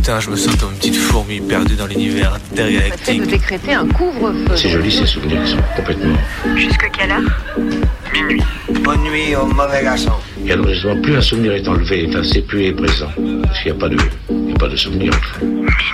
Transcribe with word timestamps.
Putain, 0.00 0.18
je 0.18 0.30
me 0.30 0.36
sens 0.36 0.56
comme 0.56 0.70
une 0.70 0.78
petite 0.78 0.96
fourmi 0.96 1.42
perdue 1.42 1.76
dans 1.76 1.86
l'univers 1.86 2.32
intergalactique. 2.32 3.20
de 3.20 3.26
décréter 3.26 3.74
un 3.74 3.86
couvre-feu. 3.86 4.56
C'est 4.56 4.70
joli 4.70 4.90
ces 4.90 5.04
souvenirs 5.04 5.44
qui 5.44 5.50
sont 5.50 5.58
complètement. 5.76 6.16
Jusque 6.56 6.90
quelle 6.96 7.10
heure? 7.10 7.20
Minuit. 8.10 8.42
Bonne 8.82 9.02
nuit 9.02 9.36
au 9.36 9.44
mauvais 9.44 9.82
garçon. 9.82 10.12
Et 10.46 10.52
alors 10.52 10.68
justement, 10.68 10.98
plus 11.02 11.16
un 11.16 11.20
souvenir 11.20 11.52
est 11.52 11.68
enlevé, 11.68 12.06
enfin, 12.08 12.22
c'est 12.22 12.40
plus 12.40 12.64
est 12.64 12.72
présent. 12.72 13.10
Parce 13.42 13.62
qu'il 13.62 13.72
n'y 13.72 13.76
a 13.76 13.80
pas 13.80 13.88
de, 13.90 13.98
il 14.30 14.36
n'y 14.36 14.52
a 14.54 14.56
pas 14.56 14.68
de 14.68 14.76
souvenir. 14.76 15.12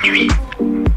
Minuit. 0.04 0.28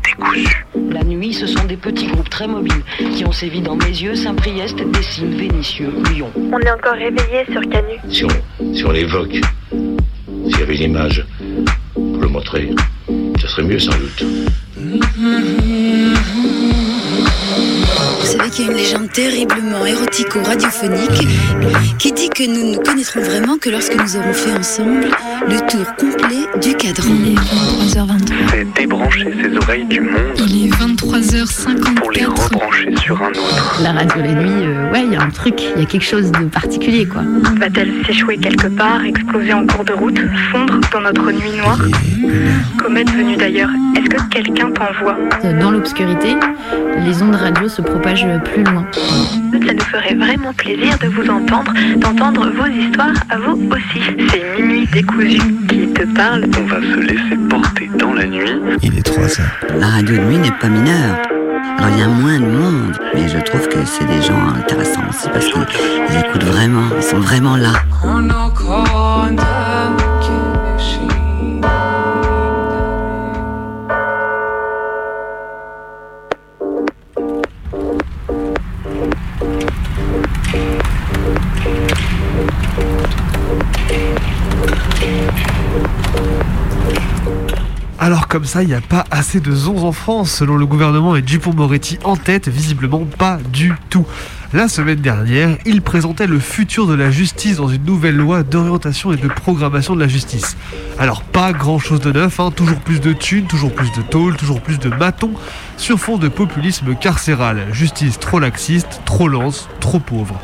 Décousu. 0.06 0.66
La 0.92 1.04
nuit, 1.04 1.34
ce 1.34 1.48
sont 1.48 1.64
des 1.64 1.78
petits 1.78 2.06
groupes 2.06 2.30
très 2.30 2.48
mobiles 2.48 2.84
qui 3.16 3.26
ont 3.26 3.32
sévi 3.32 3.60
dans 3.62 3.76
Mézieux, 3.76 4.14
Saint-Priest, 4.14 4.78
Dessines, 4.92 5.36
Vénissieux, 5.36 5.92
Lyon. 6.14 6.30
On 6.36 6.60
est 6.60 6.72
encore 6.72 6.94
réveillé 6.94 7.44
sur 7.52 7.62
Canu. 7.72 7.96
Si 8.08 8.24
on, 8.24 8.74
si 8.76 8.86
on 8.86 8.92
l'évoque, 8.92 9.42
s'il 9.72 10.60
y 10.60 10.62
avait 10.62 10.76
une 10.76 10.92
image 10.92 11.26
pour 11.96 12.22
le 12.22 12.28
montrer, 12.28 12.70
serait 13.50 13.64
mieux 13.64 13.80
sans 13.80 13.92
doute. 13.92 14.24
Vous 18.20 18.26
savez 18.26 18.50
qu'il 18.50 18.66
y 18.66 18.68
a 18.68 18.72
une 18.72 18.78
légende 18.78 19.12
terriblement 19.12 19.86
érotico-radiophonique 19.86 21.28
qui 21.98 22.12
dit 22.12 22.30
que 22.30 22.44
nous 22.44 22.72
ne 22.72 22.78
connaîtrons 22.78 23.22
vraiment 23.22 23.58
que 23.58 23.70
lorsque 23.70 23.96
nous 23.96 24.16
aurons 24.18 24.34
fait 24.34 24.54
ensemble 24.54 25.08
le 25.48 25.60
tour 25.68 25.96
complet 25.96 26.19
du 26.62 26.76
cadran. 26.76 27.10
Il 27.26 27.34
est 27.34 27.96
23h23. 27.96 28.34
C'est 28.52 28.74
débrancher 28.74 29.34
ses 29.42 29.58
oreilles 29.58 29.86
du 29.86 30.02
monde 30.02 30.14
Il 30.38 30.66
est 30.66 30.70
23h54. 30.70 31.94
pour 31.96 32.12
les 32.12 32.26
rebrancher 32.26 32.96
sur 32.98 33.22
un 33.22 33.30
autre. 33.30 33.80
La 33.82 33.94
radio 33.94 34.22
la 34.22 34.34
nuit, 34.34 34.66
euh, 34.66 34.92
ouais, 34.92 35.06
il 35.06 35.14
y 35.14 35.16
a 35.16 35.22
un 35.22 35.30
truc, 35.30 35.56
il 35.76 35.82
y 35.82 35.84
a 35.84 35.88
quelque 35.88 36.06
chose 36.06 36.32
de 36.32 36.46
particulier, 36.46 37.08
quoi. 37.08 37.24
Va-t-elle 37.58 38.06
s'échouer 38.06 38.38
quelque 38.38 38.68
part, 38.68 39.04
exploser 39.04 39.54
en 39.54 39.66
cours 39.66 39.86
de 39.86 39.94
route, 39.94 40.20
fondre 40.52 40.80
dans 40.92 41.02
notre 41.02 41.32
nuit 41.32 41.58
noire 41.58 41.80
Comète 42.78 43.10
venue 43.12 43.36
d'ailleurs, 43.36 43.70
est-ce 43.96 44.10
que 44.10 44.30
quelqu'un 44.30 44.72
t'envoie 44.72 45.18
Dans 45.60 45.72
l'obscurité, 45.72 46.36
les 47.06 47.22
ondes 47.24 47.36
radio 47.36 47.68
se 47.68 47.82
propagent 47.82 48.28
plus 48.46 48.64
loin. 48.64 48.86
Ça 49.52 49.74
nous 49.74 49.84
ferait 49.84 50.16
vraiment 50.16 50.54
plaisir 50.54 50.98
de 51.00 51.08
vous 51.08 51.30
entendre, 51.30 51.74
d'entendre 51.98 52.52
vos 52.52 52.68
histoires 52.68 53.16
à 53.30 53.38
vous 53.38 53.60
aussi. 53.72 54.02
C'est 54.32 54.62
Minuit 54.62 54.88
décousu 54.92 55.40
qui 55.68 55.88
te 55.94 56.04
parle. 56.20 56.46
On 56.60 56.66
va 56.66 56.82
se 56.82 57.00
laisser 57.00 57.38
porter 57.50 57.90
dans 57.98 58.14
la 58.14 58.26
nuit. 58.26 58.52
Il 58.84 58.98
est 58.98 59.02
3 59.02 59.24
heures. 59.24 59.80
La 59.80 59.88
radio 59.88 60.18
de 60.18 60.22
nuit 60.22 60.38
n'est 60.38 60.52
pas 60.52 60.68
mineure. 60.68 61.16
Alors 61.78 61.92
il 61.94 62.00
y 62.00 62.04
a 62.04 62.08
moins 62.08 62.40
de 62.40 62.46
monde, 62.46 62.98
mais 63.14 63.30
je 63.30 63.38
trouve 63.38 63.66
que 63.70 63.86
c'est 63.86 64.06
des 64.06 64.22
gens 64.22 64.42
intéressants 64.58 65.08
aussi 65.10 65.30
parce 65.30 65.46
qu'ils 65.46 66.18
écoutent 66.20 66.44
vraiment, 66.44 66.90
ils 66.98 67.04
sont 67.04 67.20
vraiment 67.20 67.56
là. 67.56 67.74
Comme 88.30 88.46
ça, 88.46 88.62
il 88.62 88.68
n'y 88.68 88.76
a 88.76 88.82
pas 88.82 89.06
assez 89.10 89.40
de 89.40 89.52
zonzes 89.52 89.84
en 89.84 89.92
France, 89.92 90.32
selon 90.32 90.56
le 90.56 90.68
gouvernement 90.68 91.16
et 91.16 91.24
Dupont-Moretti 91.24 91.98
en 92.04 92.16
tête, 92.16 92.48
visiblement 92.48 93.04
pas 93.18 93.40
du 93.52 93.74
tout. 93.90 94.06
La 94.54 94.68
semaine 94.68 95.00
dernière, 95.00 95.58
il 95.66 95.82
présentait 95.82 96.28
le 96.28 96.40
futur 96.40 96.86
de 96.86 96.94
la 96.94 97.10
justice 97.10 97.58
dans 97.58 97.70
une 97.70 97.84
nouvelle 97.84 98.16
loi 98.16 98.44
d'orientation 98.44 99.12
et 99.12 99.18
de 99.18 99.28
programmation 99.28 99.96
de 99.96 100.00
la 100.00 100.08
justice. 100.08 100.58
Alors 101.00 101.24
pas 101.24 101.54
grand 101.54 101.80
chose 101.80 102.02
de 102.02 102.12
neuf, 102.12 102.40
hein, 102.40 102.52
toujours 102.52 102.80
plus 102.80 103.02
de 103.02 103.14
thunes, 103.14 103.48
toujours 103.48 103.74
plus 103.74 103.92
de 103.94 104.04
tôles, 104.04 104.38
toujours 104.38 104.62
plus 104.62 104.78
de 104.78 104.90
bâtons, 104.90 105.34
sur 105.78 106.00
fond 106.00 106.18
de 106.18 106.28
populisme 106.28 106.94
carcéral. 106.94 107.66
Justice 107.72 108.20
trop 108.20 108.40
laxiste, 108.40 109.02
trop 109.06 109.28
lente, 109.28 109.70
trop 109.80 110.00
pauvre. 110.00 110.40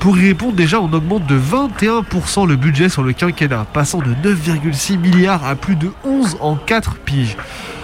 Pour 0.00 0.16
y 0.16 0.28
répondre, 0.28 0.54
déjà, 0.54 0.80
on 0.80 0.90
augmente 0.94 1.26
de 1.26 1.38
21% 1.38 2.48
le 2.48 2.56
budget 2.56 2.88
sur 2.88 3.02
le 3.02 3.12
quinquennat, 3.12 3.66
passant 3.70 3.98
de 3.98 4.14
9,6 4.26 4.98
milliards 4.98 5.44
à 5.44 5.54
plus 5.54 5.76
de 5.76 5.90
11 6.04 6.38
en 6.40 6.56
4 6.56 6.96
piges. 6.96 7.36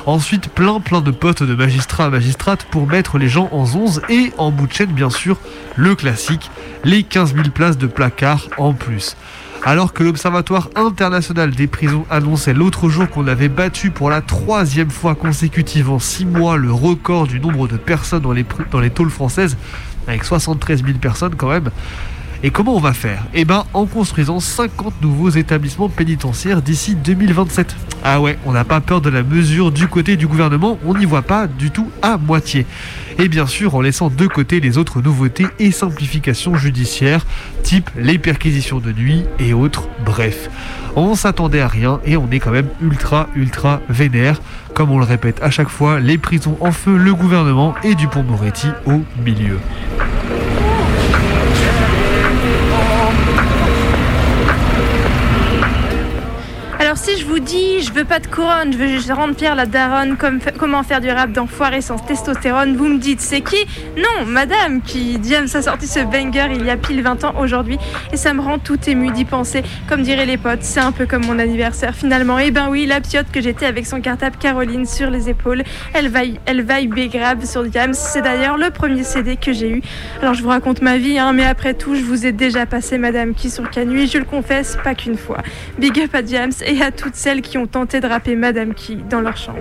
Ensuite, 0.06 0.48
plein 0.48 0.80
plein 0.80 1.02
de 1.02 1.10
postes 1.10 1.42
de 1.42 1.54
magistrats 1.54 2.06
à 2.06 2.10
magistrates 2.10 2.64
pour 2.70 2.86
mettre 2.86 3.18
les 3.18 3.28
gens 3.28 3.50
en 3.52 3.64
11 3.64 4.00
et 4.08 4.32
en 4.38 4.50
bout 4.50 4.66
de 4.66 4.72
chaîne, 4.72 4.92
bien 4.92 5.10
sûr, 5.10 5.36
le 5.76 5.94
classique, 5.94 6.50
les 6.84 7.02
15 7.02 7.34
000 7.34 7.50
places 7.50 7.76
de 7.76 7.86
placard 7.86 8.48
en 8.56 8.72
plus. 8.72 9.14
Alors 9.62 9.92
que 9.92 10.02
l'Observatoire 10.02 10.70
international 10.74 11.50
des 11.50 11.66
prisons 11.66 12.06
annonçait 12.08 12.54
l'autre 12.54 12.88
jour 12.88 13.10
qu'on 13.10 13.26
avait 13.26 13.48
battu 13.48 13.90
pour 13.90 14.08
la 14.08 14.22
troisième 14.22 14.90
fois 14.90 15.14
consécutive 15.14 15.90
en 15.90 15.98
6 15.98 16.24
mois 16.24 16.56
le 16.56 16.72
record 16.72 17.26
du 17.26 17.40
nombre 17.40 17.68
de 17.68 17.76
personnes 17.76 18.22
dans 18.22 18.80
les 18.80 18.90
tôles 18.90 19.10
françaises, 19.10 19.58
avec 20.06 20.24
73 20.24 20.84
000 20.84 20.98
personnes 20.98 21.34
quand 21.36 21.48
même. 21.48 21.70
Et 22.42 22.50
comment 22.50 22.76
on 22.76 22.80
va 22.80 22.92
faire? 22.92 23.24
Eh 23.34 23.44
ben 23.44 23.64
en 23.72 23.86
construisant 23.86 24.40
50 24.40 25.00
nouveaux 25.02 25.30
établissements 25.30 25.88
pénitentiaires 25.88 26.60
d'ici 26.60 26.94
2027. 26.94 27.74
Ah 28.04 28.20
ouais, 28.20 28.38
on 28.44 28.52
n'a 28.52 28.64
pas 28.64 28.80
peur 28.80 29.00
de 29.00 29.08
la 29.08 29.22
mesure 29.22 29.72
du 29.72 29.88
côté 29.88 30.16
du 30.16 30.26
gouvernement, 30.26 30.78
on 30.84 30.94
n'y 30.94 31.06
voit 31.06 31.22
pas 31.22 31.46
du 31.46 31.70
tout 31.70 31.90
à 32.02 32.18
moitié. 32.18 32.66
Et 33.18 33.28
bien 33.28 33.46
sûr 33.46 33.74
en 33.74 33.80
laissant 33.80 34.10
de 34.10 34.26
côté 34.26 34.60
les 34.60 34.76
autres 34.76 35.00
nouveautés 35.00 35.46
et 35.58 35.70
simplifications 35.70 36.54
judiciaires, 36.56 37.24
type 37.62 37.90
les 37.96 38.18
perquisitions 38.18 38.78
de 38.78 38.92
nuit 38.92 39.24
et 39.38 39.54
autres, 39.54 39.88
bref. 40.04 40.50
On 40.94 41.14
s'attendait 41.14 41.60
à 41.60 41.68
rien 41.68 42.00
et 42.04 42.16
on 42.16 42.30
est 42.30 42.38
quand 42.38 42.52
même 42.52 42.68
ultra 42.82 43.28
ultra 43.34 43.80
vénère. 43.88 44.40
Comme 44.76 44.90
on 44.90 44.98
le 44.98 45.06
répète 45.06 45.42
à 45.42 45.48
chaque 45.48 45.70
fois, 45.70 46.00
les 46.00 46.18
prisons 46.18 46.58
en 46.60 46.70
feu, 46.70 46.98
le 46.98 47.14
gouvernement 47.14 47.74
et 47.82 47.94
Dupont-Moretti 47.94 48.68
au 48.84 49.00
milieu. 49.24 49.58
Je 57.18 57.24
vous 57.24 57.38
dis, 57.38 57.80
je 57.80 57.92
veux 57.92 58.04
pas 58.04 58.18
de 58.18 58.26
couronne, 58.26 58.72
je 58.72 58.78
veux 58.78 58.88
juste 58.88 59.10
rendre 59.10 59.34
Pierre 59.34 59.54
la 59.54 59.64
daronne, 59.64 60.16
comme 60.16 60.38
comment 60.58 60.82
faire 60.82 61.00
du 61.00 61.08
rap 61.08 61.32
d'enfoiré 61.32 61.80
sans 61.80 61.96
testostérone, 61.96 62.76
vous 62.76 62.88
me 62.88 62.98
dites 62.98 63.20
c'est 63.20 63.40
qui? 63.40 63.64
Non, 63.96 64.26
madame 64.26 64.82
qui 64.82 65.18
Diams 65.18 65.48
a 65.54 65.62
sorti 65.62 65.86
ce 65.86 66.00
banger 66.00 66.48
il 66.54 66.64
y 66.66 66.70
a 66.70 66.76
pile 66.76 67.02
20 67.02 67.24
ans 67.24 67.34
aujourd'hui 67.40 67.78
et 68.12 68.16
ça 68.16 68.34
me 68.34 68.40
rend 68.42 68.58
tout 68.58 68.78
ému 68.86 69.10
d'y 69.12 69.24
penser. 69.24 69.62
Comme 69.88 70.02
diraient 70.02 70.26
les 70.26 70.36
potes, 70.36 70.62
c'est 70.62 70.80
un 70.80 70.92
peu 70.92 71.06
comme 71.06 71.24
mon 71.24 71.38
anniversaire 71.38 71.94
finalement. 71.94 72.38
Et 72.38 72.50
ben 72.50 72.68
oui, 72.70 72.84
la 72.86 73.00
piotte 73.00 73.30
que 73.32 73.40
j'étais 73.40 73.66
avec 73.66 73.86
son 73.86 74.00
cartable 74.00 74.36
Caroline 74.36 74.84
sur 74.84 75.10
les 75.10 75.30
épaules, 75.30 75.62
elle 75.94 76.08
vaille, 76.08 76.38
elle 76.44 76.62
vaille 76.62 76.88
grave 76.88 77.44
sur 77.46 77.64
Diams. 77.64 77.94
C'est 77.94 78.22
d'ailleurs 78.22 78.58
le 78.58 78.70
premier 78.70 79.04
CD 79.04 79.36
que 79.36 79.52
j'ai 79.52 79.70
eu. 79.70 79.82
Alors 80.20 80.34
je 80.34 80.42
vous 80.42 80.50
raconte 80.50 80.82
ma 80.82 80.98
vie, 80.98 81.18
hein, 81.18 81.32
mais 81.32 81.46
après 81.46 81.74
tout, 81.74 81.94
je 81.94 82.02
vous 82.02 82.26
ai 82.26 82.32
déjà 82.32 82.66
passé 82.66 82.98
Madame 82.98 83.34
qui 83.34 83.48
sur 83.48 83.68
Canu 83.70 84.00
et 84.02 84.06
je 84.06 84.18
le 84.18 84.24
confesse, 84.24 84.76
pas 84.84 84.94
qu'une 84.94 85.16
fois. 85.16 85.38
Big 85.78 85.98
up 86.00 86.14
à 86.14 86.22
Diams 86.22 86.52
et 86.64 86.82
à 86.82 86.90
toutes 87.06 87.14
celles 87.14 87.40
qui 87.40 87.56
ont 87.56 87.68
tenté 87.68 88.00
de 88.00 88.08
rapper 88.08 88.34
Madame 88.34 88.74
qui 88.74 88.96
dans 88.96 89.20
leur 89.20 89.36
chambre. 89.36 89.60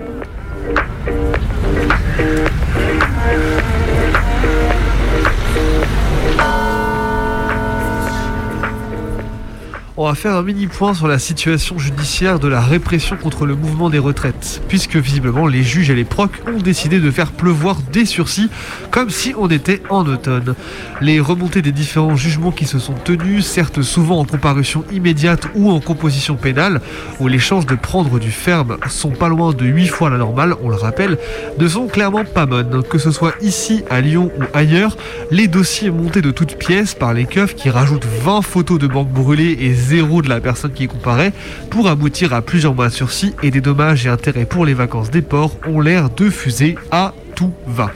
On 9.97 10.07
va 10.07 10.13
faire 10.13 10.33
un 10.33 10.43
mini 10.43 10.67
point 10.67 10.93
sur 10.93 11.07
la 11.07 11.19
situation 11.19 11.79
judiciaire 11.79 12.37
de 12.37 12.49
la 12.49 12.59
répression 12.59 13.15
contre 13.15 13.45
le 13.45 13.55
mouvement 13.55 13.89
des 13.89 13.97
retraites, 13.97 14.61
puisque 14.67 14.97
visiblement 14.97 15.47
les 15.47 15.63
juges 15.63 15.89
et 15.89 15.95
les 15.95 16.03
procs 16.03 16.41
ont 16.53 16.57
décidé 16.57 16.99
de 16.99 17.09
faire 17.11 17.31
pleuvoir 17.31 17.77
des 17.93 18.03
sursis, 18.03 18.49
comme 18.91 19.09
si 19.09 19.33
on 19.37 19.47
était 19.47 19.81
en 19.89 20.05
automne. 20.05 20.55
Les 20.99 21.21
remontées 21.21 21.61
des 21.61 21.71
différents 21.71 22.17
jugements 22.17 22.51
qui 22.51 22.65
se 22.65 22.77
sont 22.77 22.95
tenus, 23.05 23.45
certes 23.45 23.83
souvent 23.83 24.19
en 24.19 24.25
comparution 24.25 24.83
immédiate 24.91 25.47
ou 25.55 25.71
en 25.71 25.79
composition 25.79 26.35
pénale, 26.35 26.81
où 27.21 27.29
les 27.29 27.39
chances 27.39 27.65
de 27.65 27.75
prendre 27.75 28.19
du 28.19 28.31
ferme 28.31 28.75
sont 28.89 29.11
pas 29.11 29.29
loin 29.29 29.53
de 29.53 29.65
8 29.65 29.87
fois 29.87 30.09
la 30.09 30.17
normale, 30.17 30.55
on 30.61 30.67
le 30.67 30.75
rappelle, 30.75 31.17
ne 31.57 31.67
sont 31.69 31.87
clairement 31.87 32.25
pas 32.25 32.45
bonnes. 32.45 32.83
Que 32.83 32.97
ce 32.97 33.11
soit 33.11 33.35
ici, 33.41 33.85
à 33.89 34.01
Lyon 34.01 34.29
ou 34.37 34.43
ailleurs, 34.53 34.97
les 35.31 35.47
dossiers 35.47 35.89
montés 35.89 36.21
de 36.21 36.31
toutes 36.31 36.57
pièces 36.57 36.95
par 36.95 37.13
les 37.13 37.23
keufs 37.23 37.55
qui 37.55 37.69
rajoutent 37.69 38.07
20 38.25 38.41
photos 38.41 38.77
de 38.77 38.87
banques 38.87 39.13
brûlées 39.13 39.57
et 39.61 39.84
zéro 39.85 40.21
de 40.21 40.29
la 40.29 40.41
personne 40.41 40.71
qui 40.73 40.87
comparait 40.87 41.33
pour 41.69 41.87
aboutir 41.87 42.33
à 42.33 42.41
plusieurs 42.41 42.73
mois 42.73 42.89
de 42.89 42.93
sursis 42.93 43.33
et 43.43 43.51
des 43.51 43.61
dommages 43.61 44.05
et 44.05 44.09
intérêts 44.09 44.45
pour 44.45 44.65
les 44.65 44.73
vacances 44.73 45.11
des 45.11 45.21
ports 45.21 45.55
ont 45.67 45.79
l'air 45.79 46.09
de 46.09 46.29
fuser 46.29 46.75
à 46.91 47.13
tout 47.35 47.53
va. 47.67 47.91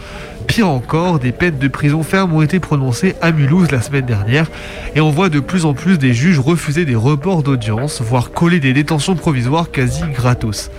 Pire 0.47 0.67
encore, 0.67 1.19
des 1.19 1.31
peines 1.31 1.59
de 1.59 1.67
prison 1.67 2.01
ferme 2.01 2.33
ont 2.33 2.41
été 2.41 2.59
prononcées 2.59 3.15
à 3.21 3.31
Mulhouse 3.31 3.69
la 3.71 3.81
semaine 3.81 4.05
dernière 4.05 4.47
et 4.95 4.99
on 4.99 5.11
voit 5.11 5.29
de 5.29 5.39
plus 5.39 5.65
en 5.65 5.75
plus 5.75 5.99
des 5.99 6.11
juges 6.11 6.39
refuser 6.39 6.85
des 6.85 6.95
reports 6.95 7.43
d'audience, 7.43 8.01
voire 8.01 8.31
coller 8.31 8.59
des 8.59 8.73
détentions 8.73 9.15
provisoires 9.15 9.69
quasi 9.69 10.01
gratos. 10.11 10.71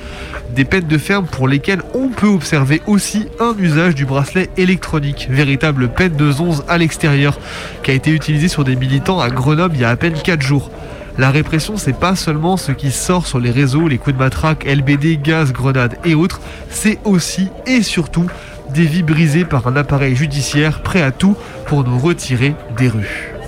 Des 0.56 0.64
peines 0.64 0.88
de 0.88 0.98
ferme 0.98 1.26
pour 1.26 1.46
lesquelles 1.46 1.82
on 1.94 2.08
peut 2.08 2.26
observer 2.26 2.82
aussi 2.88 3.28
un 3.38 3.54
usage 3.60 3.94
du 3.94 4.06
bracelet 4.06 4.50
électronique, 4.56 5.28
véritable 5.30 5.88
peine 5.88 6.16
de 6.16 6.32
zonze 6.32 6.64
à 6.66 6.76
l'extérieur, 6.76 7.38
qui 7.84 7.92
a 7.92 7.94
été 7.94 8.10
utilisé 8.10 8.48
sur 8.48 8.64
des 8.64 8.74
militants 8.74 9.20
à 9.20 9.30
Grenoble 9.30 9.76
il 9.76 9.82
y 9.82 9.84
a 9.84 9.90
à 9.90 9.96
peine 9.96 10.14
4 10.14 10.42
jours. 10.42 10.70
La 11.18 11.30
répression, 11.30 11.76
c'est 11.76 11.98
pas 11.98 12.16
seulement 12.16 12.56
ce 12.56 12.72
qui 12.72 12.90
sort 12.90 13.26
sur 13.26 13.38
les 13.38 13.50
réseaux, 13.50 13.88
les 13.88 13.98
coups 13.98 14.14
de 14.14 14.20
matraque, 14.20 14.64
LBD, 14.64 15.18
gaz, 15.22 15.52
grenades 15.52 15.98
et 16.04 16.14
autres, 16.14 16.40
c'est 16.70 16.98
aussi 17.04 17.48
et 17.66 17.82
surtout 17.82 18.26
des 18.70 18.84
vies 18.84 19.02
brisées 19.02 19.44
par 19.44 19.66
un 19.66 19.76
appareil 19.76 20.14
judiciaire 20.14 20.82
prêt 20.82 21.02
à 21.02 21.10
tout 21.10 21.36
pour 21.66 21.84
nous 21.84 21.98
retirer 21.98 22.54
des 22.76 22.88
rues. 22.88 23.39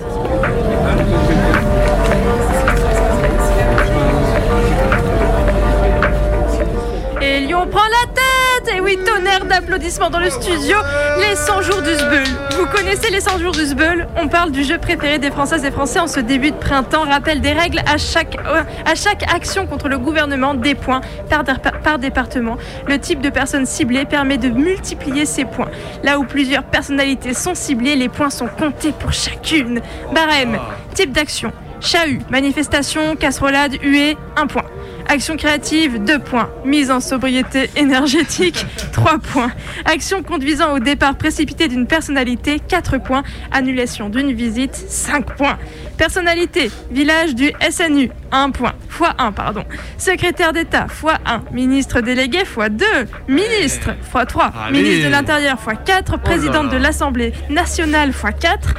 Tonnerre 9.73 9.79
d'applaudissements 9.79 10.09
dans 10.09 10.19
le 10.19 10.29
studio, 10.29 10.77
les 11.19 11.35
100 11.35 11.61
jours 11.61 11.81
du 11.81 11.93
Sbeul. 11.93 12.23
Vous 12.57 12.65
connaissez 12.67 13.09
les 13.11 13.21
100 13.21 13.39
jours 13.39 13.51
du 13.51 13.65
Sbeul 13.65 14.07
On 14.17 14.27
parle 14.27 14.51
du 14.51 14.63
jeu 14.63 14.77
préféré 14.77 15.19
des 15.19 15.31
Françaises 15.31 15.65
et 15.65 15.71
Français 15.71 15.99
en 15.99 16.07
ce 16.07 16.19
début 16.19 16.51
de 16.51 16.57
printemps. 16.57 17.03
Rappel 17.03 17.41
des 17.41 17.53
règles 17.53 17.79
à 17.85 17.97
chaque, 17.97 18.37
euh, 18.45 18.63
à 18.85 18.95
chaque 18.95 19.23
action 19.33 19.65
contre 19.65 19.89
le 19.89 19.97
gouvernement, 19.97 20.53
des 20.53 20.75
points 20.75 21.01
par, 21.29 21.43
par 21.43 21.99
département. 21.99 22.57
Le 22.87 22.99
type 22.99 23.21
de 23.21 23.29
personne 23.29 23.65
ciblée 23.65 24.05
permet 24.05 24.37
de 24.37 24.49
multiplier 24.49 25.25
ces 25.25 25.45
points. 25.45 25.69
Là 26.03 26.19
où 26.19 26.23
plusieurs 26.23 26.63
personnalités 26.63 27.33
sont 27.33 27.55
ciblées, 27.55 27.95
les 27.95 28.09
points 28.09 28.29
sont 28.29 28.47
comptés 28.47 28.91
pour 28.91 29.13
chacune. 29.13 29.81
Barème, 30.13 30.59
type 30.93 31.11
d'action. 31.11 31.51
Chahut, 31.79 32.21
manifestation, 32.29 33.15
casserolade, 33.15 33.73
huée, 33.81 34.17
1 34.37 34.47
point. 34.47 34.63
Action 35.07 35.37
créative, 35.37 36.03
2 36.03 36.19
points. 36.19 36.49
Mise 36.65 36.91
en 36.91 36.99
sobriété 36.99 37.69
énergétique, 37.75 38.65
3 38.91 39.19
points. 39.19 39.51
Action 39.85 40.23
conduisant 40.23 40.73
au 40.73 40.79
départ 40.79 41.15
précipité 41.15 41.67
d'une 41.67 41.87
personnalité, 41.87 42.59
4 42.59 42.97
points. 42.97 43.23
Annulation 43.51 44.09
d'une 44.09 44.33
visite, 44.33 44.75
5 44.75 45.35
points. 45.35 45.57
Personnalité, 45.97 46.71
village 46.91 47.35
du 47.35 47.51
SNU, 47.69 48.09
1 48.31 48.51
point. 48.51 48.73
Fois 48.89 49.13
1, 49.17 49.31
pardon. 49.31 49.63
Secrétaire 49.97 50.53
d'État, 50.53 50.87
fois 50.87 51.17
1. 51.25 51.43
Ministre 51.51 52.01
délégué, 52.01 52.45
fois 52.45 52.69
2. 52.69 52.85
Ministre, 53.27 53.91
fois 54.11 54.25
3. 54.25 54.51
Allez. 54.67 54.81
Ministre 54.81 55.05
de 55.05 55.11
l'Intérieur, 55.11 55.59
fois 55.59 55.75
4. 55.75 56.17
Présidente 56.19 56.69
de 56.69 56.77
l'Assemblée 56.77 57.33
nationale, 57.49 58.13
fois 58.13 58.31
4. 58.31 58.73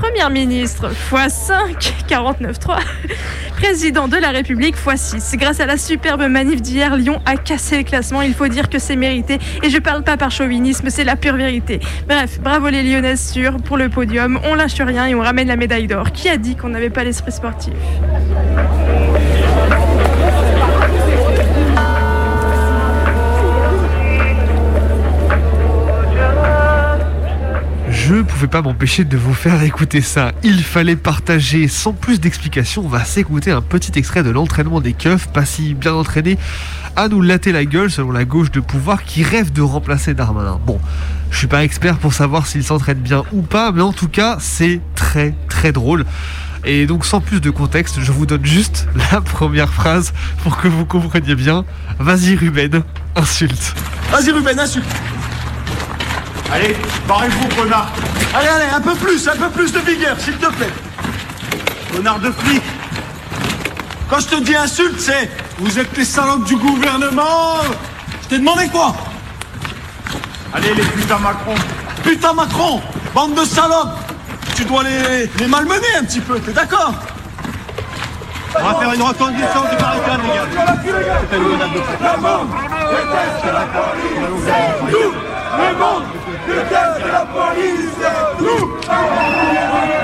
Première 0.00 0.30
ministre, 0.30 0.88
fois 0.94 1.28
5. 1.28 1.94
49.3. 2.08 2.78
Président 3.56 4.08
de 4.08 4.16
la 4.16 4.30
République, 4.30 4.74
fois 4.74 4.96
6. 4.96 5.36
Grâce 5.36 5.60
à 5.60 5.66
la 5.66 5.76
superbe 5.76 6.22
manif 6.22 6.62
d'hier, 6.62 6.96
Lyon 6.96 7.20
a 7.26 7.36
cassé 7.36 7.76
le 7.76 7.84
classement. 7.84 8.22
Il 8.22 8.32
faut 8.32 8.48
dire 8.48 8.70
que 8.70 8.78
c'est 8.78 8.96
mérité. 8.96 9.38
Et 9.62 9.68
je 9.68 9.76
parle 9.76 10.02
pas 10.02 10.16
par 10.16 10.30
chauvinisme, 10.30 10.88
c'est 10.88 11.04
la 11.04 11.16
pure 11.16 11.36
vérité. 11.36 11.80
Bref, 12.08 12.40
bravo 12.40 12.70
les 12.70 12.82
Lyonnaises 12.82 13.30
sûres 13.30 13.58
pour 13.58 13.76
le 13.76 13.90
podium. 13.90 14.40
On 14.44 14.54
lâche 14.54 14.80
rien 14.80 15.06
et 15.06 15.14
on 15.14 15.20
ramène 15.20 15.48
la 15.48 15.56
médaille 15.56 15.86
d'or. 15.86 16.12
Qui 16.12 16.30
a 16.30 16.38
dit 16.38 16.56
qu'on 16.56 16.70
n'avait 16.70 16.88
pas 16.88 17.04
l'esprit 17.04 17.32
sportif? 17.32 17.74
Je 28.10 28.22
pouvais 28.22 28.48
pas 28.48 28.60
m'empêcher 28.60 29.04
de 29.04 29.16
vous 29.16 29.32
faire 29.32 29.62
écouter 29.62 30.00
ça. 30.00 30.32
Il 30.42 30.64
fallait 30.64 30.96
partager. 30.96 31.68
Sans 31.68 31.92
plus 31.92 32.18
d'explications, 32.18 32.82
on 32.84 32.88
va 32.88 33.04
s'écouter 33.04 33.52
un 33.52 33.60
petit 33.60 33.96
extrait 33.96 34.24
de 34.24 34.30
l'entraînement 34.30 34.80
des 34.80 34.94
keufs, 34.94 35.28
pas 35.28 35.44
si 35.44 35.74
bien 35.74 35.92
entraînés, 35.92 36.36
à 36.96 37.06
nous 37.06 37.22
latter 37.22 37.52
la 37.52 37.64
gueule 37.64 37.88
selon 37.88 38.10
la 38.10 38.24
gauche 38.24 38.50
de 38.50 38.58
pouvoir 38.58 39.04
qui 39.04 39.22
rêve 39.22 39.52
de 39.52 39.62
remplacer 39.62 40.12
Darmanin. 40.12 40.58
Bon, 40.66 40.80
je 41.30 41.38
suis 41.38 41.46
pas 41.46 41.62
expert 41.62 41.98
pour 41.98 42.12
savoir 42.12 42.48
s'il 42.48 42.64
s'entraîne 42.64 42.98
bien 42.98 43.22
ou 43.30 43.42
pas, 43.42 43.70
mais 43.70 43.82
en 43.82 43.92
tout 43.92 44.08
cas, 44.08 44.38
c'est 44.40 44.80
très 44.96 45.32
très 45.48 45.70
drôle. 45.70 46.04
Et 46.64 46.86
donc 46.86 47.06
sans 47.06 47.20
plus 47.20 47.40
de 47.40 47.50
contexte, 47.50 48.00
je 48.00 48.10
vous 48.10 48.26
donne 48.26 48.44
juste 48.44 48.88
la 49.12 49.20
première 49.20 49.72
phrase 49.72 50.12
pour 50.42 50.56
que 50.56 50.66
vous 50.66 50.84
compreniez 50.84 51.36
bien. 51.36 51.64
Vas-y 52.00 52.34
Ruben, 52.34 52.82
insulte. 53.14 53.76
Vas-y 54.10 54.32
Ruben, 54.32 54.58
insulte. 54.58 54.96
Allez, 56.52 56.76
barrez-vous, 57.06 57.48
connard. 57.56 57.90
Allez, 58.34 58.48
allez, 58.48 58.70
un 58.74 58.80
peu 58.80 58.94
plus, 58.94 59.28
un 59.28 59.36
peu 59.36 59.48
plus 59.50 59.72
de 59.72 59.78
vigueur, 59.80 60.18
s'il 60.18 60.36
te 60.36 60.46
plaît. 60.46 60.72
Connard 61.94 62.18
de 62.18 62.30
flic. 62.30 62.62
Quand 64.08 64.18
je 64.20 64.26
te 64.26 64.40
dis 64.42 64.56
insulte, 64.56 64.98
c'est 64.98 65.30
vous 65.58 65.78
êtes 65.78 65.96
les 65.96 66.04
salopes 66.04 66.44
du 66.44 66.56
gouvernement. 66.56 67.58
Je 68.22 68.28
t'ai 68.28 68.38
demandé 68.38 68.66
quoi? 68.68 68.94
Allez, 70.52 70.74
les 70.74 70.82
putains 70.82 71.18
Macron. 71.18 71.54
Putain 72.02 72.32
Macron 72.32 72.80
Bande 73.14 73.34
de 73.34 73.44
salopes 73.44 73.98
Tu 74.56 74.64
dois 74.64 74.82
les, 74.84 75.30
les 75.38 75.46
malmener 75.46 75.94
un 75.98 76.04
petit 76.04 76.20
peu, 76.20 76.40
t'es 76.40 76.52
d'accord? 76.52 76.94
On 78.58 78.64
va 78.64 78.74
faire 78.80 78.92
une 78.92 79.02
reconduction 79.02 79.60
du 79.62 79.76
barricade, 79.76 80.20
les 80.22 80.34
gars. 80.34 80.48
C'est 81.30 81.36
une 81.36 81.44
grenade 81.44 81.72
de 84.92 85.29
Le 85.60 85.76
monde 85.76 86.04
déteste 86.46 87.06
la 87.12 87.26
police 87.26 88.00
Nous 88.40 89.99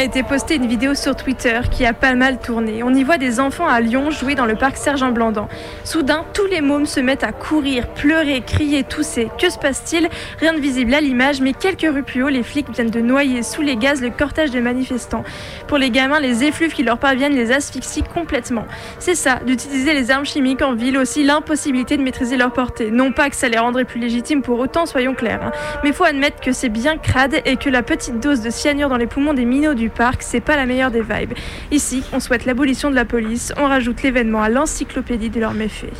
a 0.00 0.04
été 0.04 0.22
postée 0.22 0.54
une 0.54 0.66
vidéo 0.66 0.94
sur 0.94 1.14
Twitter 1.14 1.60
qui 1.70 1.84
a 1.84 1.92
pas 1.92 2.14
mal 2.14 2.38
tourné. 2.38 2.82
On 2.82 2.94
y 2.94 3.04
voit 3.04 3.18
des 3.18 3.38
enfants 3.38 3.66
à 3.66 3.82
Lyon 3.82 4.10
jouer 4.10 4.34
dans 4.34 4.46
le 4.46 4.54
parc 4.54 4.78
Sergent 4.78 5.10
Blandan. 5.10 5.46
Soudain, 5.84 6.24
tous 6.32 6.46
les 6.46 6.62
mômes 6.62 6.86
se 6.86 7.00
mettent 7.00 7.22
à 7.22 7.32
courir, 7.32 7.86
pleurer, 7.88 8.40
crier, 8.40 8.82
tousser. 8.82 9.28
Que 9.38 9.50
se 9.50 9.58
passe-t-il? 9.58 10.08
Rien 10.38 10.54
de 10.54 10.58
visible 10.58 10.94
à 10.94 11.02
l'image, 11.02 11.42
mais 11.42 11.52
quelques 11.52 11.82
rues 11.82 12.02
plus 12.02 12.22
haut, 12.22 12.30
les 12.30 12.42
flics 12.42 12.70
viennent 12.70 12.88
de 12.88 13.00
noyer 13.02 13.42
sous 13.42 13.60
les 13.60 13.76
gaz 13.76 14.00
le 14.00 14.08
cortège 14.08 14.50
des 14.50 14.62
manifestants. 14.62 15.22
Pour 15.68 15.76
les 15.76 15.90
gamins, 15.90 16.18
les 16.18 16.44
effluves 16.44 16.72
qui 16.72 16.82
leur 16.82 16.96
parviennent 16.96 17.34
les 17.34 17.52
asphyxient 17.52 18.04
complètement. 18.08 18.64
C'est 19.00 19.14
ça, 19.14 19.40
d'utiliser 19.44 19.92
les 19.92 20.10
armes 20.10 20.24
chimiques 20.24 20.62
en 20.62 20.72
ville 20.72 20.96
aussi 20.96 21.24
l'impossibilité 21.24 21.98
de 21.98 22.02
maîtriser 22.02 22.38
leur 22.38 22.54
portée. 22.54 22.90
Non 22.90 23.12
pas 23.12 23.28
que 23.28 23.36
ça 23.36 23.50
les 23.50 23.58
rendrait 23.58 23.84
plus 23.84 24.00
légitimes 24.00 24.40
pour 24.40 24.60
autant, 24.60 24.86
soyons 24.86 25.14
clairs. 25.14 25.42
hein. 25.42 25.52
Mais 25.84 25.92
faut 25.92 26.04
admettre 26.04 26.40
que 26.40 26.52
c'est 26.52 26.70
bien 26.70 26.96
crade 26.96 27.42
et 27.44 27.56
que 27.56 27.68
la 27.68 27.82
petite 27.82 28.18
dose 28.18 28.40
de 28.40 28.48
cyanure 28.48 28.88
dans 28.88 28.96
les 28.96 29.06
poumons 29.06 29.34
des 29.34 29.44
minots 29.44 29.74
du 29.74 29.89
parc, 29.90 30.22
c'est 30.22 30.40
pas 30.40 30.56
la 30.56 30.66
meilleure 30.66 30.90
des 30.90 31.02
vibes. 31.02 31.34
Ici, 31.70 32.02
on 32.12 32.20
souhaite 32.20 32.46
l'abolition 32.46 32.90
de 32.90 32.94
la 32.94 33.04
police, 33.04 33.52
on 33.56 33.66
rajoute 33.66 34.02
l'événement 34.02 34.42
à 34.42 34.48
l'encyclopédie 34.48 35.30
de 35.30 35.40
leurs 35.40 35.54
méfaits. 35.54 35.92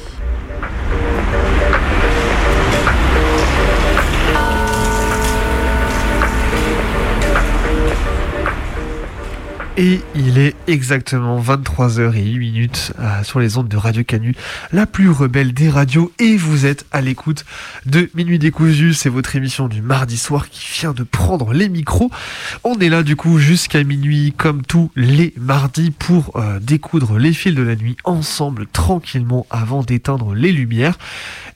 Et 9.82 10.02
il 10.14 10.36
est 10.36 10.54
exactement 10.66 11.40
23h08 11.40 12.38
minutes 12.38 12.92
euh, 12.98 13.22
sur 13.22 13.40
les 13.40 13.56
ondes 13.56 13.68
de 13.68 13.78
Radio 13.78 14.04
Canu, 14.04 14.34
la 14.72 14.84
plus 14.84 15.08
rebelle 15.08 15.54
des 15.54 15.70
radios. 15.70 16.12
Et 16.18 16.36
vous 16.36 16.66
êtes 16.66 16.84
à 16.92 17.00
l'écoute 17.00 17.46
de 17.86 18.10
Minuit 18.14 18.38
décousu. 18.38 18.92
C'est 18.92 19.08
votre 19.08 19.34
émission 19.36 19.68
du 19.68 19.80
mardi 19.80 20.18
soir 20.18 20.50
qui 20.50 20.70
vient 20.78 20.92
de 20.92 21.02
prendre 21.02 21.54
les 21.54 21.70
micros. 21.70 22.10
On 22.62 22.78
est 22.78 22.90
là 22.90 23.02
du 23.02 23.16
coup 23.16 23.38
jusqu'à 23.38 23.82
minuit, 23.82 24.34
comme 24.36 24.60
tous 24.60 24.90
les 24.96 25.32
mardis, 25.38 25.92
pour 25.92 26.36
euh, 26.36 26.60
découdre 26.60 27.16
les 27.16 27.32
fils 27.32 27.54
de 27.54 27.62
la 27.62 27.74
nuit 27.74 27.96
ensemble, 28.04 28.66
tranquillement, 28.66 29.46
avant 29.48 29.82
d'éteindre 29.82 30.34
les 30.34 30.52
lumières. 30.52 30.98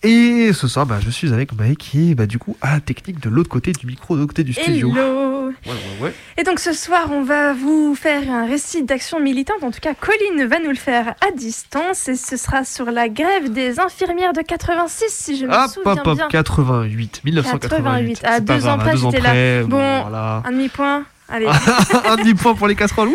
Et 0.02 0.54
ce 0.54 0.66
soir, 0.66 0.86
bah, 0.86 0.98
je 1.04 1.10
suis 1.10 1.34
avec 1.34 1.52
Maë 1.52 1.76
qui 1.76 2.12
est 2.12 2.14
bah, 2.14 2.24
du 2.24 2.38
coup 2.38 2.56
à 2.62 2.72
la 2.72 2.80
technique 2.80 3.20
de 3.20 3.28
l'autre 3.28 3.50
côté 3.50 3.72
du 3.72 3.86
micro, 3.86 4.14
de 4.14 4.20
l'autre 4.20 4.32
côté 4.32 4.44
du 4.44 4.54
studio. 4.54 4.90
Hello 4.92 5.43
Ouais, 5.66 5.72
ouais, 5.72 6.06
ouais. 6.06 6.14
Et 6.36 6.42
donc 6.44 6.60
ce 6.60 6.72
soir, 6.72 7.08
on 7.10 7.22
va 7.22 7.52
vous 7.52 7.94
faire 7.94 8.30
un 8.30 8.46
récit 8.46 8.82
d'action 8.82 9.20
militante. 9.20 9.62
En 9.62 9.70
tout 9.70 9.80
cas, 9.80 9.94
Colline 9.94 10.46
va 10.46 10.58
nous 10.60 10.70
le 10.70 10.74
faire 10.76 11.14
à 11.26 11.30
distance 11.36 12.08
et 12.08 12.16
ce 12.16 12.36
sera 12.36 12.64
sur 12.64 12.86
la 12.90 13.08
grève 13.08 13.52
des 13.52 13.80
infirmières 13.80 14.32
de 14.32 14.42
86, 14.42 15.04
si 15.08 15.36
je 15.36 15.46
me 15.46 15.52
Hop, 15.52 15.70
souviens 15.70 15.92
hop, 15.92 16.06
hop, 16.06 16.16
bien. 16.16 16.28
88, 16.28 17.22
1988. 17.24 18.20
88. 18.20 18.24
À 18.24 18.28
pas 18.28 18.40
deux 18.40 18.66
ans 18.66 18.78
près, 18.78 18.96
j'étais 18.96 19.20
là. 19.20 19.64
bon, 19.64 20.02
voilà. 20.02 20.42
un 20.44 20.52
demi-point. 20.52 21.04
Allez. 21.28 21.46
un 22.04 22.16
demi-point 22.16 22.54
pour 22.54 22.66
les 22.68 22.74
casseroles. 22.74 23.08
wouh 23.08 23.14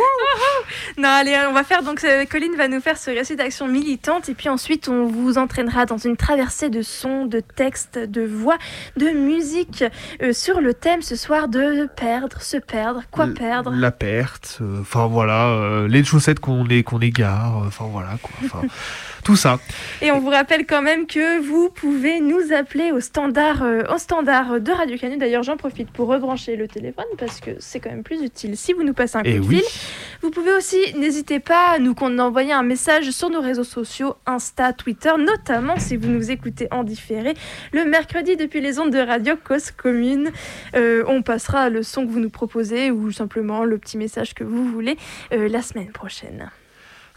non, 0.98 1.10
allez, 1.10 1.38
on 1.50 1.54
va 1.54 1.64
faire 1.64 1.84
donc 1.84 2.04
euh, 2.04 2.26
Colline 2.26 2.56
va 2.56 2.68
nous 2.68 2.82
faire 2.82 2.98
ce 2.98 3.10
récit 3.10 3.36
d'action 3.36 3.68
militante 3.68 4.30
et 4.30 4.34
puis 4.34 4.50
ensuite 4.50 4.88
on 4.90 5.06
vous 5.08 5.38
entraînera 5.38 5.86
dans 5.86 5.98
une 5.98 6.18
traversée 6.18 6.70
de 6.70 6.82
sons, 6.82 7.26
de 7.26 7.40
textes, 7.40 7.98
de 7.98 8.22
voix, 8.26 8.58
de 8.98 9.08
musique 9.10 9.84
euh, 10.22 10.34
sur 10.34 10.60
le 10.62 10.74
thème 10.74 11.02
ce 11.02 11.16
soir 11.16 11.48
de 11.48 11.88
perdre, 11.96 12.42
se 12.42 12.58
perdre, 12.58 13.02
quoi 13.12 13.26
L- 13.26 13.34
perdre. 13.34 13.72
La 13.72 13.92
perte, 13.92 14.58
euh, 14.62 14.82
enfin 14.82 15.08
voilà, 15.08 15.48
euh, 15.48 15.88
les 15.88 16.04
chaussettes 16.04 16.40
qu'on 16.40 16.66
qu'on 16.86 17.00
égare, 17.00 17.58
enfin 17.66 17.86
voilà 17.92 18.18
quoi. 18.22 18.62
Tout 19.30 19.36
ça. 19.36 19.60
Et 20.02 20.12
on 20.12 20.20
vous 20.20 20.32
rappelle 20.32 20.66
quand 20.66 20.82
même 20.82 21.06
que 21.06 21.40
vous 21.40 21.70
pouvez 21.70 22.20
nous 22.20 22.52
appeler 22.52 22.92
au 22.92 23.00
standard, 23.00 23.62
euh, 23.62 23.84
au 23.94 24.00
standard 24.00 24.60
de 24.60 24.72
Radio 24.72 24.98
Canu. 24.98 25.18
D'ailleurs, 25.18 25.44
j'en 25.44 25.56
profite 25.56 25.92
pour 25.92 26.08
rebrancher 26.08 26.56
le 26.56 26.68
téléphone 26.68 27.06
parce 27.16 27.40
que 27.40 27.52
c'est 27.60 27.80
quand 27.80 27.92
même 27.92 28.02
plus 28.02 28.24
utile 28.24 28.58
si 28.58 28.74
vous 28.74 28.82
nous 28.82 28.94
passez 28.94 29.18
un 29.18 29.22
coup 29.22 29.28
Eh 29.30 29.36
de 29.36 29.40
oui. 29.42 29.58
fil. 29.60 30.18
Vous 30.24 30.32
pouvez 30.32 30.52
aussi, 30.54 30.78
n'hésitez 30.98 31.40
pas 31.40 31.74
à 31.76 31.78
nous 31.78 31.94
envoyer 32.02 32.54
un 32.54 32.64
message 32.64 33.12
sur 33.12 33.30
nos 33.30 33.40
réseaux 33.40 33.64
sociaux, 33.64 34.16
Insta, 34.26 34.74
Twitter, 34.74 35.12
notamment 35.20 35.78
si 35.78 35.96
vous 35.96 36.08
nous 36.10 36.32
écoutez 36.32 36.68
en 36.72 36.84
différé 36.84 37.36
le 37.72 37.86
mercredi 37.86 38.36
depuis 38.36 38.62
les 38.62 38.80
ondes 38.80 38.92
de 38.92 38.98
Radio 38.98 39.36
Cause 39.38 39.70
Commune. 39.70 40.32
Euh, 40.76 41.04
on 41.08 41.22
passera 41.22 41.70
le 41.70 41.84
son 41.84 42.08
que 42.08 42.12
vous 42.12 42.20
nous 42.20 42.32
proposez 42.32 42.90
ou 42.90 43.12
simplement 43.12 43.64
le 43.64 43.78
petit 43.78 43.98
message 43.98 44.34
que 44.34 44.44
vous 44.44 44.66
voulez 44.66 44.98
euh, 45.34 45.48
la 45.48 45.62
semaine 45.62 45.92
prochaine. 45.92 46.50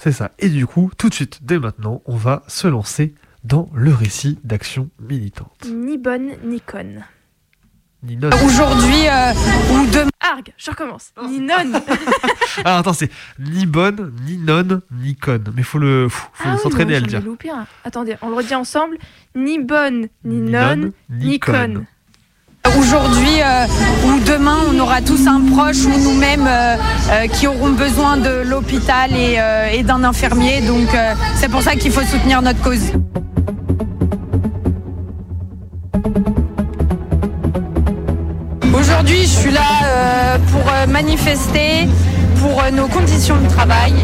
C'est 0.03 0.11
ça. 0.11 0.33
Et 0.41 0.49
du 0.49 0.67
coup, 0.67 0.91
tout 0.99 1.09
de 1.09 1.15
suite, 1.15 1.45
dès 1.45 1.61
maintenant, 1.61 2.03
on 2.07 2.17
va 2.17 2.43
se 2.49 2.67
lancer 2.67 3.15
dans 3.45 3.71
le 3.73 3.95
récit 3.95 4.37
d'action 4.43 4.91
militante. 4.99 5.65
Ni 5.73 5.97
bonne 5.97 6.33
ni 6.43 6.61
conne. 6.61 7.05
Ni 8.03 8.17
non. 8.17 8.31
Aujourd'hui 8.45 9.05
ou 9.71 9.87
demain. 9.93 10.11
Arg, 10.21 10.53
je 10.57 10.73
recommence. 10.73 11.13
Ni 11.29 11.39
non. 11.39 11.55
Ah, 12.65 12.79
attends, 12.79 12.93
c'est 12.93 13.11
ni 13.39 13.65
bonne, 13.65 14.13
ni 14.27 14.39
non, 14.39 14.83
ni 14.91 15.15
conne. 15.15 15.53
Mais 15.55 15.63
faut 15.63 15.79
le, 15.79 16.09
faut, 16.09 16.29
faut 16.35 16.43
Ah 16.49 16.55
oui, 16.57 16.61
s'entraîner 16.61 16.97
à 16.97 17.01
le 17.01 17.07
dire. 17.07 17.23
loupé 17.23 17.51
un. 17.51 17.67
Attendez, 17.85 18.17
on 18.23 18.29
le 18.29 18.35
redit 18.35 18.57
ensemble. 18.57 18.99
Ni 19.37 19.59
bonne, 19.61 20.09
ni, 20.25 20.41
Ni 20.41 20.51
non, 20.51 20.61
nonne, 20.61 20.93
ni, 21.11 21.27
ni 21.27 21.39
conne. 21.39 21.87
Aujourd'hui 22.69 23.41
euh, 23.43 23.67
ou 24.07 24.21
demain, 24.21 24.59
on 24.73 24.79
aura 24.79 25.01
tous 25.03 25.27
un 25.27 25.41
proche 25.53 25.85
ou 25.85 25.99
nous-mêmes 25.99 26.47
euh, 26.47 26.77
euh, 27.11 27.27
qui 27.27 27.47
auront 27.49 27.71
besoin 27.71 28.17
de 28.17 28.43
l'hôpital 28.45 29.11
et, 29.15 29.39
et 29.73 29.83
d'un 29.83 30.05
infirmier. 30.05 30.61
Donc 30.61 30.89
c'est 31.35 31.49
pour 31.49 31.63
ça 31.63 31.75
qu'il 31.75 31.91
faut 31.91 32.03
soutenir 32.03 32.41
notre 32.41 32.61
cause. 32.63 32.93
Aujourd'hui, 38.73 39.23
je 39.23 39.27
suis 39.27 39.51
là 39.51 40.39
pour 40.51 40.65
manifester 40.89 41.89
pour 42.41 42.63
nos 42.73 42.87
conditions 42.87 43.37
de 43.41 43.49
travail 43.49 43.95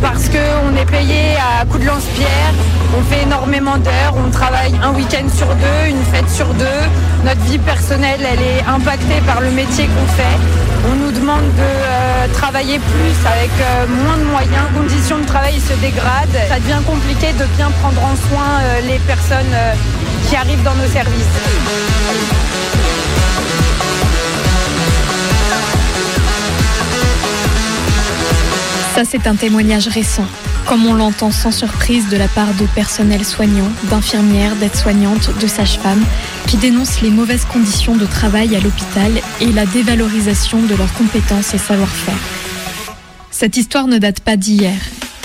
parce 0.00 0.28
qu'on 0.28 0.76
est 0.76 0.86
payé 0.86 1.29
à 1.60 1.66
coups 1.66 1.80
de 1.80 1.86
lance-pierre, 1.86 2.54
on 2.96 3.02
fait 3.02 3.22
énormément 3.22 3.76
d'heures, 3.76 4.14
on 4.16 4.30
travaille 4.30 4.72
un 4.82 4.92
week-end 4.94 5.26
sur 5.36 5.46
deux, 5.46 5.90
une 5.90 6.02
fête 6.04 6.28
sur 6.30 6.46
deux. 6.54 6.82
Notre 7.24 7.40
vie 7.42 7.58
personnelle, 7.58 8.20
elle 8.32 8.40
est 8.40 8.62
impactée 8.66 9.20
par 9.26 9.42
le 9.42 9.50
métier 9.50 9.84
qu'on 9.86 10.06
fait. 10.16 10.38
On 10.90 10.94
nous 10.94 11.12
demande 11.12 11.44
de 11.44 11.60
euh, 11.60 12.28
travailler 12.32 12.78
plus 12.78 13.16
avec 13.26 13.50
euh, 13.60 13.86
moins 14.04 14.16
de 14.16 14.24
moyens, 14.24 14.64
conditions 14.74 15.18
de 15.18 15.26
travail 15.26 15.60
se 15.60 15.74
dégradent. 15.80 16.40
Ça 16.48 16.58
devient 16.60 16.82
compliqué 16.86 17.32
de 17.34 17.44
bien 17.56 17.70
prendre 17.82 18.02
en 18.02 18.16
soin 18.16 18.48
euh, 18.62 18.80
les 18.88 18.98
personnes 19.00 19.54
qui 20.28 20.36
arrivent 20.36 20.62
dans 20.62 20.76
nos 20.76 20.88
services. 20.88 21.36
Ça, 28.94 29.02
c'est 29.04 29.26
un 29.26 29.34
témoignage 29.34 29.88
récent, 29.88 30.26
comme 30.66 30.86
on 30.86 30.94
l'entend 30.94 31.30
sans 31.30 31.50
surprise 31.50 32.08
de 32.08 32.16
la 32.16 32.28
part 32.28 32.54
de 32.54 32.66
personnels 32.74 33.24
soignants, 33.24 33.70
d'infirmières, 33.90 34.56
d'aides-soignantes, 34.56 35.30
de 35.40 35.46
sages-femmes, 35.46 36.04
qui 36.46 36.56
dénoncent 36.56 37.02
les 37.02 37.10
mauvaises 37.10 37.44
conditions 37.44 37.96
de 37.96 38.06
travail 38.06 38.54
à 38.56 38.60
l'hôpital 38.60 39.12
et 39.40 39.52
la 39.52 39.66
dévalorisation 39.66 40.62
de 40.62 40.74
leurs 40.74 40.92
compétences 40.94 41.54
et 41.54 41.58
savoir-faire. 41.58 42.18
Cette 43.30 43.56
histoire 43.56 43.86
ne 43.86 43.98
date 43.98 44.20
pas 44.20 44.36
d'hier. 44.36 44.74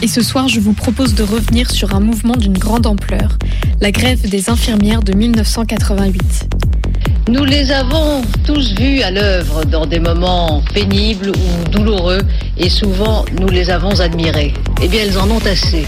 Et 0.02 0.08
ce 0.08 0.22
soir, 0.22 0.48
je 0.48 0.60
vous 0.60 0.74
propose 0.74 1.16
de 1.16 1.24
revenir 1.24 1.72
sur 1.72 1.96
un 1.96 2.00
mouvement 2.00 2.36
d'une 2.36 2.58
grande 2.58 2.86
ampleur, 2.86 3.38
la 3.82 3.92
grève 3.92 4.30
des 4.30 4.50
infirmières 4.50 5.04
de 5.04 5.14
1988. 5.14 6.48
Nous 7.28 7.44
les 7.44 7.72
avons 7.72 8.22
tous 8.46 8.76
vus 8.76 9.02
à 9.02 9.10
l'œuvre 9.10 9.66
dans 9.66 9.88
des 9.88 9.98
moments 9.98 10.62
pénibles 10.76 11.32
ou 11.32 11.70
douloureux 11.72 12.22
et 12.56 12.70
souvent 12.70 13.26
nous 13.40 13.48
les 13.48 13.72
avons 13.72 14.00
admirées. 14.00 14.54
Eh 14.84 14.88
bien, 14.88 15.02
elles 15.02 15.18
en 15.18 15.28
ont 15.32 15.44
assez. 15.44 15.88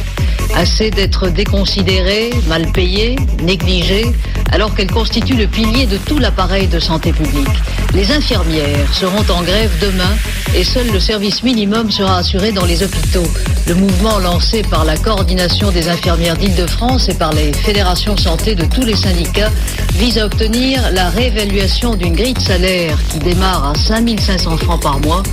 Assez 0.56 0.89
d'être 0.89 1.29
déconsidérées, 1.29 2.32
mal 2.48 2.72
payées, 2.72 3.17
négligées, 3.44 4.08
alors 4.51 4.74
qu'elles 4.74 4.91
constituent 4.91 5.38
le 5.38 5.46
pilier 5.46 5.86
de 5.86 5.98
tout 5.98 6.17
l'appareil 6.17 6.65
de 6.65 6.79
santé 6.79 7.12
publique. 7.12 7.48
Les 7.94 8.12
infirmières 8.12 8.91
seront 8.91 9.25
en 9.29 9.44
grève 9.44 9.72
demain 9.79 10.15
et 10.56 10.63
seul 10.63 10.92
le 10.92 11.00
service 11.00 11.44
minimum 11.44 11.92
sera 11.92 12.18
assuré 12.18 12.51
dans 12.51 12.66
les 12.66 12.84
hôpitaux. 12.84 13.27
Le 13.68 13.75
mouvement 13.75 14.20
lancé 14.20 14.62
par 14.62 14.86
la 14.86 14.98
coordination 14.98 15.72
des 15.72 15.89
infirmières 15.89 16.38
d'Île-de-France 16.38 17.10
et 17.10 17.13
par 17.13 17.34
les 17.34 17.54
fédérations 17.54 18.18
santé 18.18 18.56
de 18.56 18.66
tous 18.66 18.84
les 18.84 18.96
syndicats 18.96 19.51
vise 19.96 20.18
à 20.18 20.25
obtenir 20.25 20.82
la 20.92 21.10
réévaluation 21.10 21.96
d'une 21.96 22.16
grille 22.16 22.34
de 22.34 22.39
salaire 22.39 22.98
qui 23.10 23.20
démarre 23.20 23.72
à 23.72 23.75
5500 23.75 24.58
francs 24.58 24.82
par 24.82 25.00
mois, 25.01 25.24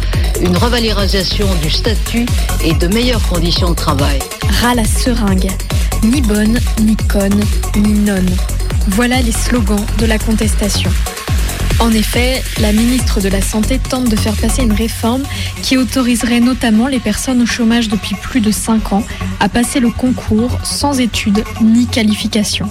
une 0.40 0.56
revalorisation 0.56 1.46
du 1.62 1.70
statut 1.70 2.26
et 2.64 2.74
de 2.74 2.86
meilleures 2.88 3.26
conditions 3.28 3.70
de 3.70 3.76
travail. 3.76 4.18
Ras 4.60 4.74
la 4.74 4.84
seringue. 4.84 5.50
Ni 6.02 6.20
bonne, 6.20 6.58
ni 6.82 6.96
conne, 6.96 7.40
ni 7.76 7.92
nonne. 7.92 8.30
Voilà 8.88 9.22
les 9.22 9.32
slogans 9.32 9.84
de 9.98 10.06
la 10.06 10.18
contestation. 10.18 10.90
En 11.80 11.90
effet, 11.90 12.42
la 12.60 12.72
ministre 12.72 13.20
de 13.20 13.28
la 13.28 13.42
Santé 13.42 13.78
tente 13.78 14.08
de 14.08 14.16
faire 14.16 14.36
passer 14.36 14.62
une 14.62 14.72
réforme 14.72 15.22
qui 15.62 15.76
autoriserait 15.76 16.40
notamment 16.40 16.86
les 16.86 17.00
personnes 17.00 17.42
au 17.42 17.46
chômage 17.46 17.88
depuis 17.88 18.14
plus 18.14 18.40
de 18.40 18.50
5 18.50 18.92
ans 18.92 19.04
à 19.40 19.48
passer 19.48 19.80
le 19.80 19.90
concours 19.90 20.58
sans 20.62 21.00
études 21.00 21.44
ni 21.60 21.86
qualification. 21.86 22.68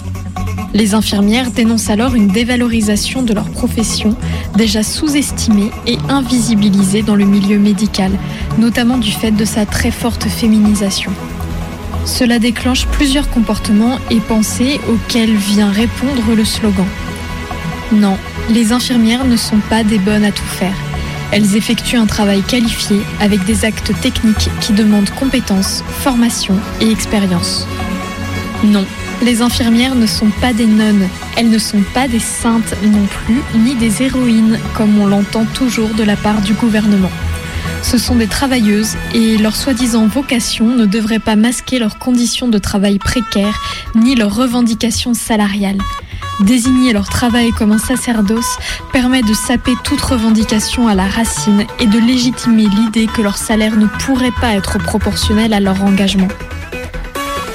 Les 0.72 0.94
infirmières 0.94 1.52
dénoncent 1.52 1.90
alors 1.90 2.14
une 2.14 2.28
dévalorisation 2.28 3.22
de 3.22 3.32
leur 3.32 3.48
profession 3.48 4.16
déjà 4.56 4.82
sous-estimée 4.82 5.70
et 5.86 5.98
invisibilisée 6.08 7.02
dans 7.02 7.14
le 7.14 7.24
milieu 7.24 7.58
médical, 7.58 8.10
notamment 8.58 8.98
du 8.98 9.12
fait 9.12 9.30
de 9.30 9.44
sa 9.44 9.66
très 9.66 9.92
forte 9.92 10.24
féminisation. 10.24 11.12
Cela 12.06 12.38
déclenche 12.38 12.86
plusieurs 12.86 13.30
comportements 13.30 13.98
et 14.10 14.20
pensées 14.20 14.80
auxquels 14.88 15.34
vient 15.36 15.70
répondre 15.70 16.34
le 16.34 16.44
slogan. 16.44 16.86
Non, 17.94 18.18
les 18.50 18.72
infirmières 18.72 19.24
ne 19.24 19.36
sont 19.36 19.60
pas 19.70 19.84
des 19.84 19.98
bonnes 19.98 20.24
à 20.24 20.32
tout 20.32 20.42
faire. 20.42 20.74
Elles 21.30 21.56
effectuent 21.56 21.96
un 21.96 22.06
travail 22.06 22.42
qualifié 22.42 23.00
avec 23.20 23.44
des 23.44 23.64
actes 23.64 23.92
techniques 24.00 24.50
qui 24.60 24.72
demandent 24.72 25.10
compétences, 25.10 25.84
formation 26.00 26.56
et 26.80 26.90
expérience. 26.90 27.68
Non, 28.64 28.84
les 29.22 29.42
infirmières 29.42 29.94
ne 29.94 30.06
sont 30.06 30.30
pas 30.40 30.52
des 30.52 30.66
nonnes, 30.66 31.08
elles 31.36 31.50
ne 31.50 31.58
sont 31.58 31.82
pas 31.94 32.08
des 32.08 32.18
saintes 32.18 32.74
non 32.82 33.06
plus, 33.06 33.40
ni 33.60 33.76
des 33.76 34.02
héroïnes 34.02 34.58
comme 34.74 34.98
on 34.98 35.06
l'entend 35.06 35.44
toujours 35.54 35.94
de 35.94 36.02
la 36.02 36.16
part 36.16 36.40
du 36.40 36.54
gouvernement. 36.54 37.12
Ce 37.82 37.96
sont 37.96 38.16
des 38.16 38.26
travailleuses 38.26 38.96
et 39.14 39.36
leur 39.36 39.54
soi-disant 39.54 40.06
vocation 40.06 40.66
ne 40.66 40.86
devrait 40.86 41.20
pas 41.20 41.36
masquer 41.36 41.78
leurs 41.78 41.98
conditions 41.98 42.48
de 42.48 42.58
travail 42.58 42.98
précaires 42.98 43.60
ni 43.94 44.16
leurs 44.16 44.34
revendications 44.34 45.14
salariales. 45.14 45.78
Désigner 46.40 46.92
leur 46.92 47.08
travail 47.08 47.52
comme 47.52 47.72
un 47.72 47.78
sacerdoce 47.78 48.58
permet 48.92 49.22
de 49.22 49.34
saper 49.34 49.72
toute 49.84 50.00
revendication 50.00 50.88
à 50.88 50.94
la 50.94 51.06
racine 51.06 51.64
et 51.78 51.86
de 51.86 51.98
légitimer 51.98 52.66
l'idée 52.66 53.06
que 53.06 53.22
leur 53.22 53.36
salaire 53.36 53.76
ne 53.76 53.86
pourrait 53.86 54.32
pas 54.40 54.54
être 54.54 54.78
proportionnel 54.78 55.52
à 55.52 55.60
leur 55.60 55.82
engagement. 55.82 56.28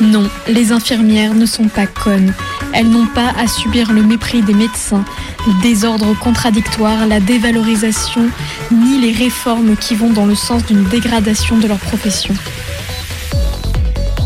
Non, 0.01 0.29
les 0.48 0.71
infirmières 0.71 1.33
ne 1.33 1.45
sont 1.45 1.67
pas 1.67 1.88
connes. 1.88 2.33
Elles 2.74 2.89
n'ont 2.89 3.07
pas 3.07 3.33
à 3.38 3.48
subir 3.48 3.91
le 3.91 4.01
mépris 4.01 4.41
des 4.41 4.53
médecins, 4.53 5.03
le 5.45 5.62
désordre 5.62 6.17
contradictoire, 6.17 7.05
la 7.05 7.19
dévalorisation, 7.19 8.29
ni 8.71 9.01
les 9.01 9.12
réformes 9.12 9.75
qui 9.75 9.95
vont 9.95 10.12
dans 10.12 10.25
le 10.25 10.36
sens 10.36 10.65
d'une 10.65 10.86
dégradation 10.86 11.57
de 11.57 11.67
leur 11.67 11.79
profession. 11.79 12.33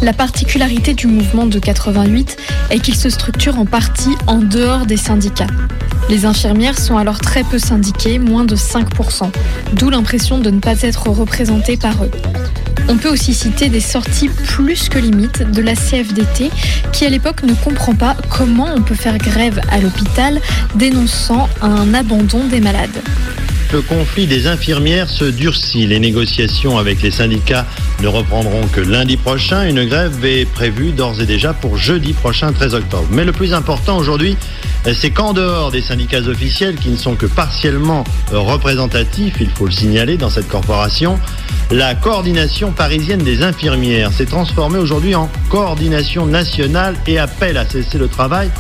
La 0.03 0.12
particularité 0.12 0.93
du 0.93 1.07
mouvement 1.07 1.45
de 1.45 1.60
88 1.60 2.36
est 2.72 2.79
qu'il 2.79 2.93
se 2.93 3.10
structure 3.10 3.57
en 3.57 3.65
partie 3.65 4.13
en 4.27 4.39
dehors 4.39 4.86
des 4.86 4.98
syndicats. 4.98 5.48
Les 6.10 6.25
infirmières 6.25 6.77
sont 6.77 6.98
alors 6.98 7.19
très 7.19 7.45
peu 7.45 7.57
syndiquées, 7.57 8.19
moins 8.19 8.43
de 8.43 8.57
5%, 8.57 9.31
d'où 9.72 9.89
l'impression 9.89 10.39
de 10.39 10.50
ne 10.50 10.60
pas 10.60 10.81
être 10.81 11.07
représentées 11.07 11.77
par 11.77 12.03
eux. 12.03 12.12
On 12.89 12.98
peut 12.98 13.07
aussi 13.07 13.33
citer 13.33 13.69
des 13.69 13.79
sorties 13.79 14.27
plus 14.27 14.89
que 14.89 15.00
limites 15.00 15.50
de 15.50 15.62
la 15.62 15.74
CFDT 15.74 16.51
qui 16.91 17.05
à 17.05 17.10
l'époque 17.10 17.43
ne 17.43 17.53
comprend 17.53 17.95
pas 17.95 18.17
comment 18.29 18.67
on 18.75 18.81
peut 18.81 18.95
faire 18.95 19.17
grève 19.17 19.62
à 19.72 19.79
l'hôpital 19.79 20.41
dénonçant 20.75 21.48
un 21.62 21.93
abandon 21.93 22.43
des 22.43 22.60
malades. 22.60 23.01
Le 23.73 23.81
conflit 23.81 24.27
des 24.27 24.45
infirmières 24.45 25.09
se 25.09 25.25
durcit. 25.25 25.87
Les 25.87 25.99
négociations 25.99 26.77
avec 26.77 27.01
les 27.01 27.09
syndicats 27.09 27.65
ne 28.03 28.07
reprendront 28.07 28.67
que 28.67 28.79
lundi 28.79 29.17
prochain. 29.17 29.67
Une 29.67 29.85
grève 29.85 30.23
est 30.23 30.45
prévue 30.45 30.91
d'ores 30.91 31.19
et 31.19 31.25
déjà 31.25 31.53
pour 31.53 31.75
jeudi 31.75 32.13
prochain, 32.13 32.53
13 32.53 32.75
octobre. 32.75 33.07
Mais 33.09 33.25
le 33.25 33.31
plus 33.31 33.51
important 33.51 33.97
aujourd'hui, 33.97 34.37
c'est 34.93 35.09
qu'en 35.09 35.33
dehors 35.33 35.71
des 35.71 35.81
syndicats 35.81 36.19
officiels 36.19 36.75
qui 36.75 36.89
ne 36.89 36.97
sont 36.97 37.15
que 37.15 37.25
partiellement 37.25 38.03
représentatifs, 38.31 39.37
il 39.39 39.49
faut 39.49 39.65
le 39.65 39.71
signaler 39.71 40.17
dans 40.17 40.29
cette 40.29 40.47
corporation, 40.47 41.17
la 41.71 41.95
coordination 41.95 42.71
parisienne 42.71 43.23
des 43.23 43.41
infirmières 43.41 44.11
s'est 44.11 44.27
transformée 44.27 44.77
aujourd'hui 44.77 45.15
en 45.15 45.31
coordination 45.49 46.27
nationale 46.27 46.95
et 47.07 47.17
appelle 47.17 47.57
à 47.57 47.67
cesser 47.67 47.97
le 47.97 48.07
travail 48.07 48.51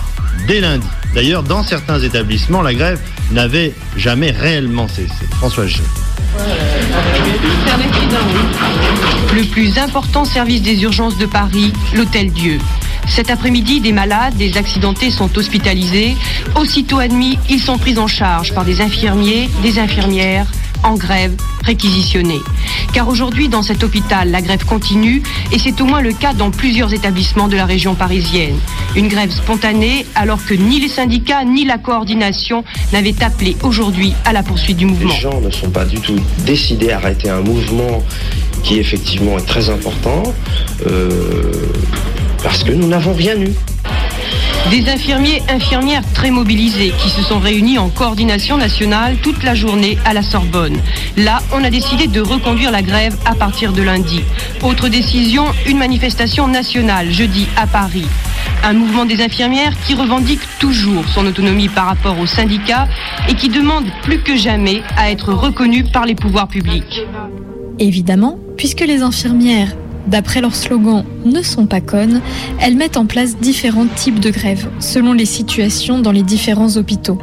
dès 0.47 0.59
lundi. 0.59 0.87
D'ailleurs, 1.13 1.43
dans 1.43 1.63
certains 1.63 1.99
établissements, 1.99 2.63
la 2.63 2.73
grève 2.73 2.99
n'avait 3.33 3.73
jamais 3.97 4.31
réellement 4.31 4.87
cessé. 4.87 5.25
François 5.31 5.67
G. 5.67 5.81
Le 9.35 9.43
plus 9.45 9.77
important 9.77 10.25
service 10.25 10.61
des 10.61 10.83
urgences 10.83 11.17
de 11.17 11.25
Paris, 11.25 11.73
l'Hôtel 11.95 12.31
Dieu. 12.31 12.59
Cet 13.07 13.29
après-midi, 13.29 13.81
des 13.81 13.91
malades, 13.91 14.35
des 14.35 14.57
accidentés 14.57 15.11
sont 15.11 15.37
hospitalisés. 15.37 16.15
Aussitôt 16.55 16.99
admis, 16.99 17.37
ils 17.49 17.59
sont 17.59 17.77
pris 17.77 17.97
en 17.97 18.07
charge 18.07 18.53
par 18.53 18.63
des 18.63 18.81
infirmiers, 18.81 19.49
des 19.61 19.79
infirmières 19.79 20.47
en 20.83 20.95
grève 20.95 21.33
réquisitionnée. 21.63 22.39
Car 22.93 23.07
aujourd'hui, 23.07 23.49
dans 23.49 23.63
cet 23.63 23.83
hôpital, 23.83 24.31
la 24.31 24.41
grève 24.41 24.65
continue 24.65 25.23
et 25.51 25.59
c'est 25.59 25.79
au 25.81 25.85
moins 25.85 26.01
le 26.01 26.13
cas 26.13 26.33
dans 26.33 26.51
plusieurs 26.51 26.93
établissements 26.93 27.47
de 27.47 27.55
la 27.55 27.65
région 27.65 27.95
parisienne. 27.95 28.55
Une 28.95 29.07
grève 29.07 29.31
spontanée 29.31 30.05
alors 30.15 30.43
que 30.45 30.53
ni 30.53 30.79
les 30.79 30.89
syndicats 30.89 31.43
ni 31.43 31.65
la 31.65 31.77
coordination 31.77 32.63
n'avaient 32.91 33.23
appelé 33.23 33.55
aujourd'hui 33.63 34.13
à 34.25 34.33
la 34.33 34.43
poursuite 34.43 34.77
du 34.77 34.85
mouvement. 34.85 35.13
Les 35.13 35.19
gens 35.19 35.41
ne 35.41 35.49
sont 35.49 35.69
pas 35.69 35.85
du 35.85 35.99
tout 35.99 36.19
décidés 36.45 36.91
à 36.91 36.97
arrêter 36.97 37.29
un 37.29 37.41
mouvement 37.41 38.03
qui 38.63 38.79
effectivement 38.79 39.37
est 39.37 39.45
très 39.45 39.69
important 39.69 40.23
euh, 40.87 41.51
parce 42.43 42.63
que 42.63 42.71
nous 42.71 42.87
n'avons 42.87 43.13
rien 43.13 43.39
eu. 43.39 43.53
Des 44.69 44.89
infirmiers, 44.89 45.41
infirmières 45.49 46.03
très 46.13 46.31
mobilisés 46.31 46.93
qui 47.01 47.09
se 47.09 47.21
sont 47.21 47.39
réunis 47.39 47.77
en 47.77 47.89
coordination 47.89 48.57
nationale 48.57 49.17
toute 49.21 49.43
la 49.43 49.55
journée 49.55 49.97
à 50.05 50.13
la 50.13 50.23
Sorbonne. 50.23 50.77
Là, 51.17 51.41
on 51.51 51.63
a 51.63 51.69
décidé 51.69 52.07
de 52.07 52.21
reconduire 52.21 52.71
la 52.71 52.81
grève 52.81 53.15
à 53.25 53.35
partir 53.35 53.73
de 53.73 53.81
lundi. 53.81 54.21
Autre 54.61 54.87
décision, 54.87 55.45
une 55.67 55.77
manifestation 55.77 56.47
nationale 56.47 57.11
jeudi 57.11 57.47
à 57.57 57.67
Paris. 57.67 58.07
Un 58.63 58.73
mouvement 58.73 59.05
des 59.05 59.21
infirmières 59.21 59.73
qui 59.85 59.93
revendique 59.93 60.41
toujours 60.59 61.07
son 61.09 61.25
autonomie 61.25 61.69
par 61.69 61.85
rapport 61.85 62.17
aux 62.17 62.27
syndicats 62.27 62.87
et 63.27 63.35
qui 63.35 63.49
demande 63.49 63.85
plus 64.03 64.19
que 64.19 64.37
jamais 64.37 64.81
à 64.97 65.11
être 65.11 65.33
reconnu 65.33 65.83
par 65.83 66.05
les 66.05 66.15
pouvoirs 66.15 66.47
publics. 66.47 67.01
Évidemment, 67.79 68.39
puisque 68.55 68.81
les 68.81 69.01
infirmières 69.01 69.75
d'après 70.07 70.41
leur 70.41 70.55
slogan, 70.55 71.03
ne 71.25 71.41
sont 71.41 71.65
pas 71.65 71.81
connes, 71.81 72.21
elles 72.59 72.75
mettent 72.75 72.97
en 72.97 73.05
place 73.05 73.37
différents 73.37 73.87
types 73.87 74.19
de 74.19 74.29
grèves, 74.29 74.69
selon 74.79 75.13
les 75.13 75.25
situations 75.25 75.99
dans 75.99 76.11
les 76.11 76.23
différents 76.23 76.75
hôpitaux. 76.77 77.17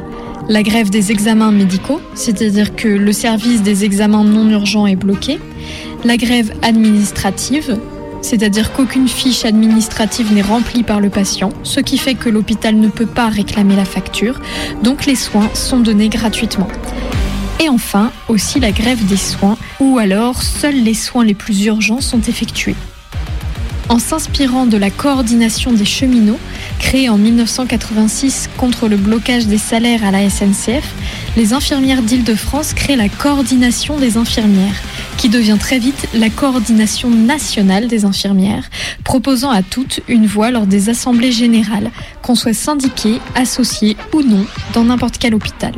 La 0.49 0.63
grève 0.63 0.89
des 0.89 1.11
examens 1.11 1.51
médicaux, 1.51 2.01
c'est-à-dire 2.15 2.75
que 2.75 2.87
le 2.87 3.13
service 3.13 3.61
des 3.61 3.85
examens 3.85 4.23
non 4.23 4.49
urgents 4.49 4.87
est 4.87 4.95
bloqué. 4.95 5.39
La 6.03 6.17
grève 6.17 6.51
administrative, 6.63 7.77
c'est-à-dire 8.21 8.73
qu'aucune 8.73 9.07
fiche 9.07 9.45
administrative 9.45 10.33
n'est 10.33 10.41
remplie 10.41 10.83
par 10.83 10.99
le 10.99 11.09
patient, 11.09 11.49
ce 11.63 11.79
qui 11.79 11.97
fait 11.97 12.15
que 12.15 12.29
l'hôpital 12.29 12.75
ne 12.75 12.87
peut 12.87 13.05
pas 13.05 13.29
réclamer 13.29 13.75
la 13.75 13.85
facture, 13.85 14.39
donc 14.83 15.05
les 15.05 15.15
soins 15.15 15.49
sont 15.53 15.79
donnés 15.79 16.09
gratuitement. 16.09 16.67
Et 17.61 17.69
enfin, 17.69 18.11
aussi 18.27 18.59
la 18.59 18.71
grève 18.71 19.05
des 19.05 19.17
soins, 19.17 19.55
ou 19.79 19.99
alors 19.99 20.41
seuls 20.41 20.81
les 20.81 20.95
soins 20.95 21.23
les 21.23 21.35
plus 21.35 21.65
urgents 21.65 22.01
sont 22.01 22.21
effectués. 22.21 22.75
En 23.87 23.99
s'inspirant 23.99 24.65
de 24.65 24.77
la 24.77 24.89
coordination 24.89 25.71
des 25.71 25.85
cheminots, 25.85 26.39
créée 26.79 27.07
en 27.07 27.19
1986 27.19 28.49
contre 28.57 28.87
le 28.87 28.97
blocage 28.97 29.45
des 29.45 29.59
salaires 29.59 30.03
à 30.03 30.09
la 30.09 30.27
SNCF, 30.27 30.95
les 31.37 31.53
infirmières 31.53 32.01
d'Île-de-France 32.01 32.73
créent 32.73 32.95
la 32.95 33.09
coordination 33.09 33.97
des 33.97 34.17
infirmières, 34.17 34.81
qui 35.17 35.29
devient 35.29 35.57
très 35.59 35.77
vite 35.77 36.07
la 36.15 36.31
coordination 36.31 37.11
nationale 37.11 37.87
des 37.87 38.05
infirmières, 38.05 38.71
proposant 39.03 39.51
à 39.51 39.61
toutes 39.61 39.99
une 40.07 40.25
voix 40.25 40.49
lors 40.49 40.65
des 40.65 40.89
assemblées 40.89 41.31
générales, 41.31 41.91
qu'on 42.23 42.33
soit 42.33 42.55
syndiqué, 42.55 43.19
associé 43.35 43.97
ou 44.13 44.23
non, 44.23 44.47
dans 44.73 44.85
n'importe 44.85 45.19
quel 45.19 45.35
hôpital. 45.35 45.73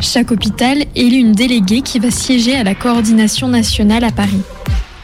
Chaque 0.00 0.30
hôpital 0.30 0.84
élit 0.94 1.16
une 1.16 1.32
déléguée 1.32 1.80
qui 1.80 1.98
va 1.98 2.10
siéger 2.10 2.54
à 2.56 2.64
la 2.64 2.74
coordination 2.74 3.48
nationale 3.48 4.04
à 4.04 4.10
Paris. 4.10 4.42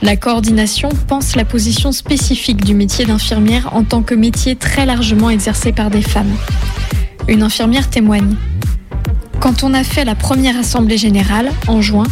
La 0.03 0.17
coordination 0.17 0.91
pense 1.09 1.37
la 1.37 1.45
position 1.45 1.93
spécifique 1.93 2.65
du 2.65 2.75
métier 2.75 3.05
d'infirmière 3.05 3.71
en 3.75 3.85
tant 3.85 4.03
que 4.03 4.15
métier 4.15 4.57
très 4.57 4.85
largement 4.85 5.31
exercé 5.31 5.73
par 5.73 5.91
des 5.91 6.03
femmes. 6.03 6.35
Une 7.29 7.43
infirmière 7.43 7.89
témoigne. 7.89 8.37
Quand 9.41 9.65
on 9.65 9.75
a 9.75 9.85
fait 9.85 10.05
la 10.05 10.15
première 10.15 10.59
assemblée 10.59 10.99
générale, 10.99 11.51
en 11.69 11.81
juin, 11.81 12.07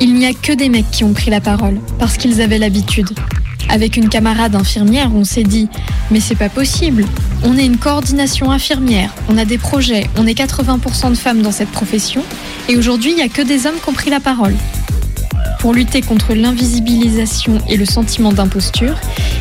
il 0.00 0.14
n'y 0.14 0.26
a 0.26 0.32
que 0.32 0.52
des 0.52 0.68
mecs 0.68 0.90
qui 0.90 1.04
ont 1.04 1.12
pris 1.12 1.30
la 1.30 1.40
parole, 1.40 1.78
parce 1.98 2.16
qu'ils 2.16 2.40
avaient 2.40 2.58
l'habitude. 2.58 3.10
Avec 3.72 3.96
une 3.96 4.10
camarade 4.10 4.54
infirmière, 4.54 5.10
on 5.14 5.24
s'est 5.24 5.44
dit 5.44 5.66
Mais 6.10 6.20
c'est 6.20 6.36
pas 6.36 6.50
possible. 6.50 7.06
On 7.42 7.56
est 7.56 7.64
une 7.64 7.78
coordination 7.78 8.50
infirmière, 8.50 9.14
on 9.30 9.38
a 9.38 9.46
des 9.46 9.56
projets, 9.56 10.06
on 10.18 10.26
est 10.26 10.38
80% 10.38 11.08
de 11.08 11.14
femmes 11.14 11.40
dans 11.40 11.52
cette 11.52 11.70
profession, 11.70 12.22
et 12.68 12.76
aujourd'hui, 12.76 13.12
il 13.12 13.16
n'y 13.16 13.22
a 13.22 13.28
que 13.28 13.40
des 13.40 13.66
hommes 13.66 13.80
qui 13.82 13.88
ont 13.88 13.94
pris 13.94 14.10
la 14.10 14.20
parole. 14.20 14.54
Pour 15.58 15.72
lutter 15.72 16.02
contre 16.02 16.34
l'invisibilisation 16.34 17.58
et 17.66 17.78
le 17.78 17.86
sentiment 17.86 18.32
d'imposture, 18.32 18.96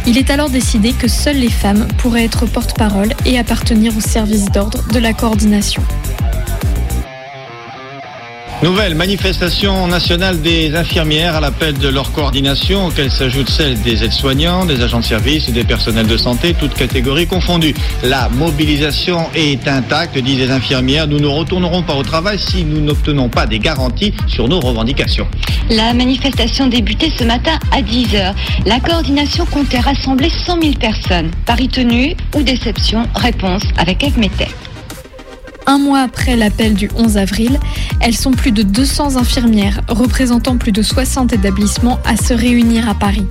il 0.08 0.18
est 0.18 0.30
alors 0.30 0.50
décidé 0.50 0.94
que 0.94 1.10
seules 1.10 1.38
les 1.38 1.50
femmes 1.50 1.86
pourraient 1.98 2.24
être 2.24 2.46
porte-parole 2.46 3.10
et 3.26 3.38
appartenir 3.38 3.96
au 3.98 4.02
service 4.02 4.46
d'ordre 4.46 4.88
de 4.94 5.00
la 5.00 5.12
coordination. 5.12 5.84
Nouvelle 8.64 8.94
manifestation 8.94 9.88
nationale 9.88 10.40
des 10.40 10.76
infirmières 10.76 11.36
à 11.36 11.40
l'appel 11.40 11.80
de 11.80 11.88
leur 11.88 12.12
coordination, 12.12 12.86
auquel 12.86 13.10
s'ajoute 13.10 13.50
celle 13.50 13.82
des 13.82 14.04
aides-soignants, 14.04 14.66
des 14.66 14.84
agents 14.84 15.00
de 15.00 15.04
service 15.04 15.50
et 15.50 15.52
des 15.52 15.64
personnels 15.64 16.06
de 16.06 16.16
santé, 16.16 16.54
toutes 16.54 16.76
catégories 16.76 17.26
confondues. 17.26 17.74
La 18.04 18.30
mobilisation 18.30 19.26
est 19.34 19.68
intacte, 19.68 20.16
disent 20.20 20.38
les 20.38 20.52
infirmières. 20.52 21.08
Nous 21.08 21.20
ne 21.20 21.26
retournerons 21.26 21.82
pas 21.82 21.96
au 21.96 22.04
travail 22.04 22.38
si 22.38 22.64
nous 22.64 22.80
n'obtenons 22.80 23.30
pas 23.30 23.48
des 23.48 23.58
garanties 23.58 24.14
sur 24.28 24.48
nos 24.48 24.60
revendications. 24.60 25.28
La 25.72 25.96
manifestation 25.96 26.68
débutait 26.68 27.12
ce 27.18 27.24
matin 27.24 27.58
à 27.72 27.82
10h. 27.82 28.36
La 28.68 28.80
coordination 28.80 29.48
comptait 29.48 29.80
rassembler 29.80 30.30
100 30.30 30.62
000 30.62 30.74
personnes. 30.74 31.32
Paris 31.48 31.68
tenu 31.68 32.16
ou 32.36 32.44
déception? 32.44 33.08
Réponse 33.16 33.64
avec 33.80 34.04
Eve 34.04 34.20
Mettet. 34.20 34.50
Un 35.72 35.78
mois 35.78 36.02
après 36.02 36.36
l'appel 36.36 36.74
du 36.74 36.90
11 36.98 37.16
avril, 37.16 37.58
elles 38.02 38.18
sont 38.18 38.32
plus 38.32 38.52
de 38.52 38.62
200 38.62 39.16
infirmières, 39.16 39.80
représentant 39.88 40.58
plus 40.58 40.74
de 40.74 40.82
60 40.82 41.32
établissements, 41.32 41.98
à 42.04 42.18
se 42.18 42.34
réunir 42.34 42.90
à 42.90 42.94
Paris. 42.94 43.26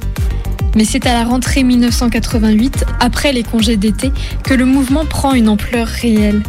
Mais 0.75 0.87
c'est 0.87 1.05
à 1.05 1.13
la 1.13 1.25
rentrée 1.25 1.65
1988, 1.65 2.87
après 2.99 3.35
les 3.35 3.43
congés 3.43 3.77
d'été, 3.77 4.11
que 4.43 4.55
le 4.55 4.65
mouvement 4.65 5.05
prend 5.05 5.35
une 5.35 5.51
ampleur 5.51 5.87
réelle. 5.87 6.43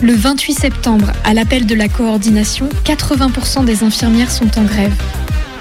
Le 0.00 0.14
28 0.14 0.54
septembre, 0.54 1.12
à 1.22 1.32
l'appel 1.32 1.66
de 1.66 1.74
la 1.76 1.86
coordination, 1.86 2.68
80% 2.84 3.64
des 3.64 3.84
infirmières 3.84 4.32
sont 4.32 4.58
en 4.58 4.64
grève. 4.64 5.00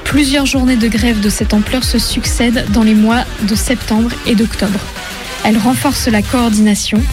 Plusieurs 0.04 0.48
journées 0.48 0.78
de 0.78 0.88
grève 0.88 1.22
de 1.22 1.30
cette 1.30 1.54
ampleur 1.54 1.84
se 1.84 2.00
succèdent 2.00 2.65
dans 2.72 2.82
les 2.82 2.96
mois 2.96 3.24
de 3.48 3.54
septembre 3.54 4.10
et 4.26 4.34
d'octobre. 4.34 4.80
Elles 5.44 5.60
renforcent 5.60 6.08
la 6.08 6.24
coordination, 6.24 7.04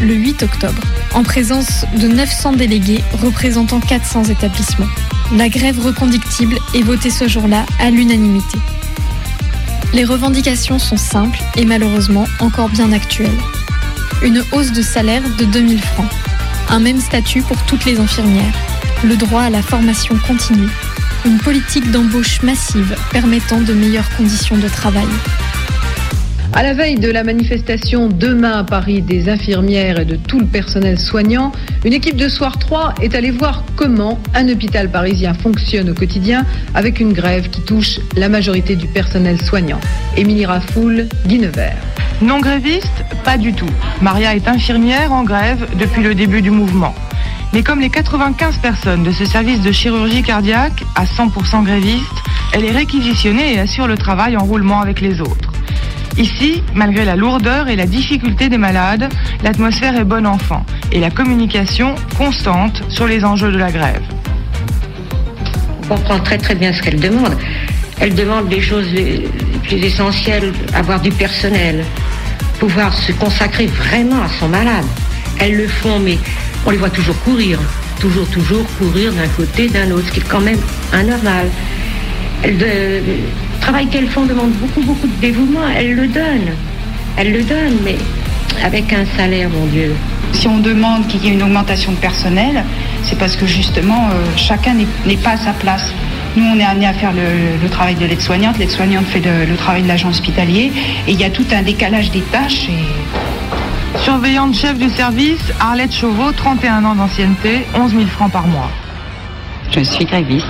le 0.00 0.14
8 0.14 0.42
octobre, 0.42 0.82
en 1.14 1.22
présence 1.22 1.84
de 1.96 2.08
900 2.08 2.52
délégués 2.52 3.04
représentant 3.12 3.80
400 3.80 4.24
établissements. 4.24 4.88
La 5.36 5.48
grève 5.48 5.78
reconductible 5.78 6.56
est 6.74 6.82
votée 6.82 7.10
ce 7.10 7.28
jour-là 7.28 7.66
à 7.78 7.90
l'unanimité. 7.90 8.58
Les 9.92 10.04
revendications 10.04 10.78
sont 10.78 10.96
simples 10.96 11.40
et 11.56 11.64
malheureusement 11.64 12.26
encore 12.38 12.68
bien 12.68 12.92
actuelles. 12.92 13.38
Une 14.22 14.42
hausse 14.52 14.72
de 14.72 14.82
salaire 14.82 15.22
de 15.36 15.44
2000 15.44 15.80
francs, 15.80 16.10
un 16.68 16.80
même 16.80 17.00
statut 17.00 17.42
pour 17.42 17.60
toutes 17.64 17.84
les 17.84 17.98
infirmières, 17.98 18.54
le 19.04 19.16
droit 19.16 19.42
à 19.42 19.50
la 19.50 19.62
formation 19.62 20.16
continue, 20.26 20.68
une 21.24 21.38
politique 21.38 21.90
d'embauche 21.90 22.42
massive 22.42 22.96
permettant 23.10 23.60
de 23.60 23.74
meilleures 23.74 24.10
conditions 24.16 24.56
de 24.56 24.68
travail. 24.68 25.08
À 26.52 26.64
la 26.64 26.74
veille 26.74 26.96
de 26.96 27.08
la 27.08 27.22
manifestation 27.22 28.08
demain 28.08 28.58
à 28.58 28.64
Paris 28.64 29.02
des 29.02 29.28
infirmières 29.28 30.00
et 30.00 30.04
de 30.04 30.16
tout 30.16 30.40
le 30.40 30.46
personnel 30.46 30.98
soignant, 30.98 31.52
une 31.84 31.92
équipe 31.92 32.16
de 32.16 32.28
Soir 32.28 32.58
3 32.58 32.94
est 33.00 33.14
allée 33.14 33.30
voir 33.30 33.62
comment 33.76 34.18
un 34.34 34.48
hôpital 34.48 34.90
parisien 34.90 35.32
fonctionne 35.32 35.90
au 35.90 35.94
quotidien 35.94 36.44
avec 36.74 36.98
une 36.98 37.12
grève 37.12 37.50
qui 37.50 37.60
touche 37.60 38.00
la 38.16 38.28
majorité 38.28 38.74
du 38.74 38.88
personnel 38.88 39.40
soignant. 39.40 39.78
Émilie 40.16 40.44
Rafoul, 40.44 41.06
Guy 41.26 41.38
Nevers. 41.38 41.78
Non 42.20 42.40
gréviste 42.40 43.04
Pas 43.24 43.38
du 43.38 43.52
tout. 43.52 43.70
Maria 44.02 44.34
est 44.34 44.48
infirmière 44.48 45.12
en 45.12 45.22
grève 45.22 45.68
depuis 45.78 46.02
le 46.02 46.16
début 46.16 46.42
du 46.42 46.50
mouvement. 46.50 46.96
Mais 47.52 47.62
comme 47.62 47.80
les 47.80 47.90
95 47.90 48.56
personnes 48.58 49.04
de 49.04 49.12
ce 49.12 49.24
service 49.24 49.62
de 49.62 49.70
chirurgie 49.70 50.24
cardiaque, 50.24 50.82
à 50.96 51.04
100% 51.04 51.64
grévistes, 51.64 52.04
elle 52.52 52.64
est 52.64 52.72
réquisitionnée 52.72 53.54
et 53.54 53.60
assure 53.60 53.86
le 53.86 53.96
travail 53.96 54.36
en 54.36 54.44
roulement 54.44 54.80
avec 54.80 55.00
les 55.00 55.20
autres. 55.20 55.49
Ici, 56.18 56.62
malgré 56.74 57.04
la 57.04 57.16
lourdeur 57.16 57.68
et 57.68 57.76
la 57.76 57.86
difficulté 57.86 58.48
des 58.48 58.58
malades, 58.58 59.08
l'atmosphère 59.42 59.96
est 59.96 60.04
bonne 60.04 60.26
enfant 60.26 60.64
et 60.92 61.00
la 61.00 61.10
communication 61.10 61.94
constante 62.18 62.82
sur 62.88 63.06
les 63.06 63.24
enjeux 63.24 63.52
de 63.52 63.58
la 63.58 63.70
grève. 63.70 64.02
On 65.90 65.94
comprend 65.94 66.20
très 66.20 66.38
très 66.38 66.54
bien 66.54 66.72
ce 66.72 66.82
qu'elle 66.82 67.00
demande. 67.00 67.36
Elle 67.98 68.14
demande 68.14 68.48
des 68.48 68.60
choses 68.60 68.90
les 68.92 69.28
plus 69.62 69.76
essentielles, 69.76 70.52
avoir 70.74 71.00
du 71.00 71.10
personnel, 71.10 71.84
pouvoir 72.58 72.94
se 72.94 73.12
consacrer 73.12 73.66
vraiment 73.66 74.22
à 74.22 74.28
son 74.28 74.48
malade. 74.48 74.86
Elles 75.38 75.56
le 75.56 75.68
font, 75.68 75.98
mais 75.98 76.18
on 76.66 76.70
les 76.70 76.76
voit 76.76 76.90
toujours 76.90 77.18
courir, 77.22 77.58
toujours, 77.98 78.26
toujours 78.28 78.66
courir 78.78 79.12
d'un 79.12 79.28
côté, 79.28 79.68
d'un 79.68 79.90
autre, 79.90 80.06
ce 80.08 80.12
qui 80.12 80.20
est 80.20 80.28
quand 80.28 80.40
même 80.40 80.60
anormal. 80.92 81.48
Elle 82.42 82.58
de, 82.58 83.00
le 83.60 83.66
travail 83.66 83.86
qu'elles 83.88 84.08
font 84.08 84.24
demande 84.24 84.52
beaucoup, 84.52 84.80
beaucoup 84.80 85.06
de 85.06 85.20
dévouement. 85.20 85.68
Elles 85.76 85.94
le 85.94 86.08
donnent. 86.08 86.54
Elles 87.18 87.30
le 87.30 87.42
donnent, 87.42 87.76
mais 87.84 87.96
avec 88.64 88.90
un 88.92 89.04
salaire, 89.18 89.50
mon 89.50 89.66
Dieu. 89.66 89.94
Si 90.32 90.48
on 90.48 90.58
demande 90.58 91.06
qu'il 91.08 91.22
y 91.22 91.28
ait 91.28 91.34
une 91.34 91.42
augmentation 91.42 91.92
de 91.92 91.98
personnel, 91.98 92.64
c'est 93.02 93.18
parce 93.18 93.36
que 93.36 93.46
justement, 93.46 94.08
euh, 94.08 94.24
chacun 94.36 94.74
n'est 95.04 95.16
pas 95.18 95.32
à 95.32 95.36
sa 95.36 95.52
place. 95.52 95.92
Nous, 96.36 96.44
on 96.44 96.58
est 96.58 96.64
amené 96.64 96.86
à 96.86 96.94
faire 96.94 97.12
le, 97.12 97.62
le 97.62 97.68
travail 97.68 97.96
de 97.96 98.06
l'aide-soignante, 98.06 98.56
l'aide-soignante 98.58 99.04
fait 99.04 99.20
le, 99.20 99.44
le 99.44 99.56
travail 99.56 99.82
de 99.82 99.88
l'agent 99.88 100.08
hospitalier, 100.08 100.72
et 101.06 101.12
il 101.12 101.20
y 101.20 101.24
a 101.24 101.30
tout 101.30 101.46
un 101.52 101.62
décalage 101.62 102.10
des 102.10 102.22
tâches. 102.22 102.66
Et... 102.70 103.98
Surveillante 104.04 104.54
chef 104.54 104.78
du 104.78 104.88
service, 104.88 105.52
Arlette 105.60 105.94
Chauveau, 105.94 106.32
31 106.32 106.84
ans 106.86 106.94
d'ancienneté, 106.94 107.66
11 107.74 107.90
000 107.90 108.06
francs 108.06 108.32
par 108.32 108.46
mois. 108.46 108.70
Je 109.70 109.80
suis 109.80 110.06
gréviste. 110.06 110.46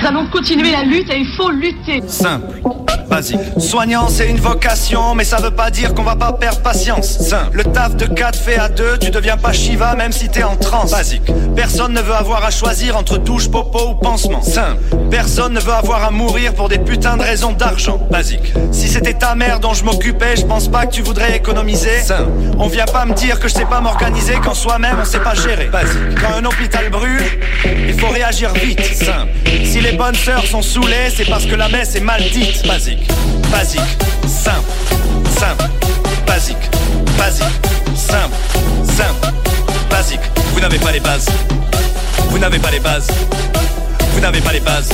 Nous 0.00 0.06
allons 0.06 0.26
continuer 0.26 0.70
la 0.70 0.82
lutte 0.82 1.10
et 1.10 1.18
il 1.20 1.26
faut 1.26 1.50
lutter. 1.50 2.02
Simple. 2.06 2.60
Basique. 3.16 3.40
Soignant, 3.56 4.08
c'est 4.10 4.28
une 4.28 4.40
vocation, 4.40 5.14
mais 5.14 5.24
ça 5.24 5.38
veut 5.38 5.50
pas 5.50 5.70
dire 5.70 5.94
qu'on 5.94 6.02
va 6.02 6.16
pas 6.16 6.34
perdre 6.34 6.60
patience. 6.60 7.06
Simple. 7.06 7.56
Le 7.56 7.64
taf 7.64 7.96
de 7.96 8.04
4 8.04 8.38
fait 8.38 8.58
à 8.58 8.68
2, 8.68 8.98
tu 8.98 9.10
deviens 9.10 9.38
pas 9.38 9.54
Shiva 9.54 9.94
même 9.94 10.12
si 10.12 10.28
t'es 10.28 10.42
en 10.42 10.54
transe. 10.56 10.90
Basique. 10.90 11.32
Personne 11.56 11.94
ne 11.94 12.02
veut 12.02 12.12
avoir 12.12 12.44
à 12.44 12.50
choisir 12.50 12.94
entre 12.94 13.16
douche, 13.16 13.48
popo 13.48 13.92
ou 13.92 13.94
pansement. 13.94 14.42
Simple. 14.42 14.82
Personne 15.10 15.54
ne 15.54 15.60
veut 15.60 15.72
avoir 15.72 16.04
à 16.04 16.10
mourir 16.10 16.52
pour 16.52 16.68
des 16.68 16.78
putains 16.78 17.16
de 17.16 17.22
raisons 17.22 17.52
d'argent. 17.52 18.06
Basique. 18.10 18.52
Si 18.70 18.86
c'était 18.86 19.14
ta 19.14 19.34
mère 19.34 19.60
dont 19.60 19.72
je 19.72 19.82
m'occupais, 19.82 20.36
je 20.36 20.44
pense 20.44 20.68
pas 20.68 20.84
que 20.84 20.92
tu 20.92 21.00
voudrais 21.00 21.38
économiser. 21.38 22.02
Simple. 22.02 22.28
On 22.58 22.68
vient 22.68 22.84
pas 22.84 23.06
me 23.06 23.14
dire 23.14 23.40
que 23.40 23.48
je 23.48 23.54
sais 23.54 23.64
pas 23.64 23.80
m'organiser 23.80 24.34
quand 24.44 24.52
soi-même 24.52 24.96
on 25.00 25.06
sait 25.06 25.20
pas 25.20 25.34
gérer. 25.34 25.68
Basique. 25.68 26.20
Quand 26.20 26.36
un 26.38 26.44
hôpital 26.44 26.90
brûle, 26.90 27.24
il 27.64 27.98
faut 27.98 28.08
réagir 28.08 28.52
vite. 28.52 28.84
Simple. 28.84 29.30
Si 29.64 29.80
les 29.80 29.92
bonnes 29.92 30.14
sœurs 30.14 30.44
sont 30.44 30.60
saoulées, 30.60 31.08
c'est 31.16 31.24
parce 31.24 31.46
que 31.46 31.54
la 31.54 31.70
messe 31.70 31.94
est 31.94 32.00
mal 32.00 32.22
dite. 32.30 32.66
Basique. 32.66 33.05
Basique, 33.50 33.80
simple, 34.26 34.70
simple, 35.38 35.64
basique, 36.26 36.70
basique, 37.16 37.46
simple, 37.94 38.34
simple, 38.84 39.32
basique. 39.90 40.20
Vous 40.52 40.60
n'avez 40.60 40.78
pas 40.78 40.92
les 40.92 41.00
bases. 41.00 41.26
Vous 42.30 42.38
n'avez 42.38 42.58
pas 42.58 42.70
les 42.70 42.80
bases. 42.80 43.08
Vous 44.12 44.20
n'avez 44.20 44.40
pas 44.40 44.52
les 44.52 44.60
bases. 44.60 44.90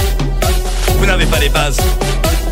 Vous 0.99 1.07
n'avez 1.07 1.27
pas 1.27 1.39
les 1.39 1.49
bases. 1.49 1.79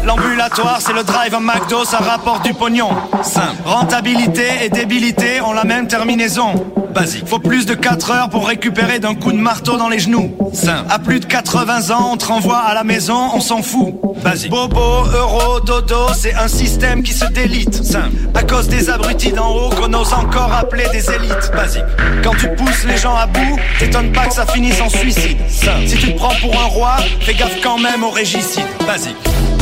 L'ambulatoire, 0.05 0.79
c'est 0.81 0.92
le 0.92 1.05
drive 1.05 1.35
en 1.35 1.40
McDo, 1.40 1.85
ça 1.85 1.99
rapporte 1.99 2.44
du 2.44 2.55
pognon. 2.55 2.90
Simple. 3.23 3.62
Rentabilité 3.64 4.64
et 4.64 4.68
débilité 4.70 5.40
ont 5.42 5.53
la 5.53 5.64
même 5.64 5.87
terminaison. 5.87 6.55
Basique. 6.92 7.26
Faut 7.26 7.38
plus 7.38 7.66
de 7.66 7.74
4 7.74 8.11
heures 8.11 8.31
pour 8.31 8.46
récupérer 8.46 8.98
d'un 8.98 9.14
coup 9.14 9.33
de 9.33 9.38
marteau 9.38 9.76
dans 9.76 9.88
les 9.88 9.98
genoux. 9.98 10.37
Simple. 10.53 10.87
À 10.90 10.98
plus 10.98 11.20
de 11.20 11.24
80 11.24 11.90
ans, 11.90 12.11
on 12.12 12.16
te 12.16 12.26
renvoie 12.26 12.59
à 12.59 12.74
la 12.74 12.85
maison, 12.85 13.31
on 13.35 13.40
s'en 13.40 13.62
fout. 13.62 13.94
Basique. 14.22 14.50
Bobo, 14.50 15.05
euro, 15.14 15.61
dodo, 15.61 16.09
c'est 16.14 16.35
un 16.35 16.48
système 16.48 17.03
qui 17.03 17.12
se 17.12 17.26
délite. 17.26 17.85
Simple. 17.85 18.16
À 18.35 18.42
cause 18.42 18.68
des 18.68 18.90
abrutis 18.90 19.33
d'en 19.33 19.55
haut 19.55 19.70
qu'on 19.70 19.92
ose 19.94 20.12
encore 20.12 20.53
appeler 20.53 20.85
des 20.92 21.11
élites. 21.11 21.50
Basique. 21.55 21.85
Quand 22.22 22.35
tu 22.38 22.48
pousses 22.57 22.85
les 22.85 22.96
gens 22.96 23.16
à 23.16 23.26
bout, 23.26 23.59
t'étonnes 23.79 24.12
pas 24.12 24.26
que 24.26 24.35
ça 24.35 24.46
finisse 24.46 24.81
en 24.81 24.88
suicide. 24.88 25.38
Simple. 25.48 25.87
Si 25.87 25.96
tu 25.96 26.12
te 26.12 26.18
prends 26.18 26.35
pour 26.40 26.61
un 26.61 26.66
roi, 26.66 26.96
fais 27.20 27.35
gaffe 27.35 27.61
quand 27.62 27.79
même 27.79 28.03
au 28.03 28.11
régicide. 28.11 28.66
Basique. 28.87 29.16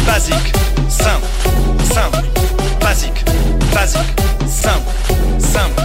Basique, 0.06 0.52
simple, 0.88 1.26
simple, 1.92 2.24
basique, 2.80 3.24
basique, 3.74 4.00
simple, 4.48 4.80
simple, 5.38 5.82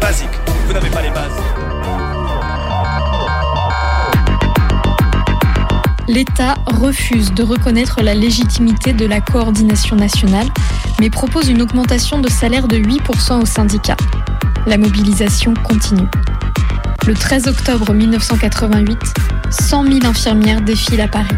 basique. 0.00 0.43
Vous 0.66 0.72
n'avez 0.72 0.90
pas 0.90 1.02
les 1.02 1.10
bases. 1.10 1.32
L'État 6.08 6.54
refuse 6.66 7.32
de 7.32 7.42
reconnaître 7.42 8.02
la 8.02 8.14
légitimité 8.14 8.92
de 8.92 9.06
la 9.06 9.20
coordination 9.20 9.96
nationale, 9.96 10.46
mais 11.00 11.10
propose 11.10 11.48
une 11.48 11.62
augmentation 11.62 12.18
de 12.18 12.28
salaire 12.28 12.68
de 12.68 12.76
8% 12.76 13.42
aux 13.42 13.46
syndicats. 13.46 13.96
La 14.66 14.78
mobilisation 14.78 15.54
continue. 15.54 16.08
Le 17.06 17.14
13 17.14 17.48
octobre 17.48 17.92
1988, 17.92 18.98
100 19.50 19.84
000 19.84 20.06
infirmières 20.06 20.62
défilent 20.62 21.02
à 21.02 21.08
Paris. 21.08 21.36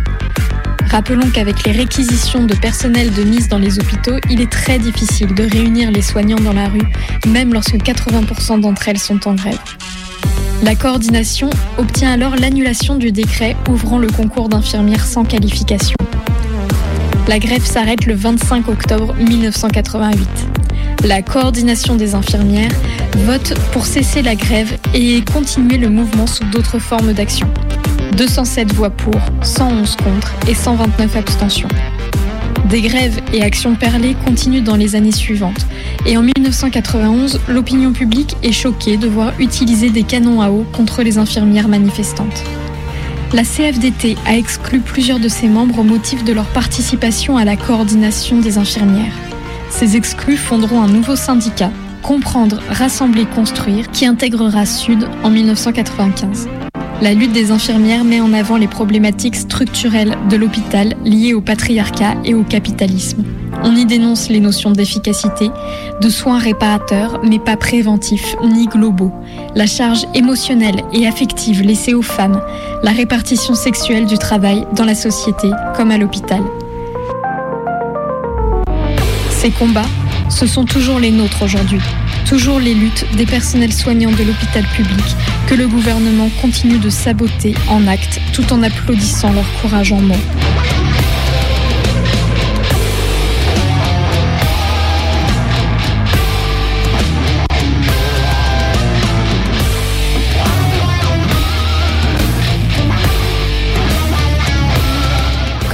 Rappelons 0.90 1.30
qu'avec 1.30 1.64
les 1.64 1.72
réquisitions 1.72 2.44
de 2.44 2.54
personnel 2.54 3.12
de 3.12 3.22
mise 3.22 3.48
dans 3.48 3.58
les 3.58 3.78
hôpitaux, 3.78 4.16
il 4.30 4.40
est 4.40 4.50
très 4.50 4.78
difficile 4.78 5.34
de 5.34 5.42
réunir 5.42 5.90
les 5.90 6.02
soignants 6.02 6.38
dans 6.38 6.52
la 6.52 6.68
rue, 6.68 6.86
même 7.26 7.52
lorsque 7.52 7.76
80% 7.76 8.60
d'entre 8.60 8.88
elles 8.88 8.98
sont 8.98 9.26
en 9.28 9.34
grève. 9.34 9.58
La 10.62 10.74
coordination 10.74 11.50
obtient 11.76 12.12
alors 12.12 12.36
l'annulation 12.36 12.96
du 12.96 13.12
décret 13.12 13.56
ouvrant 13.68 13.98
le 13.98 14.08
concours 14.08 14.48
d'infirmières 14.48 15.04
sans 15.04 15.24
qualification. 15.24 15.96
La 17.28 17.38
grève 17.38 17.64
s'arrête 17.64 18.06
le 18.06 18.14
25 18.14 18.68
octobre 18.68 19.14
1988. 19.16 20.28
La 21.04 21.22
coordination 21.22 21.96
des 21.96 22.14
infirmières 22.14 22.72
vote 23.18 23.54
pour 23.72 23.84
cesser 23.84 24.22
la 24.22 24.34
grève 24.34 24.78
et 24.94 25.22
continuer 25.22 25.76
le 25.76 25.90
mouvement 25.90 26.26
sous 26.26 26.44
d'autres 26.44 26.78
formes 26.78 27.12
d'action. 27.12 27.48
207 28.12 28.72
voix 28.72 28.90
pour, 28.90 29.14
111 29.42 29.96
contre 29.96 30.34
et 30.48 30.54
129 30.54 31.16
abstentions. 31.16 31.68
Des 32.68 32.80
grèves 32.80 33.20
et 33.32 33.42
actions 33.42 33.76
perlées 33.76 34.16
continuent 34.24 34.64
dans 34.64 34.74
les 34.74 34.96
années 34.96 35.12
suivantes. 35.12 35.66
Et 36.04 36.16
en 36.16 36.22
1991, 36.22 37.40
l'opinion 37.48 37.92
publique 37.92 38.36
est 38.42 38.52
choquée 38.52 38.96
de 38.96 39.06
voir 39.06 39.32
utiliser 39.38 39.90
des 39.90 40.02
canons 40.02 40.40
à 40.40 40.50
eau 40.50 40.66
contre 40.72 41.02
les 41.02 41.18
infirmières 41.18 41.68
manifestantes. 41.68 42.42
La 43.32 43.42
CFDT 43.42 44.16
a 44.26 44.36
exclu 44.36 44.80
plusieurs 44.80 45.20
de 45.20 45.28
ses 45.28 45.48
membres 45.48 45.78
au 45.80 45.84
motif 45.84 46.24
de 46.24 46.32
leur 46.32 46.46
participation 46.46 47.36
à 47.36 47.44
la 47.44 47.56
coordination 47.56 48.40
des 48.40 48.58
infirmières. 48.58 49.14
Ces 49.70 49.96
exclus 49.96 50.36
fonderont 50.36 50.82
un 50.82 50.88
nouveau 50.88 51.16
syndicat, 51.16 51.70
Comprendre, 52.02 52.60
Rassembler, 52.70 53.26
Construire, 53.26 53.90
qui 53.90 54.06
intégrera 54.06 54.64
Sud 54.64 55.08
en 55.22 55.30
1995. 55.30 56.48
La 57.02 57.12
lutte 57.12 57.32
des 57.32 57.50
infirmières 57.50 58.04
met 58.04 58.22
en 58.22 58.32
avant 58.32 58.56
les 58.56 58.68
problématiques 58.68 59.36
structurelles 59.36 60.16
de 60.30 60.36
l'hôpital 60.36 60.94
liées 61.04 61.34
au 61.34 61.42
patriarcat 61.42 62.14
et 62.24 62.32
au 62.32 62.42
capitalisme. 62.42 63.22
On 63.62 63.76
y 63.76 63.84
dénonce 63.84 64.30
les 64.30 64.40
notions 64.40 64.70
d'efficacité, 64.70 65.50
de 66.00 66.08
soins 66.08 66.38
réparateurs, 66.38 67.20
mais 67.22 67.38
pas 67.38 67.58
préventifs 67.58 68.34
ni 68.42 68.66
globaux, 68.66 69.12
la 69.54 69.66
charge 69.66 70.06
émotionnelle 70.14 70.82
et 70.94 71.06
affective 71.06 71.60
laissée 71.60 71.92
aux 71.92 72.02
femmes, 72.02 72.40
la 72.82 72.92
répartition 72.92 73.54
sexuelle 73.54 74.06
du 74.06 74.16
travail 74.16 74.66
dans 74.74 74.84
la 74.84 74.94
société 74.94 75.50
comme 75.74 75.90
à 75.90 75.98
l'hôpital. 75.98 76.40
Ces 79.30 79.50
combats, 79.50 79.88
ce 80.30 80.46
sont 80.46 80.64
toujours 80.64 80.98
les 80.98 81.10
nôtres 81.10 81.42
aujourd'hui, 81.42 81.80
toujours 82.26 82.58
les 82.58 82.74
luttes 82.74 83.06
des 83.16 83.24
personnels 83.26 83.72
soignants 83.72 84.10
de 84.10 84.24
l'hôpital 84.24 84.64
public 84.74 85.16
que 85.46 85.54
le 85.54 85.68
gouvernement 85.68 86.28
continue 86.40 86.78
de 86.78 86.90
saboter 86.90 87.54
en 87.68 87.86
actes 87.86 88.20
tout 88.32 88.52
en 88.52 88.62
applaudissant 88.62 89.32
leur 89.32 89.46
courage 89.60 89.92
en 89.92 90.00
mots. 90.00 90.14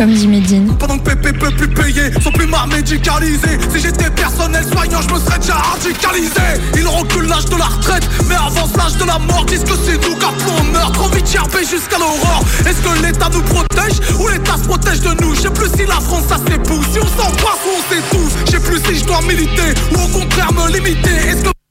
Comme 0.02 0.14
dit. 0.14 0.60
Pendant 0.80 0.98
que 0.98 1.10
Pépé 1.10 1.32
peut 1.32 1.52
plus 1.52 1.68
payer, 1.68 2.10
sont 2.20 2.32
plus 2.32 2.48
mal 2.48 2.68
médicalisés. 2.68 3.56
Si 3.72 3.78
j'étais 3.78 4.10
personnel 4.10 4.64
soignant, 4.72 5.00
je 5.00 5.14
me 5.14 5.20
serais 5.20 5.38
déjà 5.38 5.54
radicalisé. 5.54 6.58
Ils 6.74 6.88
reculent 6.88 7.28
l'âge 7.28 7.44
de 7.44 7.54
la 7.54 7.66
retraite, 7.66 8.02
mais 8.28 8.34
avance 8.34 8.76
l'âge 8.76 8.96
de 8.96 9.04
la 9.04 9.20
mort. 9.20 9.44
Disent 9.44 9.62
que 9.62 9.76
c'est 9.86 10.02
nous 10.02 10.16
qu'après 10.16 10.50
on 10.58 10.64
meurt. 10.72 10.92
Trop 10.94 11.08
vite 11.10 11.30
gerbé 11.30 11.60
jusqu'à 11.60 11.98
l'aurore. 11.98 12.42
Est-ce 12.66 12.82
que 12.82 13.00
l'État 13.00 13.28
nous 13.32 13.42
protège 13.42 14.00
ou 14.18 14.26
l'État 14.26 14.56
se 14.56 14.66
protège 14.66 15.02
de 15.02 15.22
nous? 15.22 15.36
Je 15.36 15.42
sais 15.42 15.50
plus 15.50 15.68
si 15.68 15.86
la 15.86 16.00
France 16.00 16.24
ça 16.28 16.38
s'épouse. 16.38 16.84
Si 16.92 16.98
on 16.98 17.06
s'en 17.06 17.30
passe 17.30 17.62
ou 17.64 17.70
on 17.78 17.94
s'étouffe. 17.94 18.36
Je 18.46 18.50
sais 18.50 18.60
plus 18.60 18.80
si 18.84 18.98
je 18.98 19.04
dois 19.04 19.22
militer 19.22 19.72
ou 19.92 20.02
au 20.02 20.08
contraire 20.18 20.52
me 20.52 20.66
limiter. 20.72 21.14
Est-ce 21.28 21.44
que 21.44 21.61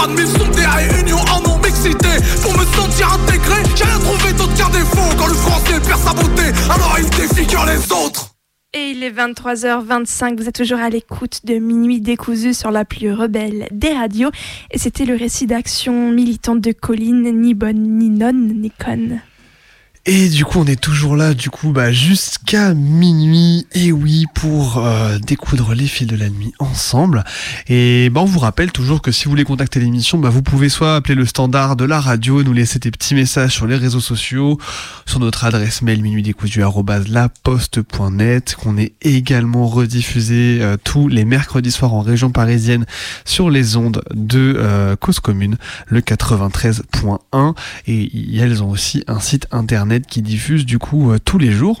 pas 0.00 0.06
de 0.06 1.12
en 1.12 1.42
Pour 2.42 2.52
me 2.58 2.64
sentir 2.74 3.12
intégré, 3.12 3.62
j'ai 3.76 3.84
Quand 5.18 5.26
le 5.26 5.34
français 5.34 5.80
perd 5.86 6.00
sa 6.00 6.14
beauté, 6.14 6.42
alors 6.70 6.96
il 6.98 7.04
les 7.66 7.92
autres 7.92 8.34
Et 8.72 8.92
il 8.92 9.02
est 9.02 9.10
23h25, 9.10 10.38
vous 10.38 10.48
êtes 10.48 10.54
toujours 10.54 10.78
à 10.78 10.88
l'écoute 10.88 11.40
de 11.44 11.56
Minuit 11.56 12.00
décousu 12.00 12.54
sur 12.54 12.70
la 12.70 12.86
plus 12.86 13.12
rebelle 13.12 13.68
des 13.72 13.92
radios. 13.92 14.30
Et 14.70 14.78
c'était 14.78 15.04
le 15.04 15.16
récit 15.16 15.46
d'action 15.46 16.10
militante 16.10 16.62
de 16.62 16.72
Colline, 16.72 17.30
ni 17.38 17.52
bonne, 17.52 17.98
ni 17.98 18.08
nonne, 18.08 18.54
ni 18.58 18.70
conne. 18.70 19.20
Et 20.06 20.30
du 20.30 20.46
coup, 20.46 20.58
on 20.58 20.64
est 20.64 20.80
toujours 20.80 21.14
là, 21.14 21.34
du 21.34 21.50
coup, 21.50 21.72
bah, 21.72 21.92
jusqu'à 21.92 22.72
minuit, 22.72 23.66
et 23.72 23.92
oui, 23.92 24.24
pour 24.34 24.78
euh, 24.78 25.18
découdre 25.18 25.74
les 25.74 25.86
fils 25.86 26.06
de 26.06 26.16
la 26.16 26.30
nuit 26.30 26.54
ensemble. 26.58 27.22
Et 27.68 28.08
bah, 28.08 28.22
on 28.22 28.24
vous 28.24 28.38
rappelle 28.38 28.72
toujours 28.72 29.02
que 29.02 29.12
si 29.12 29.24
vous 29.24 29.30
voulez 29.30 29.44
contacter 29.44 29.78
l'émission, 29.78 30.16
bah, 30.16 30.30
vous 30.30 30.40
pouvez 30.40 30.70
soit 30.70 30.96
appeler 30.96 31.14
le 31.14 31.26
standard 31.26 31.76
de 31.76 31.84
la 31.84 32.00
radio, 32.00 32.42
nous 32.42 32.54
laisser 32.54 32.78
des 32.78 32.90
petits 32.90 33.14
messages 33.14 33.52
sur 33.52 33.66
les 33.66 33.76
réseaux 33.76 34.00
sociaux, 34.00 34.58
sur 35.04 35.20
notre 35.20 35.44
adresse 35.44 35.82
mail 35.82 36.00
minuitdécousu@laposte.net, 36.00 38.56
qu'on 38.58 38.78
est 38.78 38.94
également 39.02 39.66
rediffusé 39.66 40.60
euh, 40.62 40.78
tous 40.82 41.08
les 41.08 41.26
mercredis 41.26 41.72
soirs 41.72 41.92
en 41.92 42.00
région 42.00 42.30
parisienne 42.30 42.86
sur 43.26 43.50
les 43.50 43.76
ondes 43.76 44.00
de 44.14 44.54
euh, 44.56 44.96
Cause 44.96 45.20
Commune, 45.20 45.58
le 45.88 46.00
93.1. 46.00 47.54
Et 47.86 48.38
elles 48.38 48.62
ont 48.62 48.70
aussi 48.70 49.04
un 49.06 49.20
site 49.20 49.46
internet 49.50 49.89
qui 49.98 50.22
diffuse 50.22 50.64
du 50.64 50.78
coup 50.78 51.10
euh, 51.10 51.18
tous 51.22 51.38
les 51.38 51.50
jours. 51.50 51.80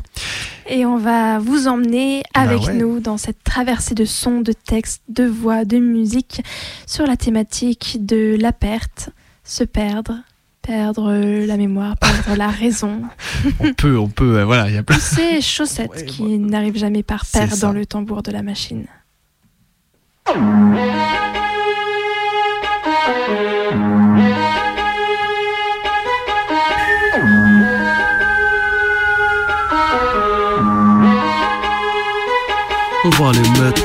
Et 0.68 0.84
on 0.86 0.98
va 0.98 1.38
vous 1.38 1.68
emmener 1.68 2.22
Bah 2.34 2.40
avec 2.42 2.62
ouais. 2.62 2.74
nous 2.74 3.00
dans 3.00 3.16
cette 3.16 3.42
traversée 3.44 3.94
de 3.94 4.04
sons, 4.04 4.40
de 4.40 4.52
textes, 4.52 5.02
de 5.08 5.24
voix, 5.24 5.64
de 5.64 5.78
musique 5.78 6.42
sur 6.86 7.06
la 7.06 7.16
thématique 7.16 7.98
de 8.04 8.36
la 8.40 8.52
perte, 8.52 9.10
se 9.44 9.64
perdre, 9.64 10.14
perdre 10.62 11.10
euh, 11.10 11.46
la 11.46 11.56
mémoire, 11.56 11.96
perdre 11.96 12.36
la 12.36 12.48
raison. 12.48 13.02
On 13.60 13.72
peut, 13.72 13.98
on 13.98 14.08
peut, 14.08 14.38
euh, 14.38 14.44
voilà, 14.44 14.68
il 14.68 14.74
y 14.74 14.78
a 14.78 14.82
plein. 14.82 14.96
Tous 14.96 15.16
ces 15.16 15.40
chaussettes 15.40 16.04
qui 16.06 16.38
n'arrivent 16.38 16.78
jamais 16.78 17.02
par 17.02 17.24
paire 17.26 17.56
dans 17.58 17.72
le 17.72 17.86
tambour 17.86 18.22
de 18.22 18.30
la 18.30 18.42
machine. 18.42 18.86
On 33.02 33.08
va 33.08 33.32
les 33.32 33.48
mettre. 33.60 33.82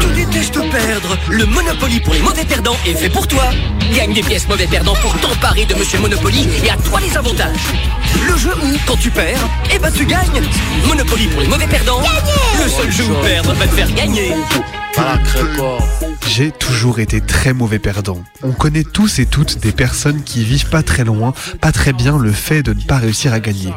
Tu 0.00 0.06
détestes 0.16 0.58
perdre. 0.70 1.16
Le 1.28 1.46
Monopoly 1.46 2.00
pour 2.00 2.14
les 2.14 2.20
mauvais 2.20 2.44
perdants 2.44 2.76
est 2.84 2.94
fait 2.94 3.10
pour 3.10 3.28
toi. 3.28 3.44
Gagne 3.94 4.12
des 4.12 4.22
pièces 4.22 4.48
mauvais 4.48 4.66
perdants 4.66 4.96
pour 5.00 5.16
t'emparer 5.20 5.66
de 5.66 5.74
Monsieur 5.76 6.00
Monopoly 6.00 6.48
et 6.64 6.70
à 6.70 6.76
toi 6.76 6.98
les 7.00 7.16
avantages. 7.16 7.60
Le 8.26 8.36
jeu 8.36 8.54
où, 8.60 8.76
quand 8.86 8.96
tu 8.96 9.10
perds, 9.10 9.48
eh 9.72 9.78
ben 9.78 9.92
tu 9.92 10.04
gagnes. 10.04 10.42
Monopoly 10.88 11.28
pour 11.28 11.42
les 11.42 11.48
mauvais 11.48 11.68
perdants. 11.68 12.02
Le 12.58 12.68
seul 12.68 12.90
jeu 12.90 13.04
où 13.04 13.14
perdre 13.22 13.52
va 13.52 13.66
te 13.68 13.74
faire 13.74 13.92
gagner. 13.92 14.34
J'ai 16.32 16.52
toujours 16.52 17.00
été 17.00 17.20
très 17.20 17.52
mauvais 17.52 17.80
perdant. 17.80 18.22
On 18.44 18.52
connaît 18.52 18.84
tous 18.84 19.18
et 19.18 19.26
toutes 19.26 19.58
des 19.58 19.72
personnes 19.72 20.22
qui 20.22 20.44
vivent 20.44 20.68
pas 20.68 20.84
très 20.84 21.02
loin, 21.02 21.34
pas 21.60 21.72
très 21.72 21.92
bien 21.92 22.18
le 22.18 22.30
fait 22.30 22.62
de 22.62 22.72
ne 22.72 22.80
pas 22.80 22.98
réussir 22.98 23.32
à 23.32 23.40
gagner. 23.40 23.72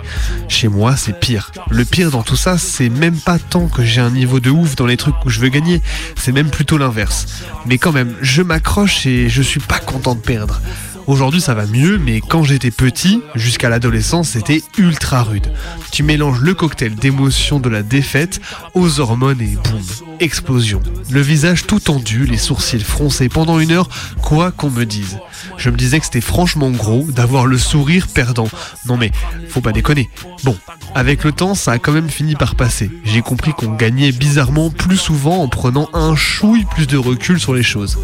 Chez 0.49 0.67
moi, 0.67 0.95
c'est 0.95 1.19
pire. 1.19 1.51
Le 1.71 1.83
pire 1.83 2.11
dans 2.11 2.21
tout 2.21 2.35
ça, 2.35 2.59
c'est 2.59 2.89
même 2.89 3.17
pas 3.17 3.39
tant 3.39 3.65
que 3.65 3.83
j'ai 3.83 4.01
un 4.01 4.11
niveau 4.11 4.39
de 4.39 4.51
ouf 4.51 4.75
dans 4.75 4.85
les 4.85 4.97
trucs 4.97 5.15
où 5.25 5.31
je 5.31 5.39
veux 5.39 5.49
gagner, 5.49 5.81
c'est 6.15 6.31
même 6.31 6.51
plutôt 6.51 6.77
l'inverse. 6.77 7.25
Mais 7.65 7.79
quand 7.79 7.91
même, 7.91 8.13
je 8.21 8.43
m'accroche 8.43 9.07
et 9.07 9.29
je 9.29 9.41
suis 9.41 9.59
pas 9.59 9.79
content 9.79 10.13
de 10.13 10.21
perdre. 10.21 10.61
Aujourd'hui 11.05 11.41
ça 11.41 11.53
va 11.53 11.65
mieux, 11.65 11.97
mais 11.97 12.21
quand 12.21 12.43
j'étais 12.43 12.71
petit, 12.71 13.21
jusqu'à 13.35 13.67
l'adolescence, 13.67 14.29
c'était 14.29 14.63
ultra 14.77 15.23
rude. 15.23 15.51
Tu 15.91 16.01
mélanges 16.01 16.39
le 16.39 16.53
cocktail 16.53 16.95
d'émotions 16.95 17.59
de 17.59 17.67
la 17.67 17.83
défaite 17.83 18.39
aux 18.73 19.01
hormones 19.01 19.41
et 19.41 19.57
boum, 19.63 19.81
explosion. 20.21 20.81
Le 21.11 21.19
visage 21.19 21.67
tout 21.67 21.81
tendu, 21.81 22.25
les 22.25 22.37
sourcils 22.37 22.79
froncés 22.79 23.27
pendant 23.27 23.59
une 23.59 23.71
heure, 23.71 23.89
quoi 24.21 24.51
qu'on 24.51 24.69
me 24.69 24.85
dise. 24.85 25.19
Je 25.57 25.69
me 25.69 25.75
disais 25.75 25.99
que 25.99 26.05
c'était 26.05 26.21
franchement 26.21 26.71
gros 26.71 27.05
d'avoir 27.09 27.47
le 27.47 27.57
sourire 27.57 28.07
perdant. 28.07 28.47
Non 28.87 28.95
mais, 28.95 29.11
faut 29.49 29.61
pas 29.61 29.73
déconner. 29.73 30.09
Bon, 30.45 30.57
avec 30.95 31.25
le 31.25 31.33
temps, 31.33 31.53
ça 31.53 31.73
a 31.73 31.79
quand 31.79 31.91
même 31.91 32.09
fini 32.09 32.35
par 32.35 32.55
passer. 32.55 32.89
J'ai 33.03 33.21
compris 33.21 33.51
qu'on 33.51 33.73
gagnait 33.73 34.13
bizarrement 34.13 34.69
plus 34.69 34.97
souvent 34.97 35.43
en 35.43 35.49
prenant 35.49 35.89
un 35.93 36.15
chouille 36.15 36.65
plus 36.65 36.87
de 36.87 36.97
recul 36.97 37.41
sur 37.41 37.53
les 37.53 37.63
choses. 37.63 37.97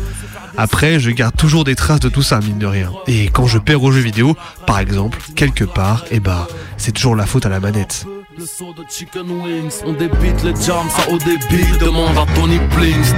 Après, 0.58 1.00
je 1.00 1.12
garde 1.12 1.36
toujours 1.36 1.64
des 1.64 1.76
traces 1.76 2.00
de 2.00 2.10
tout 2.10 2.22
ça, 2.22 2.40
mine 2.40 2.60
de 2.60 2.66
rien. 2.66 2.92
Et 3.08 3.26
quand 3.26 3.48
je 3.48 3.58
perds 3.58 3.84
aux 3.84 3.92
jeux 3.92 4.02
vidéo, 4.02 4.36
par 4.66 4.80
exemple, 4.80 5.20
quelque 5.36 5.64
part, 5.64 6.06
eh 6.12 6.20
bah, 6.20 6.48
c'est 6.78 6.92
toujours 6.92 7.16
la 7.16 7.26
faute 7.26 7.46
à 7.46 7.50
la 7.50 7.60
manette. 7.60 8.06
Le 8.38 8.46
son 8.46 8.72
de 8.72 8.84
Chicken 8.90 9.30
Wings, 9.30 9.82
on 9.86 9.94
débite 9.94 10.44
les 10.44 10.56
jams, 10.56 10.90
ça 10.90 11.10
au 11.10 11.18
débit. 11.18 11.66
Demande 11.80 12.18
à 12.18 12.26
Tony 12.36 12.60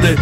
des 0.02 0.15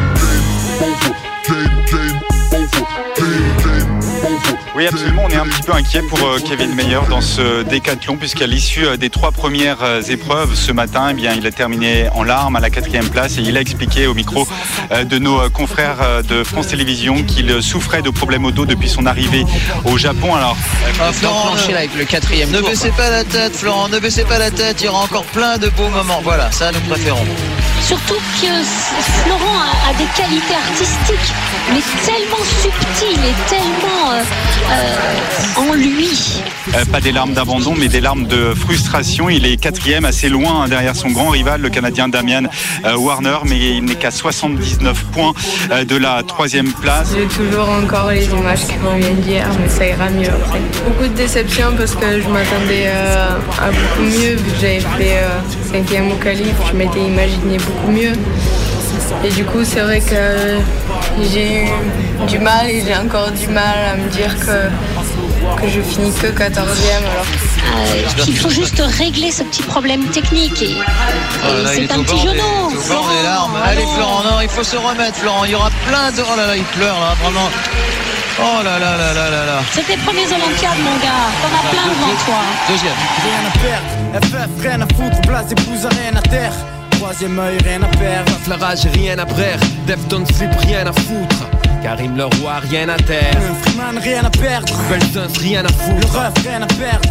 Oui, 4.79 4.87
absolument. 4.87 5.23
On 5.25 5.29
est 5.29 5.35
un 5.35 5.45
petit 5.45 5.61
peu 5.61 5.73
inquiet 5.73 6.01
pour 6.03 6.25
euh, 6.25 6.39
Kevin 6.39 6.73
Meyer 6.73 7.01
dans 7.09 7.19
ce 7.19 7.63
décathlon, 7.63 8.15
puisqu'à 8.15 8.47
l'issue 8.47 8.87
euh, 8.87 8.95
des 8.95 9.09
trois 9.09 9.33
premières 9.33 9.83
euh, 9.83 10.01
épreuves 10.03 10.55
ce 10.55 10.71
matin, 10.71 11.09
eh 11.11 11.13
bien, 11.13 11.33
il 11.33 11.45
a 11.45 11.51
terminé 11.51 12.07
en 12.15 12.23
larmes 12.23 12.55
à 12.55 12.61
la 12.61 12.69
quatrième 12.69 13.09
place 13.09 13.37
et 13.37 13.41
il 13.41 13.57
a 13.57 13.59
expliqué 13.59 14.07
au 14.07 14.13
micro 14.13 14.47
euh, 14.93 15.03
de 15.03 15.19
nos 15.19 15.41
euh, 15.41 15.49
confrères 15.49 15.97
euh, 16.01 16.21
de 16.21 16.45
France 16.45 16.67
Télévisions 16.67 17.23
qu'il 17.23 17.61
souffrait 17.61 18.01
de 18.01 18.09
problèmes 18.09 18.45
au 18.45 18.51
dos 18.51 18.65
depuis 18.65 18.87
son 18.87 19.05
arrivée 19.05 19.43
au 19.83 19.97
Japon. 19.97 20.33
Alors, 20.33 20.55
Ah, 21.01 21.11
Florent, 21.11 21.55
ne, 21.55 21.75
avec 21.75 21.93
le 21.97 22.05
quatrième 22.05 22.49
ne 22.49 22.61
baissez 22.61 22.91
pas 22.91 23.09
la 23.09 23.25
tête, 23.25 23.57
Florent, 23.57 23.89
ne 23.89 23.99
baissez 23.99 24.23
pas 24.23 24.39
la 24.39 24.49
tête, 24.49 24.77
il 24.79 24.85
y 24.85 24.87
aura 24.87 25.03
encore 25.03 25.25
plein 25.25 25.57
de 25.57 25.67
beaux 25.67 25.89
moments. 25.89 26.21
Voilà, 26.23 26.53
ça 26.53 26.71
nous 26.71 26.79
préférons. 26.89 27.25
Surtout 27.81 28.15
que 28.41 28.63
Florent 29.23 29.59
a 29.59 29.78
des 29.99 30.05
qualités 30.15 30.55
artistiques, 30.55 31.33
mais 31.73 31.81
tellement 32.05 32.43
subtiles 32.61 33.19
et 33.19 33.49
tellement 33.49 34.11
euh, 34.11 34.23
euh, 34.71 35.59
en 35.59 35.73
lui. 35.73 36.41
Euh, 36.75 36.85
pas 36.85 37.01
des 37.01 37.11
larmes 37.11 37.33
d'abandon, 37.33 37.73
mais 37.77 37.89
des 37.89 37.99
larmes 37.99 38.25
de 38.25 38.53
frustration. 38.53 39.29
Il 39.29 39.45
est 39.45 39.57
quatrième, 39.57 40.05
assez 40.05 40.29
loin 40.29 40.63
hein, 40.63 40.67
derrière 40.69 40.95
son 40.95 41.09
grand 41.09 41.29
rival, 41.29 41.59
le 41.61 41.69
Canadien 41.69 42.07
Damian 42.07 42.43
euh, 42.85 42.95
Warner, 42.95 43.39
mais 43.45 43.57
il 43.57 43.83
n'est 43.83 43.95
qu'à 43.95 44.11
79 44.11 45.03
points 45.11 45.33
euh, 45.71 45.83
de 45.83 45.97
la 45.97 46.23
troisième 46.23 46.71
place. 46.71 47.13
J'ai 47.13 47.25
toujours 47.25 47.67
encore 47.69 48.11
les 48.11 48.25
images 48.25 48.65
qui 48.65 48.75
reviennent 48.81 49.19
d'hier, 49.21 49.47
mais 49.61 49.67
ça 49.67 49.85
ira 49.85 50.09
mieux 50.09 50.29
après. 50.29 50.59
Beaucoup 50.87 51.07
de 51.09 51.17
déception 51.17 51.73
parce 51.77 51.95
que 51.95 52.21
je 52.21 52.29
m'attendais 52.29 52.85
euh, 52.85 53.35
à 53.61 53.67
beaucoup 53.67 54.03
mieux, 54.03 54.35
vu 54.35 54.51
que 54.51 54.61
j'avais 54.61 54.79
fait 54.79 55.17
euh, 55.17 55.39
cinquième 55.71 56.09
au 56.11 56.15
qualif, 56.15 56.55
je 56.71 56.77
m'étais 56.77 57.01
imaginé 57.01 57.57
beaucoup 57.57 57.91
mieux. 57.91 58.13
Et 59.23 59.29
du 59.29 59.43
coup, 59.45 59.63
c'est 59.63 59.81
vrai 59.81 59.99
que 60.01 60.59
j'ai 61.31 61.63
eu 61.65 61.69
du 62.27 62.39
mal 62.39 62.69
et 62.69 62.83
j'ai 62.85 62.95
encore 62.95 63.31
du 63.31 63.47
mal 63.47 63.77
à 63.93 63.95
me 63.95 64.07
dire 64.09 64.33
que, 64.39 65.61
que 65.61 65.67
je 65.69 65.81
finis 65.81 66.11
que 66.13 66.27
14e 66.27 66.49
alors 66.51 67.25
Euh, 67.75 68.23
il 68.27 68.37
faut 68.37 68.49
juste 68.49 68.81
régler 68.99 69.31
ce 69.31 69.43
petit 69.43 69.61
problème 69.63 70.05
technique 70.07 70.61
et, 70.61 70.75
Oh 70.77 71.63
là 71.63 71.73
est 71.73 71.87
c'est 71.87 71.91
un 71.91 72.01
petit 72.03 72.25
des- 72.25 72.31
des 72.31 73.23
larmes. 73.23 73.55
Allez, 73.65 73.85
Florent, 73.95 74.23
non, 74.23 74.41
il 74.41 74.49
faut 74.49 74.63
se 74.63 74.75
remettre, 74.77 75.15
Florent. 75.17 75.45
Il 75.45 75.51
y 75.51 75.55
aura 75.55 75.69
plein 75.87 76.11
de. 76.11 76.21
Oh 76.21 76.35
là 76.37 76.47
là, 76.47 76.55
il 76.55 76.63
pleure 76.63 76.99
là, 76.99 77.13
vraiment. 77.21 77.49
Oh 78.41 78.63
là 78.63 78.79
là 78.79 78.97
là 78.97 79.13
là 79.13 79.29
là 79.29 79.45
là. 79.45 79.59
C'est 79.71 79.85
tes 79.85 79.97
premiers 79.97 80.25
Olympiades, 80.27 80.79
mon 80.83 80.97
gars. 81.03 81.27
T'en 81.41 81.51
as 81.59 81.71
plein 81.71 81.87
devant 81.93 82.15
toi. 82.25 82.39
Deuxième. 82.69 82.99
Rien 83.25 83.41
à 83.49 84.19
perdre, 84.21 84.47
FF, 84.47 84.61
rien 84.63 84.81
à 84.81 84.87
foutre, 84.95 85.21
place 85.27 85.45
rien 86.01 86.15
à 86.15 86.21
terre. 86.21 86.53
Troisième 86.99 87.39
œil, 87.39 87.57
rien 87.63 87.81
à 87.81 87.87
perdre. 87.87 88.31
la 88.49 88.57
rage, 88.57 88.85
rien 88.93 89.17
à 89.17 89.25
brère. 89.25 89.57
Defton 89.87 90.25
slip, 90.25 90.51
rien 90.59 90.85
à 90.85 90.91
foutre. 90.93 91.47
Karim 91.81 92.17
Leroy, 92.17 92.59
rien 92.69 92.89
à 92.89 92.97
terre. 92.97 93.39
Freeman, 93.63 93.97
rien 93.99 94.25
à 94.25 94.29
perdre. 94.29 94.73
Belzunce, 94.89 95.37
rien 95.37 95.61
à 95.61 95.63
Le 95.63 95.69
foutre. 95.69 96.13
ref, 96.13 96.33
rien 96.45 96.61
à 96.61 96.67
perdre. 96.67 97.09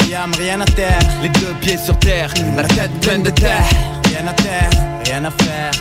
Ayam, 0.00 0.32
rien 0.38 0.60
à 0.60 0.64
terre. 0.64 0.98
Les 1.22 1.28
deux 1.28 1.54
pieds 1.60 1.76
sur 1.76 1.98
terre, 1.98 2.32
la 2.56 2.64
tête 2.64 2.90
pleine 3.02 3.22
de 3.22 3.30
terre. 3.30 3.64
Rien 4.06 4.26
à 4.26 4.32
terre, 4.32 4.70
rien 5.04 5.24
à 5.24 5.30
faire. 5.30 5.72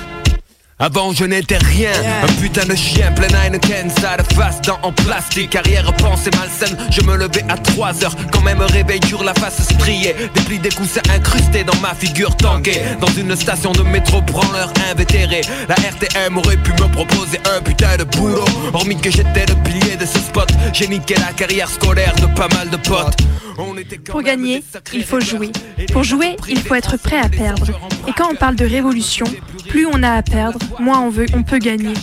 Avant 0.79 1.11
je 1.11 1.25
n'étais 1.25 1.57
rien, 1.57 1.89
un 2.21 2.27
putain 2.39 2.63
de 2.63 2.75
chien 2.75 3.11
plein 3.13 3.27
Heineken, 3.29 3.89
ça 3.89 4.15
de 4.15 4.33
face 4.35 4.61
dents 4.61 4.77
en 4.83 4.91
plastique. 4.91 5.55
Arrière 5.55 5.91
pensée 5.95 6.29
malsaine, 6.37 6.77
je 6.91 7.01
me 7.01 7.17
levais 7.17 7.43
à 7.49 7.57
3 7.57 8.03
heures. 8.03 8.15
Quand 8.31 8.41
même 8.41 8.61
réveil 8.61 8.99
dur, 8.99 9.23
la 9.23 9.33
face 9.33 9.59
striée 9.63 10.13
Des 10.35 10.41
plis 10.41 10.59
des 10.59 10.69
coussins 10.69 11.01
incrustés 11.11 11.63
dans 11.63 11.75
ma 11.77 11.95
figure 11.95 12.37
tanguée. 12.37 12.79
Dans 13.01 13.07
une 13.07 13.35
station 13.35 13.71
de 13.71 13.81
métro 13.81 14.21
branleur 14.21 14.71
invétéré. 14.91 15.41
La 15.67 15.73
RTM 15.73 16.37
aurait 16.37 16.57
pu 16.57 16.71
me 16.73 16.87
proposer 16.91 17.39
un 17.57 17.59
putain 17.61 17.97
de 17.97 18.03
boulot. 18.03 18.45
Hormis 18.71 18.97
que 18.97 19.09
j'étais 19.09 19.47
le 19.47 19.55
pilier 19.63 19.95
de 19.95 20.05
ce 20.05 20.19
spot 20.19 20.47
J'ai 20.73 20.87
niqué 20.87 21.15
la 21.15 21.33
carrière 21.33 21.71
scolaire 21.71 22.13
de 22.17 22.27
pas 22.35 22.49
mal 22.49 22.69
de 22.69 22.77
potes. 22.77 23.17
Pour 24.05 24.21
gagner, 24.21 24.63
il 24.93 25.03
faut 25.03 25.19
jouer. 25.19 25.51
Pour 25.91 26.03
jouer, 26.03 26.35
il 26.47 26.59
faut 26.59 26.75
être 26.75 26.97
prêt 26.97 27.19
à 27.19 27.27
perdre. 27.27 27.65
Et 28.07 28.11
quand 28.15 28.29
on 28.31 28.35
parle 28.35 28.55
de 28.55 28.65
révolution, 28.65 29.25
plus 29.67 29.85
on 29.85 30.03
a 30.03 30.11
à 30.11 30.21
perdre, 30.21 30.59
moins 30.79 30.99
on 31.01 31.09
veut, 31.09 31.25
on 31.33 31.43
peut 31.43 31.59
gagner. 31.59 31.93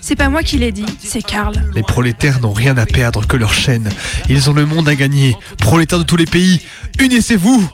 C'est 0.00 0.16
pas 0.16 0.28
moi 0.28 0.42
qui 0.42 0.58
l'ai 0.58 0.72
dit, 0.72 0.86
c'est 0.98 1.22
Karl. 1.22 1.54
Les 1.74 1.82
prolétaires 1.82 2.40
n'ont 2.40 2.52
rien 2.52 2.76
à 2.76 2.86
perdre 2.86 3.26
que 3.26 3.36
leur 3.36 3.52
chaîne. 3.52 3.88
Ils 4.28 4.50
ont 4.50 4.52
le 4.52 4.66
monde 4.66 4.88
à 4.88 4.94
gagner. 4.94 5.36
Prolétaires 5.58 5.98
de 5.98 6.04
tous 6.04 6.16
les 6.16 6.26
pays, 6.26 6.60
unissez-vous 7.00 7.68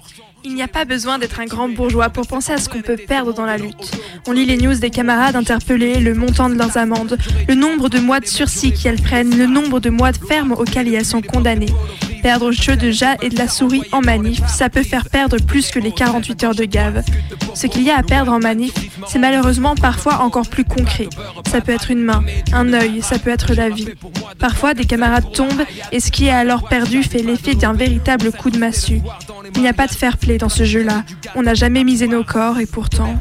Il 0.45 0.55
n'y 0.55 0.63
a 0.63 0.69
pas 0.69 0.85
besoin 0.85 1.19
d'être 1.19 1.41
un 1.41 1.47
grand 1.47 1.69
bourgeois 1.69 2.11
pour 2.11 2.27
penser 2.27 2.53
à 2.53 2.59
ce 2.59 2.69
qu'on 2.69 2.83
peut 2.83 2.97
perdre 2.97 3.35
dans 3.35 3.47
la 3.47 3.57
lutte. 3.57 3.93
On 4.27 4.33
lit 4.33 4.47
les 4.47 4.57
news 4.57 4.75
des 4.75 4.91
camarades 4.91 5.37
interpellés, 5.37 6.01
le 6.01 6.15
montant 6.15 6.49
de 6.49 6.55
leurs 6.55 6.77
amendes, 6.77 7.19
le 7.49 7.55
nombre 7.55 7.89
de 7.89 7.99
mois 7.99 8.21
de 8.21 8.27
sursis 8.27 8.73
qu'elles 8.73 9.01
prennent, 9.01 9.37
le 9.37 9.47
nombre 9.47 9.81
de 9.81 9.91
mois 9.91 10.13
de 10.13 10.19
ferme 10.19 10.53
auxquels 10.53 10.93
elles 10.95 11.05
sont 11.05 11.23
condamnées. 11.23 11.73
Perdre 12.23 12.47
le 12.47 12.53
jeu 12.53 12.77
de 12.77 12.91
Ja 12.91 13.17
et 13.23 13.29
de 13.29 13.37
la 13.37 13.49
souris 13.49 13.83
en 13.93 14.01
manif, 14.01 14.41
ça 14.47 14.69
peut 14.69 14.83
faire 14.83 15.09
perdre 15.09 15.39
plus 15.39 15.71
que 15.71 15.79
les 15.79 15.93
48 15.93 16.45
heures 16.45 16.55
de 16.55 16.65
gave. 16.65 17.03
Ce 17.55 17.67
qu'il 17.67 17.83
y 17.83 17.91
a 17.91 17.99
à 17.99 18.03
perdre 18.03 18.33
en 18.33 18.39
manif, 18.39 18.73
c'est 19.07 19.19
malheureusement 19.19 19.75
parfois 19.75 20.21
encore 20.21 20.49
plus 20.49 20.65
concret. 20.65 21.09
Ça 21.51 21.61
peut 21.61 21.73
être 21.73 21.91
une 21.91 22.03
main, 22.03 22.23
un 22.53 22.73
œil, 22.73 23.03
ça 23.03 23.19
peut 23.19 23.31
être 23.31 23.55
la 23.55 23.71
vie. 23.71 23.89
Parfois, 24.39 24.75
des 24.75 24.85
camarades 24.85 25.33
tombent 25.33 25.65
et 25.93 26.01
ce 26.01 26.11
qui 26.11 26.27
est 26.27 26.31
alors 26.31 26.69
perdu 26.69 27.03
fait 27.03 27.23
l'effet 27.23 27.55
d'un 27.55 27.73
véritable 27.73 28.33
coup 28.33 28.51
de 28.51 28.59
massue. 28.59 29.01
Il 29.55 29.63
n'y 29.63 29.69
a 29.69 29.73
pas 29.73 29.87
de 29.87 29.93
fair 29.93 30.19
play 30.19 30.39
dans 30.39 30.49
ce 30.49 30.65
jeu-là. 30.65 31.05
On 31.35 31.43
n'a 31.43 31.55
jamais 31.55 31.85
misé 31.85 32.07
nos 32.07 32.25
corps 32.25 32.59
et 32.59 32.67
pourtant... 32.67 33.21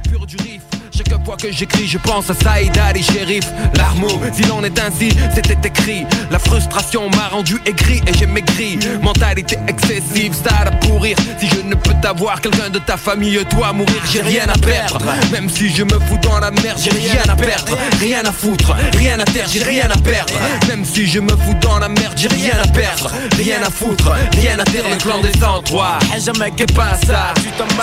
Chaque 0.99 1.25
fois 1.25 1.37
que 1.37 1.49
j'écris, 1.49 1.87
je 1.87 1.97
pense 1.97 2.29
à 2.29 2.33
Saïd 2.33 2.77
Ali 2.77 3.01
Shérif. 3.01 3.45
L'armeau, 3.75 4.19
s'il 4.33 4.51
en 4.51 4.61
est 4.65 4.77
ainsi, 4.79 5.15
c'était 5.33 5.57
écrit. 5.65 6.05
La 6.29 6.39
frustration 6.39 7.09
m'a 7.11 7.29
rendu 7.29 7.57
aigri 7.65 8.01
et 8.05 8.13
j'ai 8.17 8.25
maigri. 8.25 8.77
Mentalité 9.01 9.57
excessive, 9.69 10.33
ça 10.33 10.67
à 10.67 10.71
pourrir. 10.71 11.15
Si 11.39 11.47
je 11.47 11.61
ne 11.61 11.75
peux 11.75 11.93
t'avoir, 12.01 12.41
quelqu'un 12.41 12.69
de 12.69 12.79
ta 12.79 12.97
famille 12.97 13.39
doit 13.49 13.71
mourir. 13.71 14.01
J'ai 14.11 14.21
rien 14.21 14.43
à 14.49 14.57
perdre, 14.57 14.99
même 15.31 15.49
si 15.49 15.69
je 15.69 15.83
me 15.83 15.99
fous 15.99 16.19
dans 16.21 16.37
la 16.37 16.51
merde. 16.51 16.77
J'ai 16.83 16.91
rien 16.91 17.23
à 17.29 17.35
perdre, 17.37 17.77
rien 18.01 18.25
à 18.25 18.31
foutre, 18.33 18.75
rien 18.97 19.17
à 19.21 19.23
terre, 19.23 19.47
j'ai 19.49 19.63
rien 19.63 19.89
à 19.89 19.97
perdre. 19.97 20.33
Même 20.67 20.83
si 20.83 21.07
je 21.07 21.19
me 21.21 21.29
fous 21.29 21.55
dans 21.61 21.79
la 21.79 21.87
merde, 21.87 22.17
j'ai 22.17 22.27
rien 22.27 22.57
à 22.61 22.67
perdre, 22.67 23.09
rien 23.37 23.61
à 23.63 23.69
foutre, 23.69 24.11
rien 24.33 24.59
à 24.59 24.65
terre. 24.65 24.83
Le 24.89 24.97
clan 24.97 25.21
des 25.21 25.31
103, 25.39 25.99
jamais 26.19 26.51
que 26.51 26.65
pas 26.73 26.95
ça. 27.07 27.33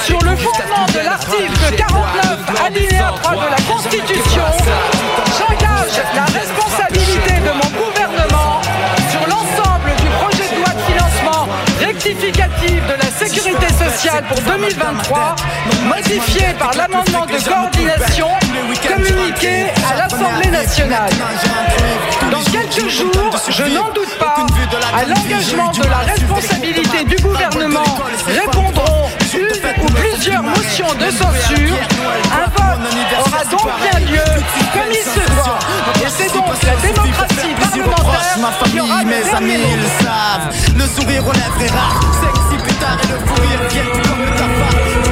Sur 0.05 0.19
le 0.19 0.37
fondement 0.37 0.87
de 0.93 0.99
l'article 1.03 1.77
49, 1.79 2.63
alinéa 2.63 3.06
3 3.15 3.33
de 3.35 3.51
la 3.51 3.73
Constitution, 3.73 4.43
j'engage 5.39 5.97
la 6.15 6.25
responsabilité 6.25 7.35
de 7.41 7.53
mon 7.53 7.71
gouvernement 7.79 8.61
sur 9.11 9.21
l'ensemble 9.29 9.91
du 10.01 10.09
projet 10.21 10.49
de 10.55 10.61
loi 10.61 10.73
de 10.75 10.83
financement 10.93 11.49
rectificatif 11.81 12.83
de 12.87 12.95
la 12.95 13.11
sécurité 13.11 13.69
sociale 13.73 14.25
pour 14.29 14.41
2023, 14.41 15.37
modifié 15.85 16.47
par 16.59 16.73
l'amendement 16.75 17.27
de 17.27 17.39
coordination 17.49 18.29
communiqué 18.87 19.67
à 19.91 19.97
l'Assemblée 19.97 20.51
nationale. 20.51 21.11
Dans 22.31 22.43
quelques 22.43 22.89
jours, 22.89 23.37
je 23.49 23.63
n'en 23.65 23.91
doute 23.93 24.19
pas, 24.19 24.47
à 24.95 25.05
l'engagement 25.05 25.71
de 25.73 25.89
la 25.89 25.99
responsabilité 25.99 27.05
du 27.05 27.17
gouvernement 27.17 27.85
répondront 28.27 29.06
plusieurs 30.17 30.43
motions 30.43 30.95
de 30.95 31.11
censure. 31.11 31.77
Un 32.33 32.49
vote 32.49 32.81
aura 33.21 33.45
donc 33.45 33.69
bien 33.81 34.01
lieu 34.01 34.43
comme 34.73 34.91
il 34.91 34.97
se 34.97 35.27
doit. 35.35 35.59
Et 36.05 36.09
c'est 36.09 36.33
donc 36.33 36.47
la 36.63 36.77
démocratie 36.77 37.55
parlementaire 37.61 38.39
ma 38.41 38.51
famille, 38.53 38.93
le 39.01 39.07
mes 39.07 39.35
amis, 39.35 39.61
ils 39.73 39.77
le 39.77 40.05
savent. 40.05 40.77
Le 40.77 40.87
sourire 40.87 41.27
aux 41.27 41.33
lèvres 41.33 41.63
est 41.63 41.71
rare. 41.71 42.01
Sexy 42.21 42.63
pétard 42.65 42.99
et 43.03 43.13
le 43.13 43.27
fou 43.27 43.35
rire 43.43 43.61
viennent 43.71 44.03
comme 44.03 44.21
le 44.21 44.31
cafard. 44.31 45.06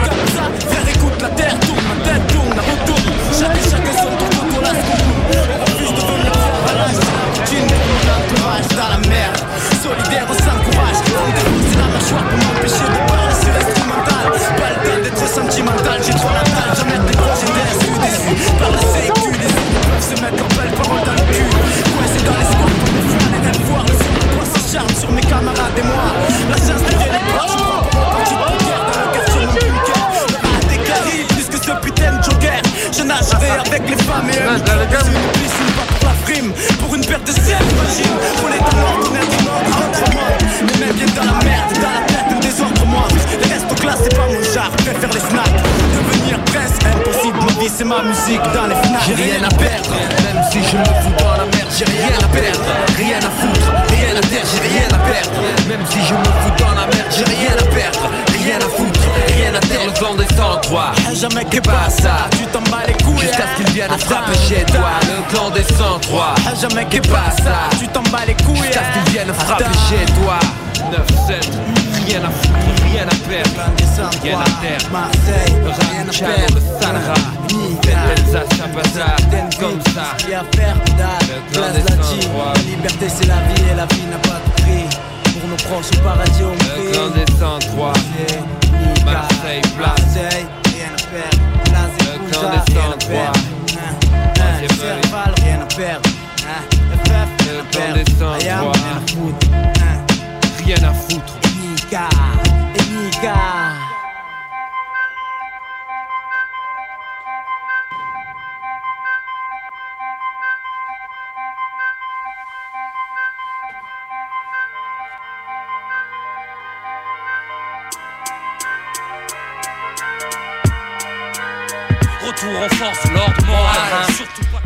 Retour 122.35 122.51
en 122.59 122.69
force, 122.75 123.13
l'ordre 123.13 123.47
moral. 123.47 124.07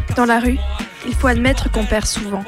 Pas 0.06 0.14
Dans 0.14 0.24
la 0.24 0.40
rue, 0.40 0.58
il 1.06 1.14
faut 1.14 1.26
admettre 1.26 1.70
qu'on 1.70 1.84
perd 1.84 2.06
souvent. 2.06 2.44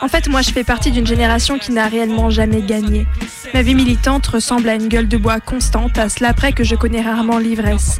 En 0.00 0.08
fait, 0.08 0.28
moi, 0.28 0.42
je 0.42 0.50
fais 0.50 0.62
partie 0.62 0.92
d'une 0.92 1.06
génération 1.06 1.58
qui 1.58 1.72
n'a 1.72 1.88
réellement 1.88 2.30
jamais 2.30 2.62
gagné. 2.62 3.06
Ma 3.54 3.62
vie 3.62 3.74
militante 3.74 4.26
ressemble 4.26 4.68
à 4.68 4.74
une 4.74 4.88
gueule 4.88 5.08
de 5.08 5.16
bois 5.16 5.40
constante, 5.40 5.98
à 5.98 6.08
cela 6.08 6.32
près 6.32 6.52
que 6.52 6.62
je 6.64 6.76
connais 6.76 7.02
rarement 7.02 7.38
l'ivresse. 7.38 7.98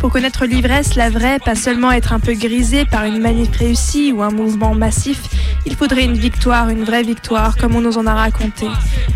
Pour 0.00 0.10
connaître 0.10 0.44
l'ivresse, 0.44 0.96
la 0.96 1.08
vraie, 1.08 1.38
pas 1.38 1.54
seulement 1.54 1.92
être 1.92 2.12
un 2.12 2.20
peu 2.20 2.34
grisé 2.34 2.84
par 2.84 3.04
une 3.04 3.18
manif 3.18 3.56
réussie 3.56 4.12
ou 4.12 4.22
un 4.22 4.30
mouvement 4.30 4.74
massif, 4.74 5.20
il 5.64 5.76
faudrait 5.76 6.04
une 6.04 6.18
victoire, 6.18 6.68
une 6.68 6.84
vraie 6.84 7.04
victoire, 7.04 7.56
comme 7.56 7.76
on 7.76 7.80
nous 7.80 7.96
en 7.96 8.06
a 8.06 8.14
raconté. 8.14 8.66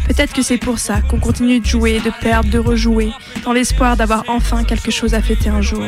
Peut-être 0.07 0.33
que 0.33 0.43
c'est 0.43 0.59
pour 0.59 0.79
ça 0.79 1.03
qu'on 1.03 1.19
continue 1.19 1.61
de 1.61 1.67
jouer, 1.67 2.01
de 2.01 2.11
perdre, 2.23 2.51
de 2.51 2.59
rejouer, 2.59 3.13
dans 3.45 3.53
l'espoir 3.53 3.97
d'avoir 3.97 4.25
enfin 4.29 4.65
quelque 4.65 4.91
chose 4.91 5.15
à 5.15 5.21
fêter 5.21 5.49
un 5.49 5.61
jour. 5.61 5.85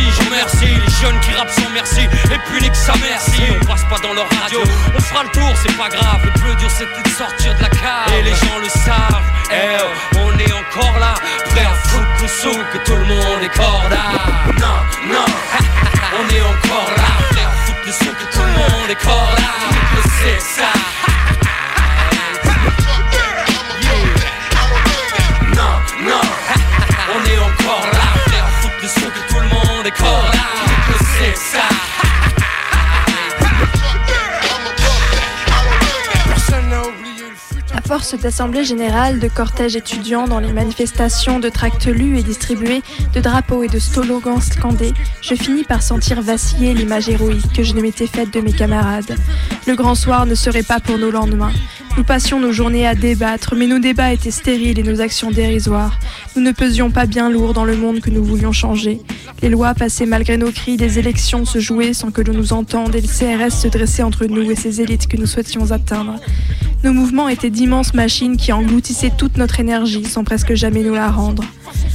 Merci, 0.00 0.22
je 0.22 0.30
remercie 0.30 0.66
les 0.66 0.92
jeunes 1.00 1.20
qui 1.20 1.32
rappent 1.32 1.50
sans 1.50 1.68
merci. 1.70 2.02
Et 2.02 2.38
puis 2.46 2.62
nique 2.62 2.76
sa 2.76 2.92
merci, 2.96 3.42
on 3.60 3.64
passe 3.66 3.84
pas 3.84 3.98
dans 3.98 4.14
leur 4.14 4.28
radio. 4.40 4.60
On 4.94 5.00
fera 5.00 5.24
le 5.24 5.30
tour, 5.30 5.52
c'est 5.62 5.76
pas 5.76 5.88
grave. 5.88 6.20
Le 6.24 6.30
plus 6.40 6.54
dur 6.56 6.70
c'était 6.70 7.02
de 7.02 7.14
sortir 7.14 7.54
de 7.54 7.62
la 7.62 7.68
cave. 7.68 8.12
Et 8.18 8.22
les 8.22 8.34
gens 8.34 8.58
le 8.60 8.68
savent. 8.68 9.22
Eh 9.52 10.18
on 10.18 10.38
est 10.38 10.52
encore 10.52 10.98
là, 10.98 11.14
prêt 11.50 11.64
à 11.64 11.74
foutre 11.88 12.22
le 12.22 12.28
sou 12.28 12.58
que 12.72 12.78
tout 12.84 12.96
le 12.96 13.04
monde 13.04 13.42
est 13.42 13.56
corda. 13.56 14.02
Non, 14.58 15.12
non, 15.12 15.24
on 16.20 16.34
est 16.34 16.40
encore 16.40 16.90
là, 16.96 17.26
prêt 17.30 17.44
à 17.44 17.66
foutre 17.66 17.80
le 17.86 17.92
sou 17.92 18.12
que 18.12 18.32
tout 18.32 18.42
le 18.42 18.52
monde 18.52 18.90
est 18.90 19.02
corda. 19.02 19.50
C'est 20.22 20.40
ça. 20.40 20.79
Futur. 29.90 30.30
À 37.72 37.80
force 37.82 38.14
d'assemblées 38.14 38.64
générales, 38.64 39.18
de 39.18 39.28
cortèges 39.28 39.76
étudiants 39.76 40.28
dans 40.28 40.38
les 40.38 40.52
manifestations, 40.52 41.40
de 41.40 41.48
tracts 41.48 41.86
lus 41.86 42.18
et 42.18 42.22
distribués, 42.22 42.82
de 43.14 43.20
drapeaux 43.20 43.62
et 43.62 43.68
de 43.68 43.78
slogans 43.78 44.40
scandés, 44.40 44.92
je 45.22 45.34
finis 45.34 45.64
par 45.64 45.82
sentir 45.82 46.22
vaciller 46.22 46.74
l'image 46.74 47.08
héroïque 47.08 47.52
que 47.52 47.62
je 47.62 47.74
ne 47.74 47.80
m'étais 47.80 48.06
faite 48.06 48.32
de 48.32 48.40
mes 48.40 48.52
camarades. 48.52 49.16
Le 49.66 49.74
grand 49.74 49.94
soir 49.94 50.26
ne 50.26 50.34
serait 50.34 50.62
pas 50.62 50.78
pour 50.78 50.98
nos 50.98 51.10
lendemains. 51.10 51.52
Nous 51.96 52.04
passions 52.04 52.40
nos 52.40 52.52
journées 52.52 52.86
à 52.86 52.94
débattre, 52.94 53.54
mais 53.56 53.66
nos 53.66 53.78
débats 53.78 54.12
étaient 54.12 54.30
stériles 54.30 54.78
et 54.78 54.82
nos 54.82 55.00
actions 55.00 55.30
dérisoires. 55.30 55.98
Nous 56.36 56.42
ne 56.42 56.52
pesions 56.52 56.90
pas 56.90 57.06
bien 57.06 57.28
lourd 57.28 57.52
dans 57.52 57.64
le 57.64 57.76
monde 57.76 58.00
que 58.00 58.10
nous 58.10 58.24
voulions 58.24 58.52
changer. 58.52 59.00
Les 59.42 59.48
lois 59.48 59.74
passaient 59.74 60.06
malgré 60.06 60.36
nos 60.36 60.52
cris, 60.52 60.76
les 60.76 60.98
élections 60.98 61.44
se 61.44 61.58
jouaient 61.58 61.92
sans 61.92 62.10
que 62.10 62.22
l'on 62.22 62.34
nous 62.34 62.52
entende 62.52 62.94
et 62.94 63.00
le 63.00 63.08
CRS 63.08 63.52
se 63.52 63.68
dressait 63.68 64.02
entre 64.02 64.26
nous 64.26 64.50
et 64.50 64.56
ces 64.56 64.80
élites 64.80 65.08
que 65.08 65.16
nous 65.16 65.26
souhaitions 65.26 65.72
atteindre. 65.72 66.16
Nos 66.84 66.92
mouvements 66.92 67.28
étaient 67.28 67.50
d'immenses 67.50 67.92
machines 67.92 68.36
qui 68.36 68.52
engloutissaient 68.52 69.12
toute 69.16 69.36
notre 69.36 69.60
énergie 69.60 70.04
sans 70.04 70.24
presque 70.24 70.54
jamais 70.54 70.82
nous 70.82 70.94
la 70.94 71.10
rendre. 71.10 71.44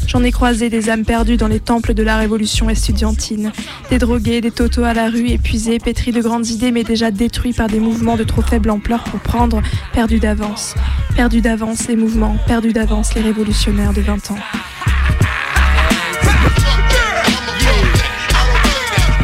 J'en 0.08 0.24
ai 0.24 0.32
croisé 0.32 0.70
des 0.70 0.90
âmes 0.90 1.04
perdues 1.04 1.38
dans 1.38 1.48
les 1.48 1.60
temples 1.60 1.94
de 1.94 2.04
la 2.04 2.18
révolution 2.18 2.70
estudiantine, 2.70 3.52
des 3.90 3.98
drogués, 3.98 4.42
des 4.42 4.52
totos 4.52 4.84
à 4.84 4.94
la 4.94 5.10
rue, 5.10 5.30
épuisés, 5.30 5.80
pétris 5.80 6.12
de 6.12 6.22
grandes 6.22 6.48
idées 6.48 6.72
mais 6.72 6.84
déjà 6.84 7.12
détruits 7.12 7.54
par 7.54 7.68
des 7.68 7.80
mouvements 7.80 8.16
de 8.16 8.24
trop 8.24 8.42
faible 8.42 8.70
ampleur 8.70 9.04
pour 9.04 9.20
prendre, 9.20 9.62
perdus 9.94 10.20
d'avance. 10.20 10.76
Perdus 11.16 11.42
d'avance 11.42 11.88
les 11.88 11.96
mouvements, 11.96 12.38
perdus 12.48 12.74
d'avance 12.74 13.16
les 13.16 13.22
révolutionnaires 13.22 13.94
de 13.94 14.02
20 14.02 14.32
ans. 14.32 14.38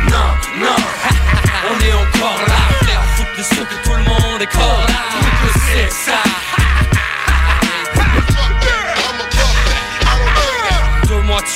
Non, 0.09 0.17
non, 0.59 0.75
on 1.69 1.85
est 1.85 1.93
encore 1.93 2.41
là, 2.47 2.99
à 2.99 3.03
foutre 3.15 3.29
le 3.37 3.43
saut 3.43 3.65
que 3.65 3.87
tout 3.87 3.95
le 3.95 4.03
monde 4.03 4.41
est. 4.41 4.80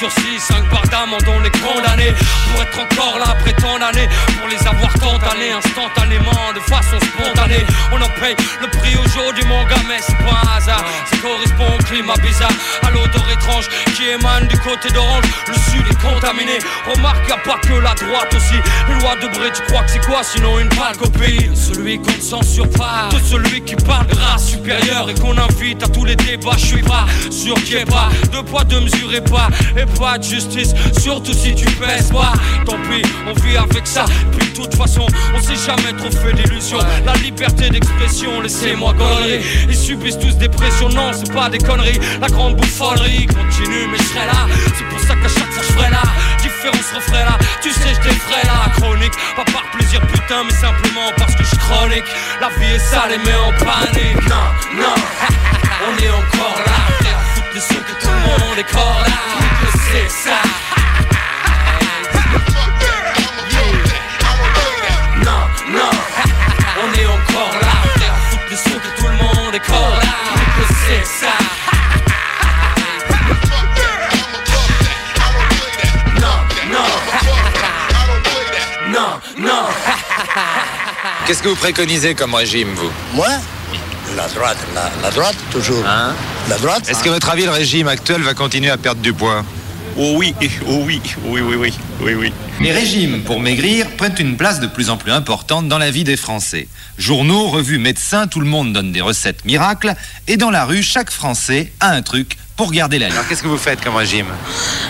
Deux 0.06 0.12
mois 0.12 0.62
de 0.62 0.64
d'amende, 1.06 1.24
on 1.28 1.43
est 1.43 1.58
condamné 1.62 2.14
pour 2.51 2.62
être 2.62 2.80
encore 2.80 3.20
là 3.20 3.26
après 3.32 3.53
tant 3.53 3.78
d'années, 3.80 4.08
pour 4.39 4.47
les 4.49 4.60
avoir 4.68 4.93
tant 4.93 5.18
d'années 5.18 5.51
instantanément, 5.51 6.53
de 6.53 6.60
façon 6.62 6.97
spontanée. 6.99 7.64
On 7.91 8.01
en 8.01 8.10
paye 8.20 8.36
le 8.62 8.68
prix 8.68 8.95
aujourd'hui, 8.95 9.45
mon 9.45 9.64
gars, 9.66 9.84
mais 9.88 9.99
c'est 9.99 10.18
pas 10.18 10.41
un 10.43 10.58
hasard. 10.58 10.84
Ça 11.10 11.18
correspond 11.18 11.68
au 11.78 11.84
climat 11.84 12.16
bizarre, 12.22 12.51
à 12.84 12.91
l'odeur 12.91 13.26
étrange 13.32 13.68
qui 13.95 14.10
émane 14.10 14.47
du 14.47 14.58
côté 14.60 14.89
d'Orange. 14.89 15.26
Le 15.47 15.53
sud 15.53 15.86
est 15.89 16.01
contaminé. 16.01 16.58
Remarque, 16.88 17.28
y 17.30 17.32
a 17.32 17.38
pas 17.38 17.60
que 17.62 17.74
la 17.74 17.93
droite 17.93 18.34
aussi. 18.36 18.60
Les 18.88 18.99
lois 19.01 19.16
de 19.16 19.28
Bré, 19.38 19.51
tu 19.53 19.62
crois 19.64 19.84
que 19.84 19.91
c'est 19.91 20.06
quoi? 20.06 20.24
Sinon 20.24 20.60
une 20.60 20.70
pâle 20.70 20.97
copie 20.97 21.49
Celui 21.53 21.99
qu'on 21.99 22.16
ne 22.16 22.22
censure 22.22 22.70
pas, 22.70 23.10
de 23.12 23.20
celui 23.20 23.62
qui 23.62 23.76
parle 23.76 24.08
de 24.08 24.16
race 24.16 24.47
supérieure 24.47 25.10
et 25.10 25.14
qu'on 25.14 25.38
invite 25.38 25.84
à 25.84 25.88
tous 25.88 26.06
les 26.06 26.16
débats. 26.16 26.58
Je 26.58 26.66
suis 26.66 26.84
pas 26.84 27.06
sûr 27.30 27.56
qu'il 27.56 27.74
y 27.74 27.78
ait 27.78 27.86
pas 27.86 28.10
de 28.32 28.41
poids, 28.41 28.64
de 28.64 28.80
mesure 28.80 29.14
et 29.14 29.22
pas, 29.22 29.49
et 29.78 29.86
pas 29.99 30.18
de 30.18 30.24
justice. 30.24 30.74
Surtout 31.00 31.34
si 31.34 31.54
tu 31.54 31.66
pèses 31.76 32.12
pas. 32.12 32.34
Tant 32.66 32.78
pis, 32.89 33.04
on 33.28 33.34
vit 33.41 33.58
avec 33.58 33.86
ça. 33.86 34.06
Puis 34.32 34.50
de 34.50 34.56
toute 34.56 34.76
façon, 34.76 35.06
on 35.34 35.39
s'est 35.39 35.56
jamais 35.56 35.93
trop 35.98 36.12
fait 36.12 36.34
d'illusions. 36.34 36.80
La 37.06 37.14
liberté 37.14 37.70
d'expression, 37.70 38.41
laissez-moi 38.41 38.93
conneries. 38.93 39.43
Ils 39.70 39.76
subissent 39.76 40.20
tous 40.20 40.36
des 40.38 40.50
pressions, 40.50 40.89
non, 40.89 41.12
c'est 41.14 41.32
pas 41.34 41.50
des 41.50 41.60
conneries. 41.60 42.00
La 42.20 42.28
grande 42.28 42.56
bouffonnerie 42.56 43.28
continue, 43.28 43.88
mais 43.91 43.98
je 43.98 44.04
serai 44.04 44.26
là. 44.26 44.48
C'est 44.78 44.88
pour 44.89 45.00
ça 45.00 45.16
qu'à 45.16 45.30
chaque 45.30 45.52
fois 45.52 45.64
je 45.68 45.74
ferai 45.74 45.91
là. 45.91 46.02
Différence 46.41 46.91
referai 46.96 47.24
là. 47.24 47.38
Tu 47.62 47.72
sais, 47.72 47.89
je 47.89 48.10
t'effraie 48.10 48.46
là. 48.46 48.72
Chronique, 48.78 49.14
pas 49.36 49.46
par 49.46 49.64
plaisir, 49.72 50.02
putain, 50.08 50.43
mais 50.46 50.54
simplement 50.54 51.12
parce 51.18 51.36
que 51.36 51.43
je 51.43 51.56
chronique. 51.56 52.06
La 52.41 52.50
vie 52.50 52.74
est 52.74 52.80
sale 52.80 53.14
et 53.14 53.18
met 53.18 53.36
en 53.36 53.52
panique. 53.64 54.28
Non, 54.28 54.82
non, 54.82 54.96
on 55.88 56.04
est 56.04 56.10
encore 56.10 56.60
là. 56.66 56.74
À 57.02 57.36
foutre 57.36 57.48
le 57.54 57.62
saut 57.62 57.82
que 57.82 58.02
tout 58.02 58.12
le 58.12 58.22
monde 58.22 58.58
est 58.58 58.72
corps 58.72 59.04
là. 59.06 59.36
Ça. 60.10 60.85
On 67.36 67.40
est 67.40 67.42
encore 67.42 67.60
là. 67.62 67.68
Prêt 67.96 68.06
à 68.06 68.16
foutre 68.30 68.44
le 68.50 68.58
saut 68.58 68.80
que 68.80 69.00
tout 69.02 69.08
le 69.08 69.18
monde 69.18 69.56
est 69.56 69.60
corps 69.60 70.00
là. 70.00 70.08
C'est 70.88 71.06
ça? 71.06 71.34
Non, 76.22 76.38
non, 76.72 76.88
non, 78.92 79.20
non. 79.38 79.66
Qu'est-ce 81.26 81.42
que 81.44 81.50
vous 81.50 81.56
préconisez 81.56 82.16
comme 82.16 82.34
régime, 82.36 82.74
vous? 82.76 82.92
Moi? 83.14 83.28
La 84.16 84.28
droite, 84.30 84.58
la, 84.74 84.92
la 85.02 85.12
droite, 85.12 85.36
toujours. 85.52 85.84
la 86.48 86.58
droite 86.58 86.88
Est-ce 86.88 87.04
que 87.04 87.10
votre 87.10 87.30
avis, 87.30 87.44
le 87.46 87.52
régime 87.52 87.88
actuel 87.88 88.22
va 88.22 88.34
continuer 88.34 88.70
à 88.70 88.78
perdre 88.78 89.02
du 89.02 89.12
poids? 89.14 89.44
Oh 89.98 90.16
oui, 90.18 90.36
oh 90.68 90.84
oui, 90.86 91.02
oui, 91.24 91.41
oui, 91.41 91.56
oui, 91.56 91.74
oui, 92.02 92.14
oui. 92.16 92.34
Les 92.60 92.74
régimes 92.74 93.22
pour 93.24 93.39
maigrir 93.39 93.89
prennent 93.91 94.16
une 94.20 94.36
place 94.36 94.60
de 94.60 94.68
plus 94.68 94.89
en 94.89 94.98
plus 94.98 95.14
importante 95.14 95.70
dans 95.70 95.78
la 95.78 95.89
vie 95.89 96.04
des 96.04 96.18
Français. 96.18 96.68
Journaux, 96.98 97.48
revues, 97.48 97.78
médecins, 97.78 98.28
tout 98.28 98.41
le 98.41 98.46
monde 98.46 98.74
donne 98.74 98.91
des 98.91 99.00
recettes 99.00 99.46
miracles. 99.46 99.96
Et 100.28 100.36
dans 100.36 100.52
la 100.52 100.66
rue, 100.66 100.84
chaque 100.84 101.12
Français 101.12 101.72
a 101.80 101.91
un 101.91 102.02
truc 102.02 102.38
pour 102.58 102.72
garder 102.72 103.00
la 103.00 103.08
ligne. 103.08 103.16
Alors 103.16 103.28
qu'est-ce 103.30 103.41
que 103.41 103.48
vous 103.48 103.58
faites 103.58 103.82
comme 103.82 103.96
régime? 103.96 104.28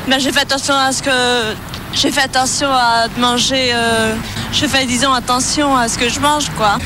Ben, 0.08 0.20
j'ai 0.20 0.32
fait 0.32 0.42
attention 0.42 0.74
à 0.74 0.92
ce 0.92 1.04
que. 1.04 1.56
J'ai 1.96 2.12
fait 2.12 2.22
attention 2.22 2.68
à 2.72 3.08
manger. 3.18 3.72
euh, 3.74 4.14
Je 4.52 4.66
fais, 4.68 4.86
disons, 4.86 5.14
attention 5.14 5.76
à 5.76 5.88
ce 5.88 5.98
que 5.98 6.10
je 6.10 6.20
mange, 6.20 6.50
quoi. 6.58 6.78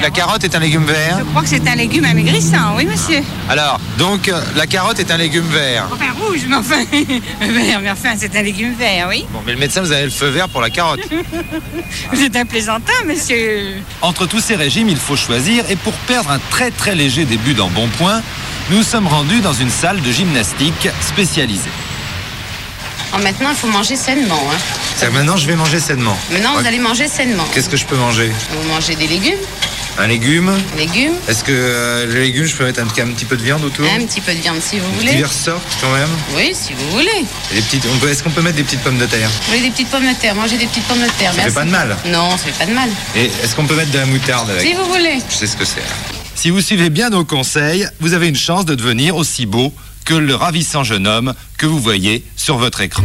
La 0.00 0.10
carotte 0.10 0.42
est 0.44 0.54
un 0.54 0.58
légume 0.58 0.84
vert 0.86 1.18
Je 1.18 1.24
crois 1.24 1.42
que 1.42 1.48
c'est 1.48 1.68
un 1.68 1.74
légume 1.74 2.04
amaigrissant, 2.06 2.74
oui, 2.76 2.86
monsieur. 2.86 3.22
Alors, 3.50 3.78
donc, 3.98 4.28
euh, 4.28 4.40
la 4.56 4.66
carotte 4.66 4.98
est 4.98 5.10
un 5.10 5.18
légume 5.18 5.44
vert. 5.46 5.86
Enfin, 5.92 6.06
rouge, 6.18 6.40
mais 6.48 6.56
enfin. 6.56 6.82
vert, 7.40 7.80
mais 7.82 7.90
enfin, 7.90 8.14
c'est 8.16 8.34
un 8.34 8.42
légume 8.42 8.72
vert, 8.74 9.06
oui. 9.10 9.26
Bon, 9.30 9.40
mais 9.46 9.52
le 9.52 9.58
médecin, 9.58 9.82
vous 9.82 9.92
avez 9.92 10.04
le 10.04 10.10
feu 10.10 10.28
vert 10.28 10.48
pour 10.48 10.60
la 10.62 10.70
carotte. 10.70 11.00
Vous 12.12 12.22
êtes 12.22 12.36
un 12.36 12.44
plaisantin, 12.46 12.92
monsieur. 13.06 13.76
Entre 14.02 14.26
tous 14.26 14.40
ces 14.40 14.56
régimes, 14.56 14.88
il 14.88 14.96
faut 14.96 15.16
choisir. 15.16 15.64
Et 15.70 15.76
pour 15.76 15.92
perdre 15.92 16.30
un 16.30 16.38
très 16.50 16.70
très 16.70 16.94
léger 16.94 17.24
début 17.24 17.54
d'embonpoint, 17.54 18.22
nous 18.70 18.82
sommes 18.82 19.06
rendus 19.06 19.40
dans 19.40 19.52
une 19.52 19.70
salle 19.70 20.00
de 20.00 20.10
gymnastique 20.10 20.88
spécialisée. 21.00 21.70
Oh, 23.16 23.22
maintenant, 23.22 23.50
il 23.50 23.56
faut 23.56 23.68
manger 23.68 23.96
sainement. 23.96 24.42
hein. 24.52 24.56
C'est-à-dire 24.96 25.18
maintenant, 25.18 25.36
je 25.36 25.46
vais 25.46 25.56
manger 25.56 25.78
sainement. 25.80 26.16
Maintenant, 26.32 26.54
vous 26.58 26.66
allez 26.66 26.78
manger 26.78 27.06
sainement. 27.08 27.44
Qu'est-ce 27.54 27.68
que 27.68 27.76
je 27.76 27.84
peux 27.84 27.96
manger? 27.96 28.30
Vous 28.50 28.68
mangez 28.68 28.94
des 28.96 29.06
légumes. 29.06 29.38
Un 29.96 30.08
légume 30.08 30.52
Légumes. 30.76 31.12
Est-ce 31.28 31.44
que 31.44 31.52
euh, 31.52 32.06
le 32.06 32.20
légume, 32.20 32.46
je 32.46 32.56
peux 32.56 32.64
mettre 32.64 32.80
un, 32.80 32.84
un 32.86 33.12
petit 33.12 33.24
peu 33.24 33.36
de 33.36 33.42
viande 33.44 33.62
autour? 33.62 33.86
Un 33.86 34.04
petit 34.04 34.20
peu 34.20 34.34
de 34.34 34.40
viande 34.40 34.60
si 34.60 34.80
vous 34.80 34.92
voulez. 34.98 35.12
verre 35.12 35.32
sorte 35.32 35.62
quand 35.80 35.92
même 35.92 36.08
Oui, 36.34 36.52
si 36.52 36.72
vous 36.72 36.90
voulez. 36.90 37.24
Et 37.54 37.60
petites, 37.60 37.84
on 37.94 37.96
peut- 37.98 38.08
Est-ce 38.08 38.24
qu'on 38.24 38.30
peut 38.30 38.42
mettre 38.42 38.56
des 38.56 38.64
petites 38.64 38.80
pommes 38.82 38.98
de 38.98 39.06
terre? 39.06 39.30
Voulez 39.46 39.60
des 39.60 39.70
petites 39.70 39.88
pommes 39.90 40.08
de 40.08 40.14
terre. 40.20 40.34
Mangez 40.34 40.56
des 40.56 40.66
petites 40.66 40.82
pommes 40.88 41.00
de 41.00 41.08
terre. 41.16 41.32
Ça 41.34 41.42
fait 41.42 41.52
pas 41.52 41.64
de 41.64 41.70
mal. 41.70 41.96
Non, 42.06 42.30
ça 42.32 42.38
fait 42.38 42.58
pas 42.58 42.66
de 42.66 42.74
mal. 42.74 42.88
Et 43.14 43.26
est-ce 43.26 43.54
qu'on 43.54 43.66
peut 43.66 43.76
mettre 43.76 43.92
de 43.92 43.98
la 43.98 44.06
moutarde 44.06 44.50
avec? 44.50 44.62
Si 44.66 44.74
vous 44.74 44.84
voulez. 44.86 45.18
Je 45.30 45.34
sais 45.36 45.46
ce 45.46 45.56
que 45.56 45.64
c'est. 45.64 45.82
Si 46.34 46.50
vous 46.50 46.60
suivez 46.60 46.90
bien 46.90 47.10
nos 47.10 47.24
conseils, 47.24 47.86
vous 48.00 48.14
avez 48.14 48.26
une 48.26 48.34
chance 48.36 48.64
de 48.64 48.74
devenir 48.74 49.14
aussi 49.14 49.46
beau 49.46 49.72
que 50.04 50.14
le 50.14 50.34
ravissant 50.34 50.84
jeune 50.84 51.06
homme 51.06 51.34
que 51.56 51.66
vous 51.66 51.80
voyez 51.80 52.24
sur 52.36 52.58
votre 52.58 52.80
écran. 52.80 53.04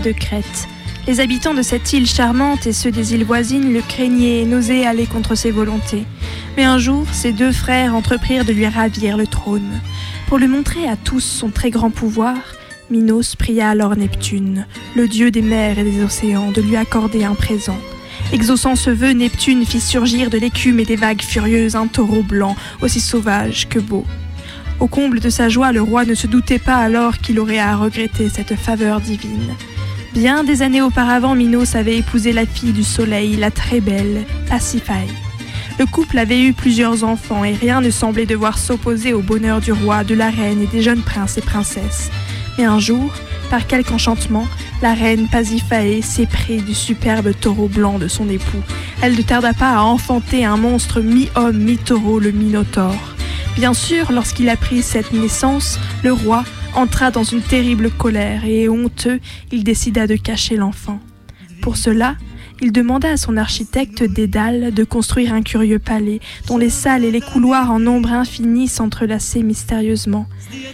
De 0.00 0.12
Crète. 0.12 0.68
Les 1.06 1.20
habitants 1.20 1.54
de 1.54 1.62
cette 1.62 1.92
île 1.92 2.06
charmante 2.06 2.66
et 2.66 2.72
ceux 2.72 2.90
des 2.90 3.14
îles 3.14 3.24
voisines 3.24 3.72
le 3.72 3.80
craignaient 3.80 4.42
et 4.42 4.44
n'osaient 4.44 4.86
aller 4.86 5.06
contre 5.06 5.34
ses 5.34 5.50
volontés. 5.50 6.04
Mais 6.56 6.64
un 6.64 6.78
jour, 6.78 7.04
ses 7.12 7.32
deux 7.32 7.52
frères 7.52 7.94
entreprirent 7.94 8.44
de 8.44 8.52
lui 8.52 8.66
ravir 8.66 9.16
le 9.16 9.26
trône. 9.26 9.80
Pour 10.28 10.38
lui 10.38 10.46
montrer 10.46 10.88
à 10.88 10.96
tous 10.96 11.20
son 11.20 11.50
très 11.50 11.70
grand 11.70 11.90
pouvoir, 11.90 12.36
Minos 12.90 13.34
pria 13.36 13.70
alors 13.70 13.96
Neptune, 13.96 14.66
le 14.94 15.08
dieu 15.08 15.30
des 15.30 15.42
mers 15.42 15.78
et 15.78 15.84
des 15.84 16.02
océans, 16.02 16.52
de 16.52 16.62
lui 16.62 16.76
accorder 16.76 17.24
un 17.24 17.34
présent. 17.34 17.78
Exaucant 18.32 18.76
ce 18.76 18.90
vœu, 18.90 19.12
Neptune 19.12 19.66
fit 19.66 19.80
surgir 19.80 20.30
de 20.30 20.38
l'écume 20.38 20.80
et 20.80 20.84
des 20.84 20.96
vagues 20.96 21.22
furieuses 21.22 21.76
un 21.76 21.86
taureau 21.86 22.22
blanc, 22.22 22.56
aussi 22.80 23.00
sauvage 23.00 23.68
que 23.68 23.78
beau. 23.78 24.04
Au 24.80 24.86
comble 24.86 25.20
de 25.20 25.30
sa 25.30 25.48
joie, 25.48 25.72
le 25.72 25.82
roi 25.82 26.04
ne 26.04 26.14
se 26.14 26.26
doutait 26.26 26.58
pas 26.58 26.76
alors 26.76 27.18
qu'il 27.18 27.38
aurait 27.38 27.58
à 27.58 27.76
regretter 27.76 28.28
cette 28.28 28.54
faveur 28.56 29.00
divine. 29.00 29.54
Bien 30.14 30.44
des 30.44 30.60
années 30.60 30.82
auparavant, 30.82 31.34
Minos 31.34 31.74
avait 31.74 31.96
épousé 31.96 32.34
la 32.34 32.44
fille 32.44 32.72
du 32.72 32.84
soleil, 32.84 33.36
la 33.36 33.50
très 33.50 33.80
belle 33.80 34.26
Pasiphae. 34.46 35.08
Le 35.78 35.86
couple 35.86 36.18
avait 36.18 36.42
eu 36.42 36.52
plusieurs 36.52 37.02
enfants 37.02 37.44
et 37.44 37.54
rien 37.54 37.80
ne 37.80 37.90
semblait 37.90 38.26
devoir 38.26 38.58
s'opposer 38.58 39.14
au 39.14 39.22
bonheur 39.22 39.62
du 39.62 39.72
roi, 39.72 40.04
de 40.04 40.14
la 40.14 40.28
reine 40.28 40.60
et 40.60 40.66
des 40.66 40.82
jeunes 40.82 41.00
princes 41.00 41.38
et 41.38 41.40
princesses. 41.40 42.10
Mais 42.58 42.64
un 42.64 42.78
jour, 42.78 43.10
par 43.48 43.66
quelque 43.66 43.92
enchantement, 43.92 44.46
la 44.82 44.92
reine 44.92 45.28
Pasiphae 45.32 46.02
s'éprit 46.02 46.60
du 46.60 46.74
superbe 46.74 47.32
taureau 47.40 47.68
blanc 47.68 47.98
de 47.98 48.08
son 48.08 48.28
époux. 48.28 48.62
Elle 49.00 49.16
ne 49.16 49.22
tarda 49.22 49.54
pas 49.54 49.70
à 49.70 49.80
enfanter 49.80 50.44
un 50.44 50.58
monstre 50.58 51.00
mi-homme, 51.00 51.56
mi-taureau, 51.56 52.18
le 52.18 52.32
Minotaure. 52.32 53.14
Bien 53.56 53.72
sûr, 53.72 54.12
lorsqu'il 54.12 54.50
apprit 54.50 54.82
cette 54.82 55.14
naissance, 55.14 55.78
le 56.04 56.12
roi 56.12 56.44
entra 56.74 57.10
dans 57.10 57.24
une 57.24 57.42
terrible 57.42 57.90
colère 57.90 58.44
et, 58.44 58.68
honteux, 58.68 59.20
il 59.50 59.64
décida 59.64 60.06
de 60.06 60.16
cacher 60.16 60.56
l'enfant. 60.56 61.00
Pour 61.60 61.76
cela, 61.76 62.16
il 62.60 62.70
demanda 62.70 63.10
à 63.10 63.16
son 63.16 63.36
architecte 63.36 64.04
Dédale 64.04 64.72
de 64.72 64.84
construire 64.84 65.34
un 65.34 65.42
curieux 65.42 65.80
palais 65.80 66.20
dont 66.46 66.58
les 66.58 66.70
salles 66.70 67.04
et 67.04 67.10
les 67.10 67.20
couloirs 67.20 67.72
en 67.72 67.80
nombre 67.80 68.12
infini 68.12 68.68
s'entrelaçaient 68.68 69.42
mystérieusement. 69.42 70.26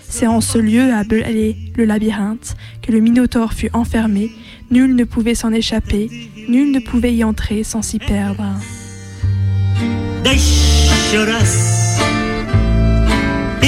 C'est 0.06 0.26
en 0.26 0.42
ce 0.42 0.58
lieu 0.58 0.92
appelé 0.92 1.56
le 1.76 1.84
labyrinthe 1.86 2.56
que 2.82 2.92
le 2.92 3.00
Minotaure 3.00 3.54
fut 3.54 3.70
enfermé. 3.72 4.30
Nul 4.70 4.94
ne 4.96 5.04
pouvait 5.04 5.34
s'en 5.34 5.50
échapper, 5.50 6.10
nul 6.48 6.72
ne 6.72 6.80
pouvait 6.80 7.14
y 7.14 7.24
entrer 7.24 7.64
sans 7.64 7.80
s'y 7.80 7.98
perdre. 7.98 8.44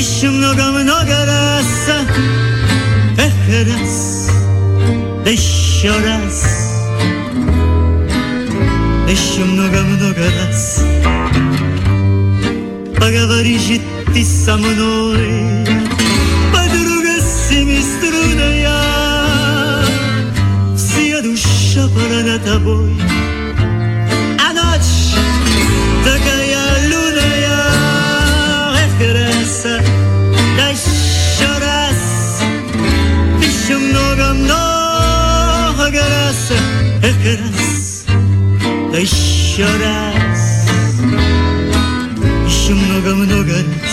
еще 0.01 0.31
много-много 0.31 1.27
раз, 1.27 1.67
эх, 3.19 3.35
раз, 3.69 4.31
да 5.23 5.31
еще 5.31 5.91
раз, 5.91 6.47
еще 9.07 9.45
много-много 9.45 10.25
раз. 10.41 10.83
Поговори 12.97 13.59
же 13.59 13.79
ты 14.15 14.25
со 14.25 14.57
мной, 14.57 15.67
подруга 16.51 17.21
семиструнная, 17.21 18.71
вся 20.79 21.21
душа 21.21 21.87
пора 21.95 22.23
на 22.23 22.39
тобой. 22.39 23.00
еще 33.71 33.79
много-много 33.79 34.51
раз, 36.01 36.51
эх, 37.05 37.25
раз, 37.39 38.05
еще 38.99 39.65
раз, 39.65 40.67
еще 42.49 42.75
много-много 42.75 43.53
раз. 43.53 43.90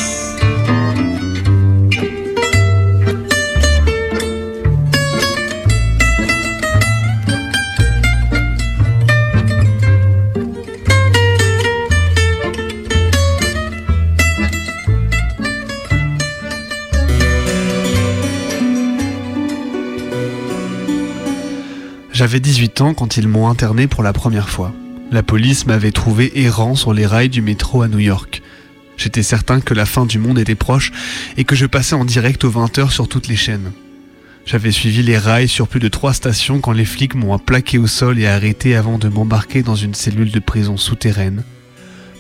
J'avais 22.28 22.42
18 22.42 22.82
ans 22.82 22.94
quand 22.94 23.16
ils 23.16 23.26
m'ont 23.26 23.48
interné 23.48 23.88
pour 23.88 24.04
la 24.04 24.12
première 24.12 24.50
fois. 24.50 24.74
La 25.12 25.24
police 25.24 25.66
m'avait 25.66 25.94
trouvé 25.94 26.44
errant 26.44 26.76
sur 26.76 26.94
les 26.94 27.06
rails 27.06 27.30
du 27.30 27.42
métro 27.42 27.84
à 27.84 27.88
New 27.88 28.00
York. 28.00 28.42
J'étais 28.98 29.24
certain 29.24 29.62
que 29.62 29.74
la 29.74 29.86
fin 29.86 30.06
du 30.06 30.20
monde 30.20 30.38
était 30.38 30.54
proche 30.54 30.92
et 31.38 31.46
que 31.46 31.56
je 31.56 31.66
passais 31.66 31.96
en 31.96 32.04
direct 32.04 32.44
aux 32.44 32.52
20h 32.52 32.90
sur 32.90 33.08
toutes 33.08 33.30
les 33.30 33.38
chaînes. 33.38 33.72
J'avais 34.46 34.74
suivi 34.74 35.04
les 35.04 35.18
rails 35.18 35.48
sur 35.48 35.70
plus 35.70 35.80
de 35.80 35.88
trois 35.88 36.12
stations 36.12 36.60
quand 36.60 36.74
les 36.74 36.84
flics 36.84 37.16
m'ont 37.16 37.40
plaqué 37.40 37.78
au 37.78 37.88
sol 37.88 38.20
et 38.20 38.28
arrêté 38.28 38.76
avant 38.76 38.98
de 38.98 39.08
m'embarquer 39.08 39.64
dans 39.64 39.76
une 39.76 39.94
cellule 39.94 40.32
de 40.32 40.40
prison 40.40 40.76
souterraine, 40.76 41.46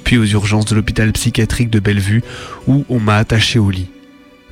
puis 0.05 0.18
aux 0.18 0.24
urgences 0.24 0.68
de 0.68 0.76
l'hôpital 0.76 1.12
psychiatrique 1.12 1.70
de 1.70 1.82
Bellevue 1.82 2.24
où 2.66 2.86
on 2.88 3.01
m'a 3.01 3.18
attaché 3.18 3.60
au 3.60 3.70
lit. 3.70 3.89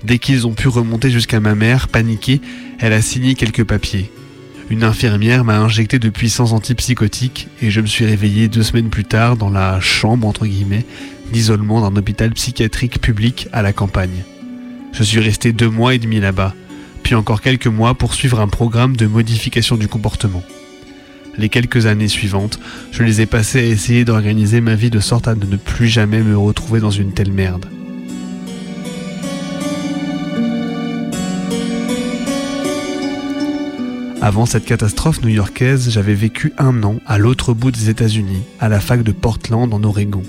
Dès 0.03 0.20
qu'ils 0.20 0.47
ont 0.47 0.53
pu 0.53 0.68
remonter 0.68 1.12
jusqu'à 1.12 1.39
ma 1.39 1.56
mère, 1.56 1.88
paniquée, 1.88 2.41
elle 2.78 2.91
a 2.91 3.01
signé 3.01 3.36
quelques 3.36 3.64
papiers. 3.64 4.12
Une 4.72 4.84
infirmière 4.84 5.43
m'a 5.43 5.59
injecté 5.59 5.99
de 5.99 6.09
puissants 6.09 6.51
antipsychotiques 6.51 7.47
et 7.61 7.70
je 7.70 7.82
me 7.82 7.86
suis 7.86 8.05
réveillé 8.05 8.47
deux 8.47 8.63
semaines 8.63 8.89
plus 8.89 9.05
tard 9.05 9.38
dans 9.38 9.51
la 9.51 9.80
chambre, 9.80 10.28
entre 10.28 10.47
guillemets, 10.47 10.86
d'isolement 11.32 11.82
d'un 11.82 11.95
hôpital 11.95 12.32
psychiatrique 12.32 12.99
public 12.99 13.47
à 13.53 13.61
la 13.61 13.74
campagne. 13.74 14.24
Je 14.91 15.03
suis 15.03 15.20
resté 15.20 15.53
deux 15.53 15.70
mois 15.70 15.93
et 15.93 15.99
demi 15.99 16.20
là-bas, 16.20 16.55
puis 17.03 17.13
encore 17.13 17.41
quelques 17.41 17.68
mois 17.68 17.93
pour 17.93 18.16
suivre 18.16 18.39
un 18.39 18.47
programme 18.47 18.95
de 18.95 19.05
modification 19.05 19.78
du 19.78 19.88
comportement. 19.88 20.43
Les 21.38 21.49
quelques 21.49 21.86
années 21.86 22.07
suivantes, 22.07 22.59
je 22.91 23.03
les 23.03 23.22
ai 23.22 23.28
passées 23.28 23.59
à 23.59 23.66
essayer 23.66 24.03
d'organiser 24.03 24.61
ma 24.61 24.74
vie 24.74 24.89
de 24.89 24.99
sorte 24.99 25.28
à 25.28 25.36
ne 25.36 25.57
plus 25.57 25.88
jamais 25.88 26.24
me 26.24 26.38
retrouver 26.38 26.80
dans 26.80 26.91
une 26.91 27.13
telle 27.13 27.32
merde. 27.32 27.68
Avant 34.26 34.48
cette 34.48 34.66
catastrophe 34.66 35.22
new-yorkaise, 35.22 35.92
j'avais 35.92 36.16
vécu 36.16 36.52
un 36.58 36.82
an 36.82 36.96
à 37.06 37.20
l'autre 37.20 37.54
bout 37.54 37.70
des 37.70 37.92
États-Unis, 37.92 38.42
à 38.60 38.70
la 38.70 38.80
fac 38.80 39.04
de 39.04 39.12
Portland 39.12 39.72
en 39.72 39.84
Oregon. 39.84 40.24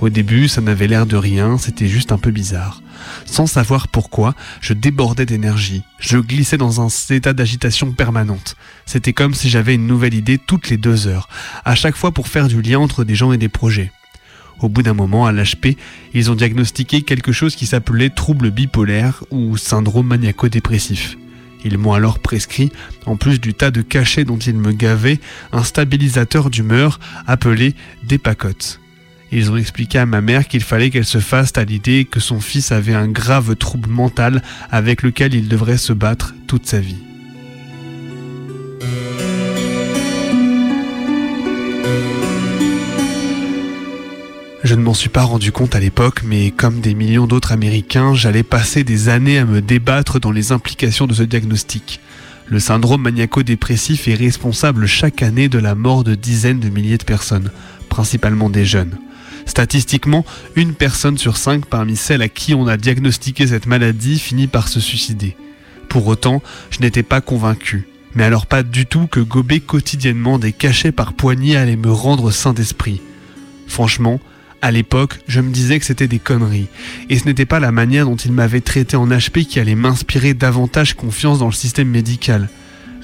Au 0.00 0.08
début, 0.08 0.48
ça 0.48 0.60
n'avait 0.60 0.88
l'air 0.88 1.06
de 1.06 1.14
rien, 1.14 1.56
c'était 1.56 1.86
juste 1.86 2.10
un 2.10 2.18
peu 2.18 2.32
bizarre. 2.32 2.82
Sans 3.26 3.46
savoir 3.46 3.86
pourquoi, 3.86 4.34
je 4.60 4.72
débordais 4.72 5.24
d'énergie. 5.24 5.84
Je 6.00 6.18
glissais 6.18 6.56
dans 6.56 6.80
un 6.80 6.88
état 7.10 7.32
d'agitation 7.32 7.92
permanente. 7.92 8.56
C'était 8.86 9.12
comme 9.12 9.34
si 9.34 9.48
j'avais 9.48 9.76
une 9.76 9.86
nouvelle 9.86 10.14
idée 10.14 10.38
toutes 10.38 10.68
les 10.68 10.76
deux 10.76 11.06
heures, 11.06 11.28
à 11.64 11.76
chaque 11.76 11.96
fois 11.96 12.10
pour 12.10 12.26
faire 12.26 12.48
du 12.48 12.60
lien 12.60 12.80
entre 12.80 13.04
des 13.04 13.14
gens 13.14 13.30
et 13.30 13.38
des 13.38 13.48
projets. 13.48 13.92
Au 14.58 14.68
bout 14.68 14.82
d'un 14.82 14.94
moment, 14.94 15.26
à 15.26 15.32
l'HP, 15.32 15.76
ils 16.12 16.28
ont 16.32 16.34
diagnostiqué 16.34 17.02
quelque 17.02 17.30
chose 17.30 17.54
qui 17.54 17.66
s'appelait 17.66 18.10
trouble 18.10 18.50
bipolaire 18.50 19.22
ou 19.30 19.56
syndrome 19.56 20.08
maniaco-dépressif. 20.08 21.16
Ils 21.64 21.78
m'ont 21.78 21.92
alors 21.92 22.18
prescrit, 22.18 22.70
en 23.06 23.16
plus 23.16 23.40
du 23.40 23.54
tas 23.54 23.70
de 23.70 23.82
cachets 23.82 24.24
dont 24.24 24.38
ils 24.38 24.56
me 24.56 24.72
gavaient, 24.72 25.20
un 25.52 25.64
stabilisateur 25.64 26.50
d'humeur 26.50 27.00
appelé 27.26 27.74
Dépacote. 28.04 28.80
Ils 29.30 29.50
ont 29.50 29.56
expliqué 29.56 29.98
à 29.98 30.06
ma 30.06 30.20
mère 30.20 30.48
qu'il 30.48 30.62
fallait 30.62 30.90
qu'elle 30.90 31.04
se 31.04 31.18
fasse 31.18 31.52
à 31.56 31.64
l'idée 31.64 32.06
que 32.06 32.20
son 32.20 32.40
fils 32.40 32.72
avait 32.72 32.94
un 32.94 33.08
grave 33.08 33.56
trouble 33.56 33.90
mental 33.90 34.42
avec 34.70 35.02
lequel 35.02 35.34
il 35.34 35.48
devrait 35.48 35.76
se 35.76 35.92
battre 35.92 36.34
toute 36.46 36.66
sa 36.66 36.80
vie. 36.80 37.07
Je 44.68 44.74
ne 44.74 44.82
m'en 44.82 44.92
suis 44.92 45.08
pas 45.08 45.22
rendu 45.22 45.50
compte 45.50 45.74
à 45.74 45.80
l'époque, 45.80 46.20
mais 46.26 46.50
comme 46.50 46.82
des 46.82 46.92
millions 46.92 47.26
d'autres 47.26 47.52
Américains, 47.52 48.12
j'allais 48.14 48.42
passer 48.42 48.84
des 48.84 49.08
années 49.08 49.38
à 49.38 49.46
me 49.46 49.62
débattre 49.62 50.20
dans 50.20 50.30
les 50.30 50.52
implications 50.52 51.06
de 51.06 51.14
ce 51.14 51.22
diagnostic. 51.22 52.00
Le 52.44 52.60
syndrome 52.60 53.00
maniaco-dépressif 53.00 54.08
est 54.08 54.14
responsable 54.14 54.84
chaque 54.84 55.22
année 55.22 55.48
de 55.48 55.58
la 55.58 55.74
mort 55.74 56.04
de 56.04 56.14
dizaines 56.14 56.60
de 56.60 56.68
milliers 56.68 56.98
de 56.98 57.04
personnes, 57.04 57.50
principalement 57.88 58.50
des 58.50 58.66
jeunes. 58.66 58.98
Statistiquement, 59.46 60.26
une 60.54 60.74
personne 60.74 61.16
sur 61.16 61.38
cinq 61.38 61.64
parmi 61.64 61.96
celles 61.96 62.20
à 62.20 62.28
qui 62.28 62.52
on 62.52 62.66
a 62.66 62.76
diagnostiqué 62.76 63.46
cette 63.46 63.64
maladie 63.64 64.18
finit 64.18 64.48
par 64.48 64.68
se 64.68 64.80
suicider. 64.80 65.34
Pour 65.88 66.06
autant, 66.08 66.42
je 66.68 66.80
n'étais 66.80 67.02
pas 67.02 67.22
convaincu. 67.22 67.88
Mais 68.14 68.24
alors 68.24 68.44
pas 68.44 68.62
du 68.62 68.84
tout 68.84 69.06
que 69.06 69.20
gober 69.20 69.60
quotidiennement 69.60 70.38
des 70.38 70.52
cachets 70.52 70.92
par 70.92 71.14
poignée 71.14 71.56
allait 71.56 71.76
me 71.76 71.90
rendre 71.90 72.30
sain 72.30 72.52
d'esprit. 72.52 73.00
Franchement, 73.66 74.20
à 74.60 74.70
l'époque, 74.70 75.20
je 75.28 75.40
me 75.40 75.50
disais 75.50 75.78
que 75.78 75.84
c'était 75.84 76.08
des 76.08 76.18
conneries, 76.18 76.68
et 77.08 77.18
ce 77.18 77.26
n'était 77.26 77.46
pas 77.46 77.60
la 77.60 77.72
manière 77.72 78.06
dont 78.06 78.16
il 78.16 78.32
m'avait 78.32 78.60
traité 78.60 78.96
en 78.96 79.06
HP 79.06 79.44
qui 79.44 79.60
allait 79.60 79.74
m'inspirer 79.74 80.34
davantage 80.34 80.94
confiance 80.94 81.38
dans 81.38 81.46
le 81.46 81.52
système 81.52 81.88
médical. 81.88 82.48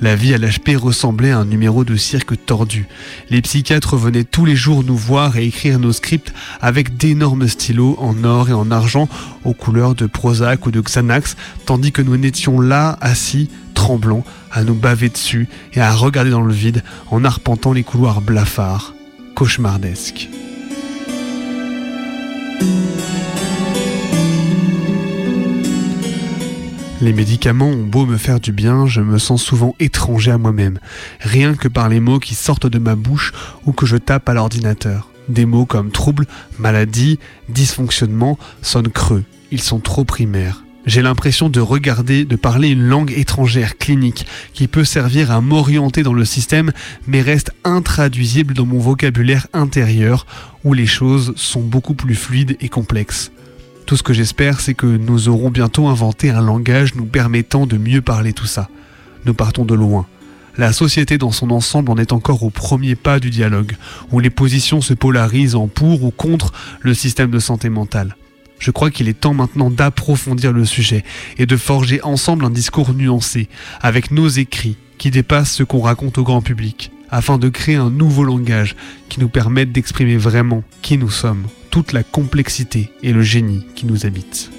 La 0.01 0.17
vie 0.17 0.35
à 0.35 0.39
l'HP 0.39 0.77
ressemblait 0.77 1.31
à 1.31 1.39
un 1.39 1.45
numéro 1.45 1.85
de 1.85 1.95
cirque 1.97 2.45
tordu. 2.45 2.87
Les 3.31 3.41
psychiatres 3.41 3.97
venaient 3.97 4.25
tous 4.25 4.45
les 4.45 4.57
jours 4.57 4.83
nous 4.83 4.97
voir 4.97 5.37
et 5.37 5.47
écrire 5.47 5.79
nos 5.79 5.93
scripts 5.93 6.35
avec 6.61 6.97
d'énormes 6.97 7.47
stylos 7.47 7.97
en 8.01 8.25
or 8.25 8.51
et 8.51 8.53
en 8.53 8.71
argent 8.73 9.09
aux 9.45 9.55
couleurs 9.55 9.95
de 9.95 10.07
Prozac 10.07 10.67
ou 10.67 10.73
de 10.73 10.81
Xanax, 10.81 11.37
tandis 11.65 11.93
que 11.93 12.03
nous 12.03 12.17
n'étions 12.17 12.61
là, 12.61 12.99
assis, 13.01 13.49
tremblants, 13.75 14.25
à 14.51 14.65
nous 14.65 14.75
baver 14.75 15.09
dessus 15.09 15.49
et 15.73 15.81
à 15.81 15.93
regarder 15.93 16.31
dans 16.31 16.43
le 16.43 16.53
vide 16.53 16.83
en 17.11 17.25
arpentant 17.25 17.73
les 17.73 17.85
couloirs 17.85 18.21
blafards, 18.21 18.95
cauchemardesques. 19.37 20.29
Les 27.05 27.13
médicaments 27.13 27.69
ont 27.69 27.85
beau 27.85 28.07
me 28.07 28.17
faire 28.17 28.41
du 28.41 28.53
bien, 28.53 28.87
je 28.87 29.03
me 29.03 29.19
sens 29.19 29.43
souvent 29.43 29.75
étranger 29.79 30.31
à 30.31 30.39
moi-même, 30.39 30.79
rien 31.21 31.55
que 31.55 31.69
par 31.69 31.91
les 31.91 32.01
mots 32.01 32.19
qui 32.19 32.35
sortent 32.35 32.67
de 32.67 32.79
ma 32.79 32.95
bouche 32.95 33.35
ou 33.67 33.73
que 33.73 33.85
je 33.85 33.99
tape 33.99 34.27
à 34.27 34.33
l'ordinateur. 34.33 35.11
Des 35.29 35.45
mots 35.45 35.67
comme 35.67 35.91
trouble, 35.91 36.27
maladie, 36.59 37.19
dysfonctionnement 37.51 38.39
sonnent 38.63 38.89
creux, 38.89 39.25
ils 39.51 39.61
sont 39.61 39.81
trop 39.81 40.05
primaires. 40.05 40.65
J'ai 40.87 41.01
l'impression 41.01 41.49
de 41.49 41.61
regarder, 41.61 42.27
de 42.27 42.37
parler 42.37 42.69
une 42.69 42.87
langue 42.87 43.13
étrangère 43.17 43.79
clinique 43.79 44.27
qui 44.53 44.69
peut 44.69 44.85
servir 44.85 45.31
à 45.31 45.41
m'orienter 45.41 46.03
dans 46.03 46.13
le 46.13 46.27
système 46.27 46.73
mais 47.07 47.23
reste 47.23 47.53
intraduisible 47.65 48.53
dans 48.53 48.67
mon 48.67 48.79
vocabulaire 48.79 49.47
intérieur 49.55 50.27
où 50.63 50.75
les 50.75 50.87
choses 50.87 51.33
sont 51.37 51.63
beaucoup 51.63 51.95
plus 51.95 52.15
fluides 52.15 52.57
et 52.61 52.69
complexes. 52.69 53.33
Tout 53.87 53.97
ce 53.97 54.03
que 54.03 54.13
j'espère, 54.13 54.61
c'est 54.61 54.75
que 54.75 54.87
nous 54.87 55.29
aurons 55.29 55.51
bientôt 55.51 55.89
inventé 55.89 56.31
un 56.31 56.41
langage 56.41 56.95
nous 56.95 57.07
permettant 57.07 57.67
de 57.67 57.79
mieux 57.79 58.03
parler 58.03 58.33
tout 58.33 58.47
ça. 58.47 58.69
Nous 59.25 59.35
partons 59.35 59.65
de 59.65 59.75
loin. 59.75 60.07
La 60.57 60.73
société 60.73 61.19
dans 61.19 61.33
son 61.33 61.51
ensemble 61.51 61.91
en 61.91 61.97
est 61.97 62.13
encore 62.13 62.43
au 62.43 62.51
premier 62.51 62.95
pas 62.95 63.21
du 63.21 63.31
dialogue, 63.31 63.77
où 64.13 64.21
les 64.21 64.31
positions 64.31 64.81
se 64.81 64.95
polarisent 64.95 65.57
en 65.57 65.67
pour 65.67 66.05
ou 66.05 66.11
contre 66.11 66.53
le 66.81 66.95
système 66.95 67.31
de 67.31 67.39
santé 67.39 67.69
mentale. 67.69 68.17
Je 68.65 68.71
crois 68.71 68.91
qu'il 68.91 69.11
est 69.11 69.21
temps 69.21 69.35
maintenant 69.35 69.69
d'approfondir 69.69 70.51
le 70.51 70.65
sujet 70.65 71.05
et 71.37 71.45
de 71.45 71.55
forger 71.55 72.01
ensemble 72.03 72.47
un 72.47 72.51
discours 72.51 72.95
nuancé, 72.95 73.51
avec 73.83 74.11
nos 74.11 74.27
écrits, 74.29 74.79
qui 74.97 75.11
dépassent 75.11 75.53
ce 75.53 75.65
qu'on 75.65 75.83
raconte 75.83 76.17
au 76.17 76.23
grand 76.23 76.41
public, 76.41 76.91
afin 77.11 77.37
de 77.37 77.51
créer 77.51 77.75
un 77.75 77.91
nouveau 77.91 78.25
langage 78.25 78.75
qui 79.11 79.21
nous 79.21 79.29
permette 79.29 79.71
d'exprimer 79.71 80.17
vraiment 80.17 80.65
qui 80.81 80.97
nous 80.97 81.11
sommes, 81.11 81.47
toute 81.71 81.93
la 81.93 82.03
complexité 82.03 82.91
et 83.03 83.13
le 83.13 83.21
génie 83.21 83.67
qui 83.75 83.85
nous 83.85 84.07
habitent. 84.07 84.51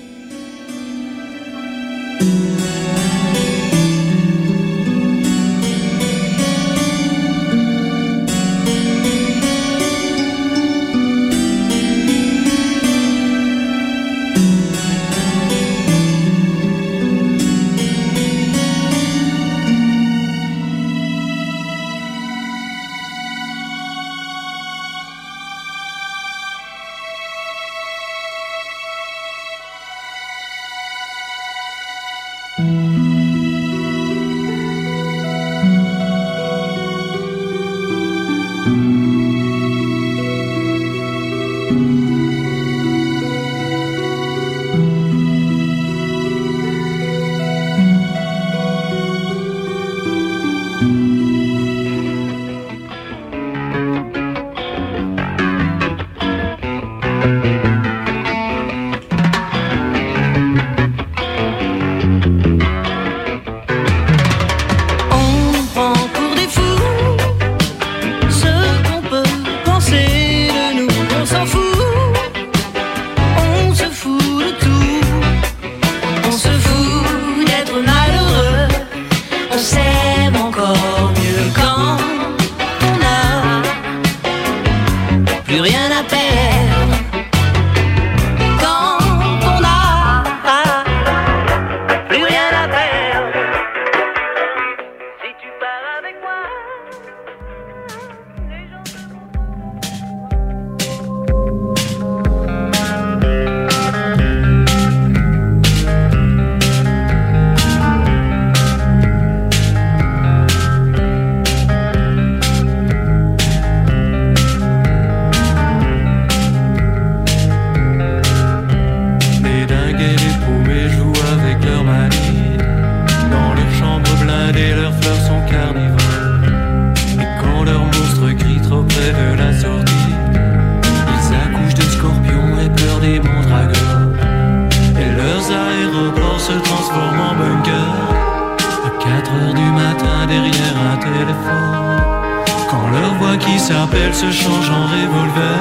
Se 144.15 144.31
change 144.31 144.69
en 144.69 144.85
revolver. 144.85 145.59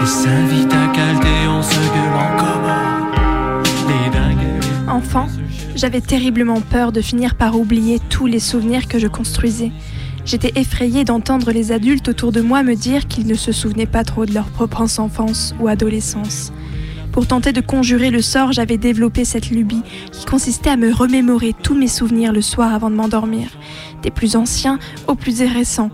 Et 0.00 0.06
s'invite 0.06 0.72
à 0.72 0.86
les 1.24 1.48
Enfant, 4.88 5.26
j'avais 5.74 6.00
terriblement 6.00 6.60
peur 6.60 6.92
de 6.92 7.00
finir 7.00 7.34
par 7.34 7.58
oublier 7.58 7.98
tous 8.08 8.26
les 8.26 8.38
souvenirs 8.38 8.86
que 8.86 9.00
je 9.00 9.08
construisais. 9.08 9.72
J'étais 10.24 10.52
effrayée 10.54 11.04
d'entendre 11.04 11.50
les 11.50 11.72
adultes 11.72 12.08
autour 12.08 12.30
de 12.30 12.40
moi 12.40 12.62
me 12.62 12.74
dire 12.74 13.08
qu'ils 13.08 13.26
ne 13.26 13.34
se 13.34 13.50
souvenaient 13.50 13.86
pas 13.86 14.04
trop 14.04 14.24
de 14.24 14.34
leur 14.34 14.46
propre 14.46 14.80
enfance 14.80 15.54
ou 15.58 15.66
adolescence. 15.66 16.52
Pour 17.10 17.26
tenter 17.26 17.52
de 17.52 17.60
conjurer 17.60 18.10
le 18.10 18.22
sort, 18.22 18.52
j'avais 18.52 18.76
développé 18.76 19.24
cette 19.24 19.50
lubie 19.50 19.82
qui 20.12 20.26
consistait 20.26 20.70
à 20.70 20.76
me 20.76 20.92
remémorer 20.92 21.54
tous 21.60 21.74
mes 21.74 21.88
souvenirs 21.88 22.32
le 22.32 22.42
soir 22.42 22.72
avant 22.72 22.90
de 22.90 22.94
m'endormir, 22.94 23.48
des 24.02 24.12
plus 24.12 24.36
anciens 24.36 24.78
aux 25.08 25.16
plus 25.16 25.42
récents, 25.42 25.90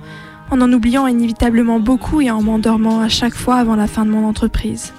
en 0.55 0.61
en 0.61 0.73
oubliant 0.73 1.09
inévitablement 1.09 1.81
beaucoup 1.81 2.21
et 2.21 2.31
en 2.31 2.41
m'endormant 2.41 3.01
à 3.01 3.09
chaque 3.09 3.35
fois 3.35 3.57
avant 3.57 3.75
la 3.75 3.89
fin 3.89 4.05
de 4.05 4.11
mon 4.11 4.25
entreprise. 4.25 4.93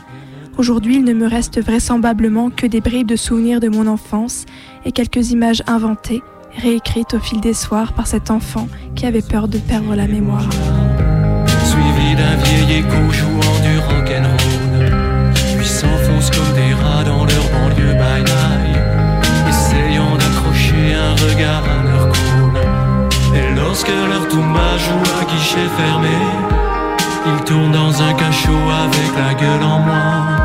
Aujourd'hui, 0.57 0.97
il 0.97 1.05
ne 1.05 1.13
me 1.13 1.27
reste 1.27 1.61
vraisemblablement 1.61 2.49
que 2.49 2.67
des 2.67 2.81
bribes 2.81 3.07
de 3.07 3.15
souvenirs 3.15 3.61
de 3.61 3.69
mon 3.69 3.87
enfance 3.87 4.45
et 4.83 4.91
quelques 4.91 5.31
images 5.31 5.63
inventées, 5.65 6.21
réécrites 6.57 7.13
au 7.13 7.19
fil 7.19 7.39
des 7.39 7.53
soirs 7.53 7.93
par 7.93 8.05
cet 8.05 8.31
enfant 8.31 8.67
qui 8.95 9.05
avait 9.05 9.21
peur 9.21 9.47
de 9.47 9.57
perdre 9.57 9.95
la 9.95 10.07
mémoire. 10.07 10.49
Suivi 11.63 12.15
d'un 12.15 12.35
vieil 12.35 12.79
écho 12.79 13.11
jouant 13.11 13.59
du 13.63 13.79
rock'n'roll 13.79 15.33
Puis 15.57 15.67
s'enfoncent 15.67 16.31
comme 16.31 16.53
des 16.53 16.73
rats 16.73 17.03
dans 17.05 17.23
leur 17.23 17.45
banlieue 17.53 17.93
by 17.93 18.23
night 18.23 18.77
Essayant 19.47 20.17
d'accrocher 20.17 20.93
un 20.93 21.15
regard 21.15 21.63
à 21.63 21.83
leur 21.83 22.11
call 22.11 23.37
Et 23.37 23.55
lorsque 23.55 23.89
leur 24.09 24.24
guichet 25.45 25.69
fermé 25.77 26.17
Ils 27.27 27.43
tournent 27.43 27.71
dans 27.71 28.01
un 28.01 28.13
cachot 28.13 28.65
avec 28.83 29.11
la 29.15 29.33
gueule 29.35 29.63
en 29.63 29.79
moins. 29.79 30.37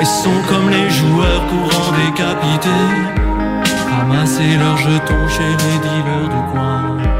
Et 0.00 0.04
sont 0.04 0.40
comme 0.48 0.68
les 0.68 0.90
joueurs 0.90 1.46
courants 1.46 1.92
décapités. 2.04 2.86
Ramasser 3.90 4.56
leurs 4.58 4.76
jetons 4.76 5.28
chez 5.28 5.50
les 5.62 5.78
dealers 5.78 6.28
du 6.28 6.52
coin. 6.52 7.15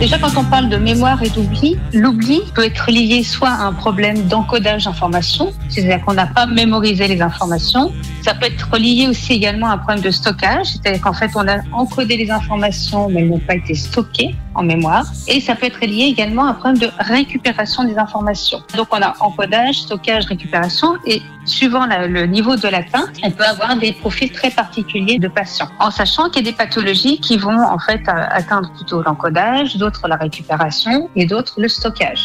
Déjà, 0.00 0.18
quand 0.18 0.36
on 0.36 0.44
parle 0.44 0.68
de 0.68 0.76
mémoire 0.76 1.22
et 1.22 1.30
d'oubli, 1.30 1.78
l'oubli 1.92 2.40
peut 2.54 2.64
être 2.64 2.90
lié 2.90 3.22
soit 3.22 3.50
à 3.50 3.62
un 3.62 3.72
problème 3.72 4.26
d'encodage 4.26 4.84
d'informations, 4.84 5.52
c'est-à-dire 5.68 6.04
qu'on 6.04 6.14
n'a 6.14 6.26
pas 6.26 6.46
mémorisé 6.46 7.06
les 7.06 7.22
informations. 7.22 7.92
Ça 8.22 8.34
peut 8.34 8.46
être 8.46 8.76
lié 8.78 9.06
aussi 9.08 9.34
également 9.34 9.68
à 9.68 9.74
un 9.74 9.78
problème 9.78 10.02
de 10.02 10.10
stockage, 10.10 10.66
c'est-à-dire 10.66 11.00
qu'en 11.00 11.12
fait, 11.12 11.30
on 11.36 11.46
a 11.46 11.58
encodé 11.72 12.16
les 12.16 12.30
informations, 12.30 13.08
mais 13.08 13.20
elles 13.20 13.28
n'ont 13.28 13.38
pas 13.38 13.54
été 13.54 13.74
stockées 13.74 14.34
en 14.54 14.62
mémoire. 14.62 15.04
Et 15.28 15.40
ça 15.40 15.54
peut 15.54 15.66
être 15.66 15.80
lié 15.84 16.04
également 16.04 16.46
à 16.46 16.50
un 16.50 16.54
problème 16.54 16.78
de 16.78 16.90
récupération 16.98 17.84
des 17.84 17.96
informations. 17.96 18.62
Donc, 18.76 18.88
on 18.92 19.02
a 19.02 19.14
encodage, 19.20 19.82
stockage, 19.82 20.26
récupération, 20.26 20.96
et 21.06 21.22
suivant 21.44 21.86
le 21.86 22.26
niveau 22.26 22.56
de 22.56 22.68
l'atteinte, 22.68 23.10
on 23.22 23.30
peut 23.30 23.44
avoir 23.44 23.76
des 23.76 23.92
profils 23.92 24.30
très 24.30 24.50
particuliers 24.50 25.18
de 25.18 25.28
patients. 25.28 25.68
En 25.78 25.90
sachant 25.90 26.28
qu'il 26.30 26.44
y 26.44 26.48
a 26.48 26.50
des 26.50 26.56
pathologies 26.56 27.18
qui 27.18 27.36
vont 27.36 27.60
en 27.60 27.78
fait 27.78 28.00
euh, 28.08 28.26
atteindre 28.30 28.70
plutôt 28.72 29.02
l'encodage, 29.02 29.43
d'autres 29.76 30.08
la 30.08 30.16
récupération 30.16 31.10
et 31.16 31.26
d'autres 31.26 31.60
le 31.60 31.68
stockage. 31.68 32.24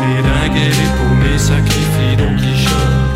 Les 0.00 0.22
dingues 0.22 0.56
et 0.56 0.68
les 0.68 0.90
paumés 0.96 1.38
sacrifient 1.38 2.16
Don 2.18 2.36
Quichotte 2.36 3.10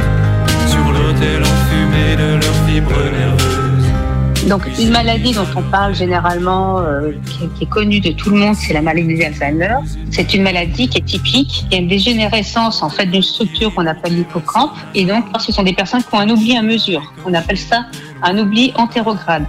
sur 0.67 0.93
l'autel 0.93 1.43
enfumé 1.43 2.17
de 2.17 2.35
leurs 2.41 2.61
fibres 2.67 3.11
nerveuses. 3.19 4.49
Donc 4.49 4.63
une 4.79 4.91
maladie 4.91 5.33
dont 5.33 5.47
on 5.57 5.63
parle 5.63 5.95
généralement, 5.95 6.79
euh, 6.81 7.13
qui, 7.27 7.45
est, 7.45 7.49
qui 7.55 7.65
est 7.65 7.69
connue 7.69 8.01
de 8.01 8.13
tout 8.13 8.29
le 8.31 8.37
monde, 8.37 8.55
c'est 8.55 8.75
la 8.75 8.83
maladie 8.83 9.17
d'Alzheimer. 9.17 9.77
C'est 10.11 10.35
une 10.35 10.43
maladie 10.43 10.89
qui 10.89 10.99
est 10.99 11.05
typique, 11.05 11.67
qui 11.69 11.77
a 11.77 11.79
une 11.79 11.89
dégénérescence 11.89 12.83
en 12.83 12.91
fait 12.91 13.07
d'une 13.07 13.23
structure 13.23 13.75
qu'on 13.75 13.87
appelle 13.87 14.15
l'hippocampe. 14.15 14.73
Et 14.95 15.05
donc 15.05 15.25
ce 15.39 15.51
sont 15.51 15.63
des 15.63 15.73
personnes 15.73 16.03
qui 16.03 16.15
ont 16.15 16.21
un 16.21 16.29
oubli 16.29 16.57
à 16.57 16.63
mesure. 16.63 17.03
On 17.25 17.33
appelle 17.33 17.59
ça 17.59 17.87
un 18.23 18.37
oubli 18.39 18.73
antérograde. 18.77 19.47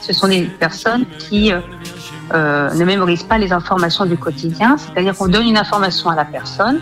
Ce 0.00 0.12
sont 0.12 0.28
des 0.28 0.42
personnes 0.42 1.04
qui 1.18 1.52
euh, 1.52 1.60
euh, 2.32 2.74
ne 2.74 2.84
mémorisent 2.84 3.22
pas 3.22 3.38
les 3.38 3.52
informations 3.52 4.04
du 4.04 4.16
quotidien, 4.16 4.76
c'est-à-dire 4.76 5.16
qu'on 5.16 5.28
donne 5.28 5.46
une 5.46 5.56
information 5.56 6.10
à 6.10 6.14
la 6.14 6.24
personne 6.24 6.80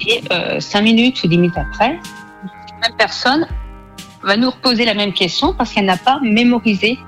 et 0.00 0.22
euh, 0.32 0.60
cinq 0.60 0.82
minutes 0.82 1.22
ou 1.22 1.28
dix 1.28 1.36
minutes 1.36 1.58
après, 1.58 1.98
la 2.42 2.88
même 2.88 2.96
personne 2.96 3.46
va 4.22 4.36
nous 4.36 4.50
reposer 4.50 4.84
la 4.84 4.94
même 4.94 5.12
question 5.12 5.52
parce 5.52 5.72
qu'elle 5.72 5.84
n'a 5.84 5.96
pas 5.96 6.18
mémorisé 6.22 6.98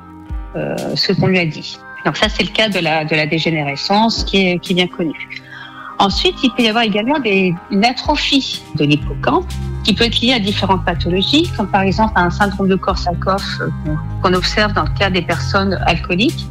euh, 0.56 0.76
ce 0.94 1.12
qu'on 1.12 1.28
lui 1.28 1.38
a 1.38 1.46
dit. 1.46 1.78
Donc 2.04 2.16
ça, 2.16 2.28
c'est 2.28 2.42
le 2.42 2.50
cas 2.50 2.68
de 2.68 2.80
la, 2.80 3.26
dégénérescence 3.26 4.24
qui 4.24 4.48
est, 4.48 4.74
bien 4.74 4.86
connue. 4.86 5.42
Ensuite, 5.98 6.34
il 6.42 6.50
peut 6.52 6.64
y 6.64 6.68
avoir 6.68 6.84
également 6.84 7.18
des, 7.18 7.54
une 7.70 7.84
atrophie 7.84 8.62
de 8.74 8.84
l'hippocampe 8.84 9.46
qui 9.84 9.94
peut 9.94 10.04
être 10.04 10.20
liée 10.20 10.34
à 10.34 10.38
différentes 10.38 10.84
pathologies, 10.84 11.50
comme 11.56 11.68
par 11.68 11.82
exemple 11.82 12.12
un 12.16 12.30
syndrome 12.30 12.68
de 12.68 12.74
Korsakoff 12.74 13.60
qu'on 14.22 14.34
observe 14.34 14.72
dans 14.74 14.82
le 14.82 14.98
cas 14.98 15.08
des 15.08 15.22
personnes 15.22 15.78
alcooliques. 15.86 16.46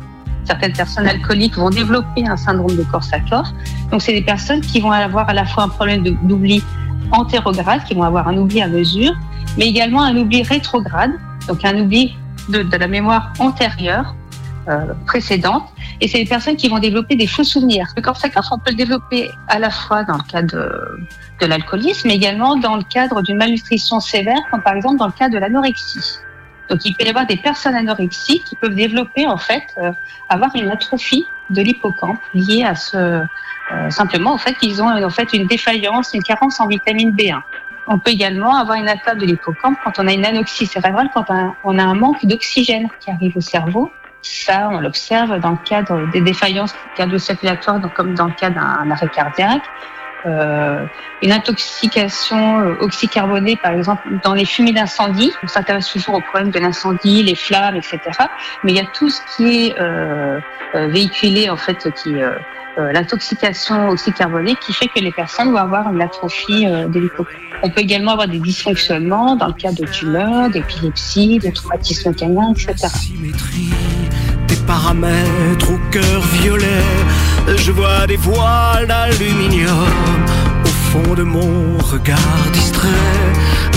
Certaines 0.45 0.73
personnes 0.73 1.07
alcooliques 1.07 1.55
vont 1.55 1.69
développer 1.69 2.27
un 2.27 2.35
syndrome 2.35 2.75
de 2.75 2.83
Korsakoff. 2.83 3.47
Donc, 3.91 4.01
c'est 4.01 4.13
des 4.13 4.21
personnes 4.21 4.61
qui 4.61 4.81
vont 4.81 4.91
avoir 4.91 5.29
à 5.29 5.33
la 5.33 5.45
fois 5.45 5.63
un 5.63 5.69
problème 5.69 6.03
d'oubli 6.03 6.63
antérograde, 7.11 7.83
qui 7.85 7.93
vont 7.93 8.03
avoir 8.03 8.27
un 8.27 8.37
oubli 8.37 8.61
à 8.61 8.67
mesure, 8.67 9.13
mais 9.57 9.67
également 9.67 10.01
un 10.03 10.15
oubli 10.17 10.43
rétrograde, 10.43 11.11
donc 11.47 11.63
un 11.63 11.77
oubli 11.79 12.15
de, 12.49 12.65
la 12.77 12.87
mémoire 12.87 13.31
antérieure, 13.39 14.15
euh, 14.67 14.93
précédente. 15.05 15.63
Et 16.01 16.07
c'est 16.07 16.19
des 16.19 16.29
personnes 16.29 16.55
qui 16.55 16.67
vont 16.67 16.79
développer 16.79 17.15
des 17.15 17.27
faux 17.27 17.43
souvenirs. 17.43 17.87
Le 17.95 18.01
Korsakoff, 18.01 18.45
on 18.51 18.57
peut 18.57 18.71
le 18.71 18.77
développer 18.77 19.29
à 19.47 19.59
la 19.59 19.69
fois 19.69 20.03
dans 20.03 20.17
le 20.17 20.23
cadre 20.23 20.51
de, 20.53 21.07
de 21.41 21.45
l'alcoolisme, 21.45 22.07
mais 22.07 22.15
également 22.15 22.55
dans 22.57 22.77
le 22.77 22.83
cadre 22.83 23.21
d'une 23.21 23.37
malnutrition 23.37 23.99
sévère, 23.99 24.39
comme 24.51 24.61
par 24.61 24.75
exemple 24.75 24.97
dans 24.97 25.07
le 25.07 25.13
cas 25.13 25.29
de 25.29 25.37
l'anorexie. 25.37 26.17
Donc 26.73 26.83
il 26.85 26.95
peut 26.95 27.05
y 27.05 27.09
avoir 27.09 27.27
des 27.27 27.37
personnes 27.37 27.75
anorexiques 27.75 28.45
qui 28.45 28.55
peuvent 28.55 28.73
développer 28.73 29.27
en 29.27 29.37
fait 29.37 29.61
euh, 29.77 29.91
avoir 30.27 30.49
une 30.55 30.71
atrophie 30.71 31.23
de 31.51 31.61
l'hippocampe 31.61 32.17
liée 32.33 32.63
à 32.63 32.73
ce 32.73 32.97
euh, 32.97 33.89
simplement 33.91 34.33
en 34.33 34.39
fait 34.39 34.55
qu'ils 34.55 34.81
ont 34.81 34.89
en 34.89 35.09
fait 35.11 35.31
une 35.33 35.45
défaillance, 35.45 36.15
une 36.15 36.23
carence 36.23 36.59
en 36.59 36.65
vitamine 36.67 37.11
B1. 37.11 37.39
On 37.85 37.99
peut 37.99 38.09
également 38.09 38.55
avoir 38.55 38.75
une 38.77 38.89
atteinte 38.89 39.19
de 39.19 39.25
l'hippocampe 39.27 39.77
quand 39.83 39.99
on 39.99 40.07
a 40.07 40.13
une 40.13 40.25
anoxie 40.25 40.65
cérébrale, 40.65 41.11
quand 41.13 41.25
on 41.29 41.35
a- 41.35 41.53
on 41.63 41.77
a 41.77 41.83
un 41.83 41.93
manque 41.93 42.25
d'oxygène 42.25 42.87
qui 42.99 43.11
arrive 43.11 43.37
au 43.37 43.41
cerveau. 43.41 43.91
Ça, 44.23 44.69
on 44.71 44.79
l'observe 44.79 45.39
dans 45.41 45.51
le 45.51 45.57
cadre 45.63 46.09
des 46.11 46.21
défaillances 46.21 46.73
cardio-circulatoires, 46.95 47.79
donc 47.81 47.93
comme 47.93 48.15
dans 48.15 48.25
le 48.27 48.33
cas 48.33 48.49
d'un 48.49 48.89
arrêt 48.89 49.09
cardiaque. 49.09 49.61
Euh, 50.25 50.85
une 51.21 51.31
intoxication 51.31 52.59
euh, 52.59 52.75
oxycarbonée, 52.79 53.55
par 53.55 53.71
exemple, 53.71 54.07
dans 54.23 54.33
les 54.33 54.45
fumées 54.45 54.71
d'incendie. 54.71 55.31
On 55.43 55.47
s'intéresse 55.47 55.89
toujours 55.89 56.15
au 56.15 56.21
problème 56.21 56.51
de 56.51 56.59
l'incendie, 56.59 57.23
les 57.23 57.35
flammes, 57.35 57.75
etc. 57.75 57.99
Mais 58.63 58.71
il 58.71 58.77
y 58.77 58.79
a 58.79 58.85
tout 58.93 59.09
ce 59.09 59.21
qui 59.35 59.67
est 59.67 59.79
euh, 59.79 60.39
euh, 60.75 60.87
véhiculé, 60.87 61.49
en 61.49 61.57
fait, 61.57 61.89
qui 61.95 62.21
euh, 62.21 62.91
l'intoxication 62.91 63.89
oxycarbonée 63.89 64.55
qui 64.55 64.73
fait 64.73 64.87
que 64.87 64.99
les 64.99 65.11
personnes 65.11 65.51
vont 65.51 65.57
avoir 65.57 65.93
une 65.93 66.01
atrophie 66.01 66.65
de 66.65 66.99
l'hippocampe. 66.99 67.37
On 67.61 67.69
peut 67.69 67.81
également 67.81 68.13
avoir 68.13 68.27
des 68.27 68.39
dysfonctionnements 68.39 69.35
dans 69.35 69.47
le 69.47 69.53
cas 69.53 69.71
de 69.71 69.85
tumeurs, 69.85 70.49
d'épilepsie, 70.49 71.37
de 71.37 71.51
traumatisme 71.51 72.15
canien, 72.15 72.51
etc. 72.51 72.87
je 77.47 77.71
vois 77.71 78.07
des 78.07 78.17
voiles 78.17 78.87
d'aluminium 78.87 79.69
au 80.63 80.67
fond 80.67 81.13
de 81.13 81.23
mon 81.23 81.77
regard 81.77 82.49
distrait, 82.51 82.87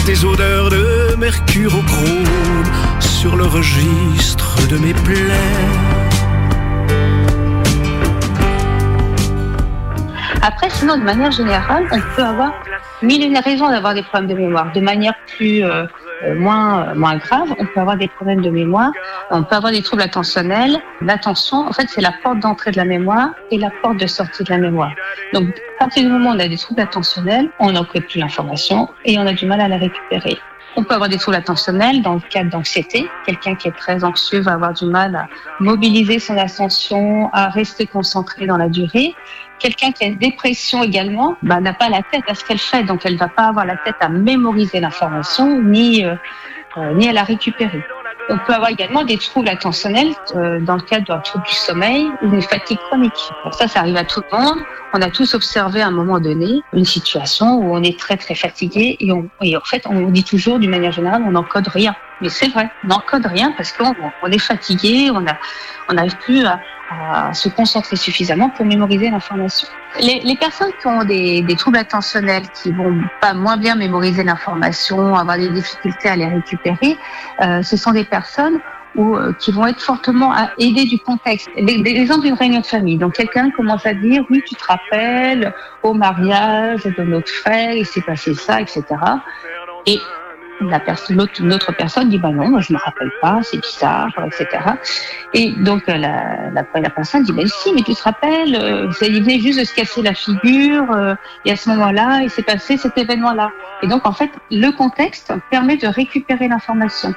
des 0.06 0.24
odeurs 0.24 0.70
de 0.70 1.16
mercure 1.16 1.74
au 1.76 1.82
chrome 1.82 2.64
sur 3.00 3.36
le 3.36 3.44
registre 3.44 4.56
de 4.68 4.76
mes 4.78 4.94
plaies. 4.94 6.06
Après, 10.42 10.70
sinon, 10.70 10.96
de 10.96 11.02
manière 11.02 11.32
générale, 11.32 11.88
on 11.90 11.98
peut 12.14 12.22
avoir 12.22 12.52
mille 13.02 13.22
et 13.22 13.26
une 13.26 13.38
raisons 13.38 13.68
d'avoir 13.68 13.94
des 13.94 14.02
problèmes 14.02 14.28
de 14.28 14.34
mémoire. 14.34 14.72
De 14.72 14.80
manière 14.80 15.14
plus 15.36 15.64
euh, 15.64 15.86
moins 16.34 16.88
euh, 16.88 16.94
moins 16.94 17.16
grave, 17.16 17.54
on 17.58 17.66
peut 17.66 17.80
avoir 17.80 17.96
des 17.96 18.08
problèmes 18.08 18.40
de 18.40 18.50
mémoire. 18.50 18.90
On 19.30 19.42
peut 19.42 19.56
avoir 19.56 19.72
des 19.72 19.82
troubles 19.82 20.02
attentionnels. 20.02 20.78
L'attention, 21.00 21.58
en 21.68 21.72
fait, 21.72 21.88
c'est 21.88 22.00
la 22.00 22.12
porte 22.22 22.40
d'entrée 22.40 22.70
de 22.70 22.76
la 22.76 22.84
mémoire 22.84 23.30
et 23.50 23.58
la 23.58 23.70
porte 23.82 23.98
de 23.98 24.06
sortie 24.06 24.44
de 24.44 24.50
la 24.50 24.58
mémoire. 24.58 24.92
Donc, 25.32 25.48
à 25.76 25.78
partir 25.80 26.04
du 26.04 26.08
moment 26.08 26.30
où 26.30 26.34
on 26.34 26.38
a 26.38 26.48
des 26.48 26.56
troubles 26.58 26.80
attentionnels, 26.80 27.50
on 27.60 27.72
n'encode 27.72 28.04
plus 28.04 28.20
l'information 28.20 28.88
et 29.04 29.18
on 29.18 29.26
a 29.26 29.32
du 29.32 29.46
mal 29.46 29.60
à 29.60 29.68
la 29.68 29.76
récupérer. 29.76 30.38
On 30.78 30.84
peut 30.84 30.94
avoir 30.94 31.08
des 31.08 31.16
troubles 31.16 31.38
attentionnels 31.38 32.02
dans 32.02 32.14
le 32.14 32.20
cadre 32.20 32.50
d'anxiété. 32.50 33.08
Quelqu'un 33.24 33.54
qui 33.54 33.68
est 33.68 33.76
très 33.76 34.04
anxieux 34.04 34.40
va 34.40 34.52
avoir 34.52 34.74
du 34.74 34.84
mal 34.84 35.16
à 35.16 35.26
mobiliser 35.58 36.18
son 36.18 36.36
attention, 36.36 37.30
à 37.32 37.48
rester 37.48 37.86
concentré 37.86 38.46
dans 38.46 38.58
la 38.58 38.68
durée. 38.68 39.14
Quelqu'un 39.58 39.92
qui 39.92 40.04
a 40.04 40.08
une 40.08 40.18
dépression 40.18 40.82
également 40.82 41.36
bah, 41.42 41.60
n'a 41.60 41.72
pas 41.72 41.88
la 41.88 42.02
tête 42.02 42.24
à 42.28 42.34
ce 42.34 42.44
qu'elle 42.44 42.58
fait, 42.58 42.82
donc 42.84 43.04
elle 43.04 43.16
va 43.16 43.28
pas 43.28 43.44
avoir 43.44 43.64
la 43.64 43.76
tête 43.76 43.96
à 44.00 44.08
mémoriser 44.08 44.80
l'information 44.80 45.62
ni 45.62 46.04
euh, 46.04 46.14
euh, 46.76 46.92
ni 46.94 47.08
à 47.08 47.12
la 47.12 47.22
récupérer. 47.22 47.82
On 48.28 48.38
peut 48.38 48.52
avoir 48.52 48.70
également 48.70 49.04
des 49.04 49.16
troubles 49.18 49.48
attentionnels 49.48 50.12
euh, 50.34 50.60
dans 50.60 50.74
le 50.74 50.82
cadre 50.82 51.06
d'un 51.06 51.20
trouble 51.20 51.46
du 51.46 51.54
sommeil 51.54 52.06
ou 52.22 52.28
d'une 52.28 52.42
fatigue 52.42 52.78
chronique. 52.88 53.30
Ça, 53.52 53.68
ça 53.68 53.80
arrive 53.80 53.96
à 53.96 54.04
tout 54.04 54.20
le 54.30 54.36
monde. 54.36 54.58
On 54.92 55.00
a 55.00 55.10
tous 55.10 55.34
observé 55.34 55.80
à 55.80 55.86
un 55.86 55.92
moment 55.92 56.18
donné 56.18 56.60
une 56.72 56.84
situation 56.84 57.58
où 57.58 57.74
on 57.74 57.82
est 57.82 57.98
très 57.98 58.16
très 58.16 58.34
fatigué 58.34 58.96
et, 59.00 59.12
on, 59.12 59.28
et 59.40 59.56
en 59.56 59.60
fait 59.60 59.86
on 59.86 60.10
dit 60.10 60.24
toujours 60.24 60.58
d'une 60.58 60.70
manière 60.70 60.92
générale 60.92 61.22
on 61.26 61.32
n'encode 61.32 61.68
rien. 61.68 61.94
Mais 62.20 62.28
c'est 62.28 62.48
vrai, 62.48 62.70
on 62.84 62.88
n'encode 62.88 63.26
rien 63.26 63.52
parce 63.56 63.72
qu'on 63.72 63.94
on 64.22 64.26
est 64.28 64.38
fatigué, 64.38 65.10
on 65.12 65.26
a 65.26 65.36
on 65.88 65.94
n'arrive 65.94 66.16
plus 66.18 66.44
à, 66.44 66.60
à 66.90 67.32
se 67.34 67.48
concentrer 67.48 67.96
suffisamment 67.96 68.50
pour 68.50 68.66
mémoriser 68.66 69.10
l'information. 69.10 69.68
Les, 70.00 70.20
les 70.20 70.36
personnes 70.36 70.72
qui 70.80 70.86
ont 70.86 71.04
des, 71.04 71.42
des 71.42 71.56
troubles 71.56 71.78
attentionnels, 71.78 72.44
qui 72.62 72.72
vont 72.72 73.00
pas 73.20 73.34
moins 73.34 73.56
bien 73.56 73.74
mémoriser 73.74 74.24
l'information, 74.24 75.14
avoir 75.14 75.36
des 75.36 75.48
difficultés 75.48 76.08
à 76.08 76.16
les 76.16 76.26
récupérer, 76.26 76.96
euh, 77.42 77.62
ce 77.62 77.76
sont 77.76 77.92
des 77.92 78.04
personnes 78.04 78.60
où, 78.94 79.16
euh, 79.16 79.32
qui 79.38 79.52
vont 79.52 79.66
être 79.66 79.80
fortement 79.80 80.32
à 80.32 80.50
aider 80.58 80.84
du 80.86 80.98
contexte. 80.98 81.48
L'exemple 81.56 82.22
d'une 82.22 82.34
réunion 82.34 82.60
de 82.60 82.66
famille. 82.66 82.96
Donc 82.96 83.14
quelqu'un 83.14 83.50
commence 83.50 83.84
à 83.86 83.94
dire 83.94 84.24
oui, 84.30 84.42
tu 84.46 84.54
te 84.54 84.64
rappelles 84.64 85.52
au 85.82 85.92
mariage 85.92 86.84
de 86.84 87.02
notre 87.02 87.30
frère, 87.30 87.72
il 87.72 87.86
s'est 87.86 88.02
passé 88.02 88.34
ça, 88.34 88.60
etc. 88.60 88.82
Et 89.86 90.00
la 90.60 90.80
l'autre, 91.10 91.32
une 91.40 91.52
autre 91.52 91.72
personne 91.72 92.08
dit 92.08 92.18
bah 92.18 92.30
non, 92.30 92.48
moi 92.48 92.60
je 92.60 92.72
me 92.72 92.78
rappelle 92.78 93.10
pas, 93.20 93.40
c'est 93.42 93.60
bizarre, 93.60 94.10
etc. 94.24 94.46
Et 95.34 95.52
donc 95.52 95.88
euh, 95.88 95.96
la, 95.96 96.50
la 96.50 96.64
première 96.64 96.94
personne 96.94 97.22
dit 97.22 97.32
bah 97.32 97.42
si, 97.46 97.72
mais 97.72 97.82
tu 97.82 97.94
te 97.94 98.02
rappelles, 98.02 98.56
euh, 98.56 98.90
il 99.02 99.22
venait 99.22 99.40
juste 99.40 99.58
de 99.58 99.64
se 99.64 99.74
casser 99.74 100.02
la 100.02 100.14
figure, 100.14 100.90
euh, 100.92 101.14
et 101.44 101.52
à 101.52 101.56
ce 101.56 101.68
moment-là, 101.70 102.20
il 102.22 102.30
s'est 102.30 102.42
passé 102.42 102.76
cet 102.76 102.96
événement-là. 102.96 103.50
Et 103.82 103.88
donc 103.88 104.06
en 104.06 104.12
fait, 104.12 104.30
le 104.50 104.70
contexte 104.70 105.32
permet 105.50 105.76
de 105.76 105.86
récupérer 105.86 106.48
l'information. 106.48 107.14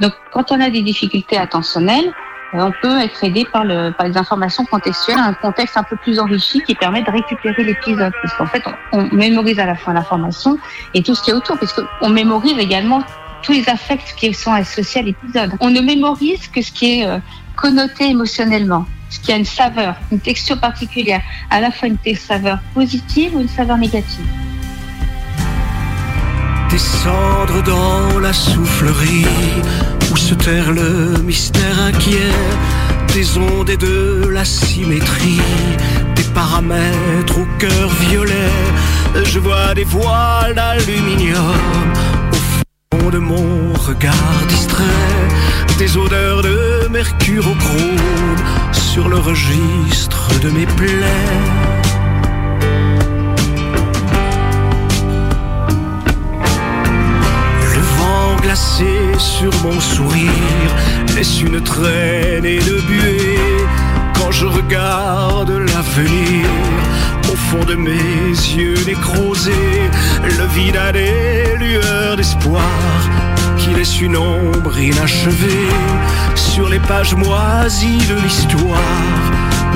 Donc 0.00 0.12
quand 0.32 0.50
on 0.50 0.60
a 0.60 0.70
des 0.70 0.82
difficultés 0.82 1.36
attentionnelles, 1.36 2.06
euh, 2.08 2.29
on 2.52 2.72
peut 2.82 2.98
être 3.00 3.22
aidé 3.22 3.46
par, 3.52 3.64
le, 3.64 3.90
par 3.90 4.06
les 4.06 4.16
informations 4.16 4.64
contextuelles, 4.64 5.18
un 5.18 5.34
contexte 5.34 5.76
un 5.76 5.82
peu 5.82 5.96
plus 5.96 6.18
enrichi 6.18 6.60
qui 6.62 6.74
permet 6.74 7.02
de 7.02 7.10
récupérer 7.10 7.62
l'épisode. 7.62 8.12
Parce 8.22 8.34
qu'en 8.34 8.46
fait, 8.46 8.62
on, 8.92 9.08
mémorise 9.14 9.58
à 9.58 9.66
la 9.66 9.74
fois 9.74 9.92
l'information 9.92 10.58
et 10.94 11.02
tout 11.02 11.14
ce 11.14 11.22
qui 11.22 11.30
est 11.30 11.34
autour, 11.34 11.56
puisqu'on 11.58 12.08
mémorise 12.08 12.58
également 12.58 13.02
tous 13.42 13.52
les 13.52 13.68
affects 13.68 14.14
qui 14.16 14.34
sont 14.34 14.52
associés 14.52 15.00
à 15.00 15.04
l'épisode. 15.04 15.52
On 15.60 15.70
ne 15.70 15.80
mémorise 15.80 16.48
que 16.48 16.60
ce 16.60 16.72
qui 16.72 17.00
est 17.00 17.06
euh, 17.06 17.18
connoté 17.56 18.10
émotionnellement, 18.10 18.84
ce 19.08 19.20
qui 19.20 19.32
a 19.32 19.36
une 19.36 19.44
saveur, 19.44 19.94
une 20.12 20.20
texture 20.20 20.58
particulière, 20.60 21.22
à 21.50 21.60
la 21.60 21.70
fois 21.70 21.88
une 21.88 21.98
saveur 22.16 22.58
positive 22.74 23.34
ou 23.36 23.40
une 23.40 23.48
saveur 23.48 23.78
négative. 23.78 24.26
Descendre 26.70 27.62
dans 27.64 28.18
la 28.20 28.32
soufflerie 28.32 29.26
où 30.12 30.16
se 30.16 30.34
terre 30.34 30.72
le 30.72 31.20
mystère 31.22 31.80
inquiet 31.80 32.32
des 33.14 33.38
ondes 33.38 33.68
et 33.70 33.76
de 33.76 34.28
la 34.30 34.44
symétrie, 34.44 35.40
des 36.14 36.22
paramètres 36.34 37.38
au 37.38 37.46
cœur 37.58 37.88
violet. 38.08 38.52
Je 39.24 39.38
vois 39.40 39.74
des 39.74 39.84
voiles 39.84 40.54
d'aluminium 40.54 41.92
au 42.32 42.36
fond 42.36 43.10
de 43.10 43.18
mon 43.18 43.72
regard 43.74 44.46
distrait, 44.48 44.84
des 45.78 45.96
odeurs 45.96 46.42
de 46.42 46.88
mercure 46.88 47.48
au 47.48 47.54
chrome 47.54 48.36
sur 48.72 49.08
le 49.08 49.18
registre 49.18 50.28
de 50.40 50.50
mes 50.50 50.66
plaies. 50.66 51.79
Sur 58.54 59.52
mon 59.62 59.78
sourire 59.80 60.30
laisse 61.14 61.40
une 61.40 61.60
traînée 61.62 62.58
de 62.58 62.80
buée 62.80 63.38
quand 64.14 64.32
je 64.32 64.46
regarde 64.46 65.50
l'avenir. 65.50 66.46
Au 67.30 67.36
fond 67.36 67.64
de 67.64 67.76
mes 67.76 67.92
yeux 67.92 68.74
nécrosés, 68.86 69.88
le 70.24 70.46
vide 70.46 70.76
a 70.76 70.90
des 70.90 71.56
lueurs 71.60 72.16
d'espoir 72.16 72.62
qui 73.56 73.70
laissent 73.70 74.00
une 74.00 74.16
ombre 74.16 74.76
inachevée 74.76 75.68
sur 76.34 76.68
les 76.68 76.80
pages 76.80 77.14
moisies 77.14 78.04
de 78.08 78.16
l'histoire 78.20 79.22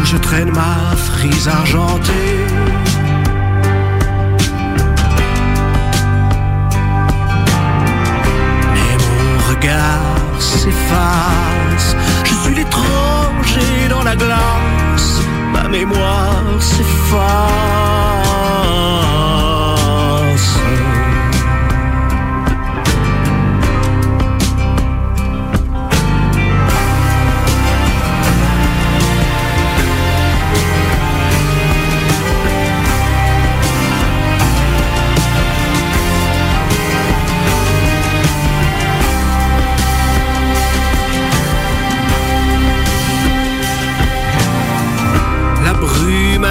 où 0.01 0.05
je 0.05 0.17
traîne 0.17 0.51
ma 0.51 0.97
frise 0.97 1.47
argentée. 1.47 2.54
Regard 9.65 10.41
s'efface. 10.41 11.97
Je 12.25 12.35
suis 12.35 12.55
l'étranger 12.55 13.89
dans 13.89 14.03
la 14.03 14.17
glace. 14.17 15.21
Ma 15.53 15.69
mémoire 15.69 16.45
s'efface. 16.61 18.24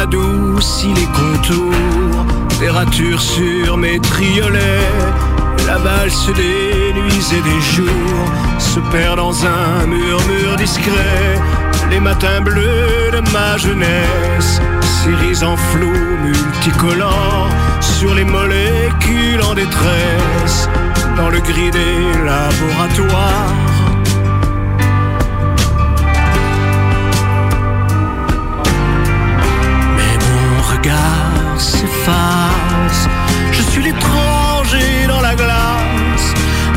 Adoucit 0.04 0.94
les 0.94 1.10
contours, 1.20 2.26
des 2.60 2.70
ratures 2.70 3.22
sur 3.22 3.78
mes 3.78 4.00
triolets. 4.00 4.90
La 5.66 5.78
valse 5.78 6.28
des 6.36 6.94
nuits 6.94 7.28
et 7.38 7.42
des 7.42 7.62
jours 7.74 8.28
se 8.60 8.80
perd 8.92 9.18
dans 9.18 9.36
un 9.46 9.88
murmure 9.88 10.56
discret. 10.58 11.40
Les 11.90 12.02
matins 12.02 12.42
bleus 12.42 13.12
de 13.14 13.22
ma 13.32 13.58
jeunesse 13.58 14.60
s'irisent 14.82 15.44
en 15.44 15.56
flou 15.56 15.94
multicolore 16.26 17.48
sur 17.80 18.14
les 18.14 18.26
molécules 18.26 19.42
en 19.50 19.54
détresse 19.54 20.68
dans 21.16 21.30
le 21.30 21.40
gris 21.40 21.72
des 21.72 22.26
laboratoires. 22.26 23.63
Je 33.52 33.62
suis 33.62 33.84
l'étranger 33.84 35.08
dans 35.08 35.22
la 35.22 35.36
glace. 35.36 36.34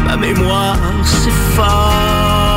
Ma 0.07 0.17
mémoire 0.17 0.77
s'efface. 1.05 2.56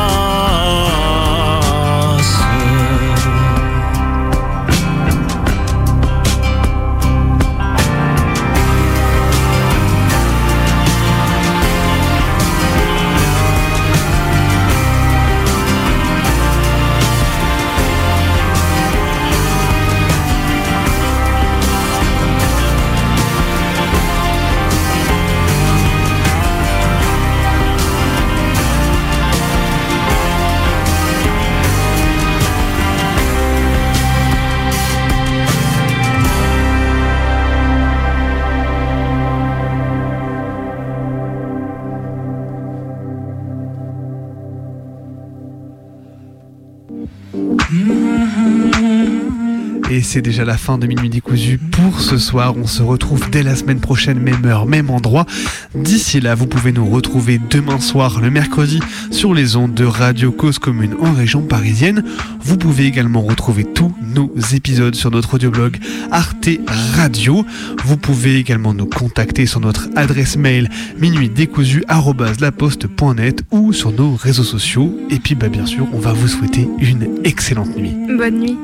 C'est 50.10 50.22
déjà 50.24 50.44
la 50.44 50.58
fin 50.58 50.80
de 50.80 50.88
Minuit 50.88 51.08
décousu 51.08 51.60
pour 51.60 52.02
ce 52.02 52.18
soir. 52.18 52.56
On 52.58 52.66
se 52.66 52.82
retrouve 52.82 53.30
dès 53.30 53.44
la 53.44 53.56
semaine 53.56 53.80
prochaine, 53.80 54.18
même 54.18 54.44
heure, 54.44 54.66
même 54.66 54.90
endroit. 54.90 55.28
D'ici 55.76 56.20
là, 56.20 56.34
vous 56.34 56.48
pouvez 56.48 56.72
nous 56.72 56.90
retrouver 56.90 57.40
demain 57.52 57.80
soir, 57.80 58.20
le 58.20 58.32
mercredi, 58.32 58.80
sur 59.12 59.36
les 59.36 59.56
ondes 59.56 59.76
de 59.76 59.86
Radio 59.86 60.32
Cause 60.32 60.58
Commune 60.58 60.96
en 61.00 61.14
région 61.14 61.44
parisienne. 61.44 62.04
Vous 62.42 62.58
pouvez 62.58 62.88
également 62.88 63.22
retrouver 63.22 63.66
tous 63.66 63.94
nos 64.02 64.34
épisodes 64.52 64.96
sur 64.96 65.12
notre 65.12 65.36
audioblog 65.36 65.78
Arte 66.10 66.50
Radio. 66.96 67.46
Vous 67.86 67.98
pouvez 67.98 68.38
également 68.38 68.74
nous 68.74 68.88
contacter 68.88 69.46
sur 69.46 69.60
notre 69.60 69.90
adresse 69.96 70.38
mail 70.38 70.72
minuitdécousu@laposte.net 70.98 73.44
ou 73.52 73.74
sur 73.74 73.92
nos 73.92 74.16
réseaux 74.16 74.44
sociaux. 74.44 74.98
Et 75.12 75.20
puis, 75.20 75.36
bah, 75.36 75.50
bien 75.50 75.68
sûr, 75.68 75.86
on 75.94 76.00
va 76.00 76.14
vous 76.14 76.28
souhaiter 76.28 76.68
une 76.80 77.20
excellente 77.24 77.78
nuit. 77.78 77.94
Bonne 78.18 78.40
nuit. 78.40 78.58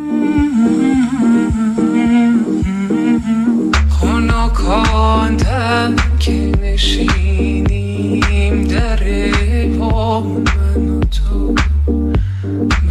خواندم 4.65 5.95
که 6.19 6.51
نشینیم 6.61 7.83
در 8.67 8.99
با 9.79 10.21
من 10.21 10.89
و 10.89 10.99
تو. 10.99 11.55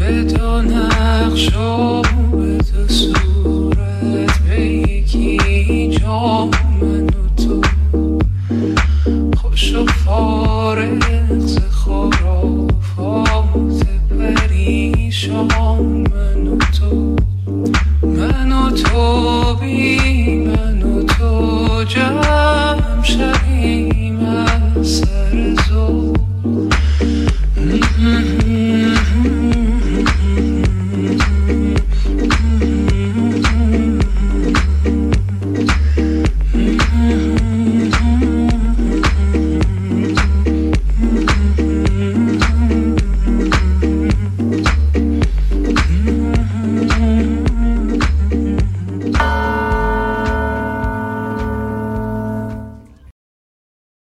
به 0.01 0.23
دو 0.23 0.63
نقش 0.63 1.57
و 1.57 2.03
به 2.03 2.57
دو 2.57 2.89
صورت 2.89 4.39
به 4.49 4.61
یکی 4.61 5.89
جا 5.99 6.49
من 6.81 7.07
و 7.07 7.29
تو. 7.45 7.63
خوش 9.37 9.75
و 9.75 9.87
فارغ 9.87 11.04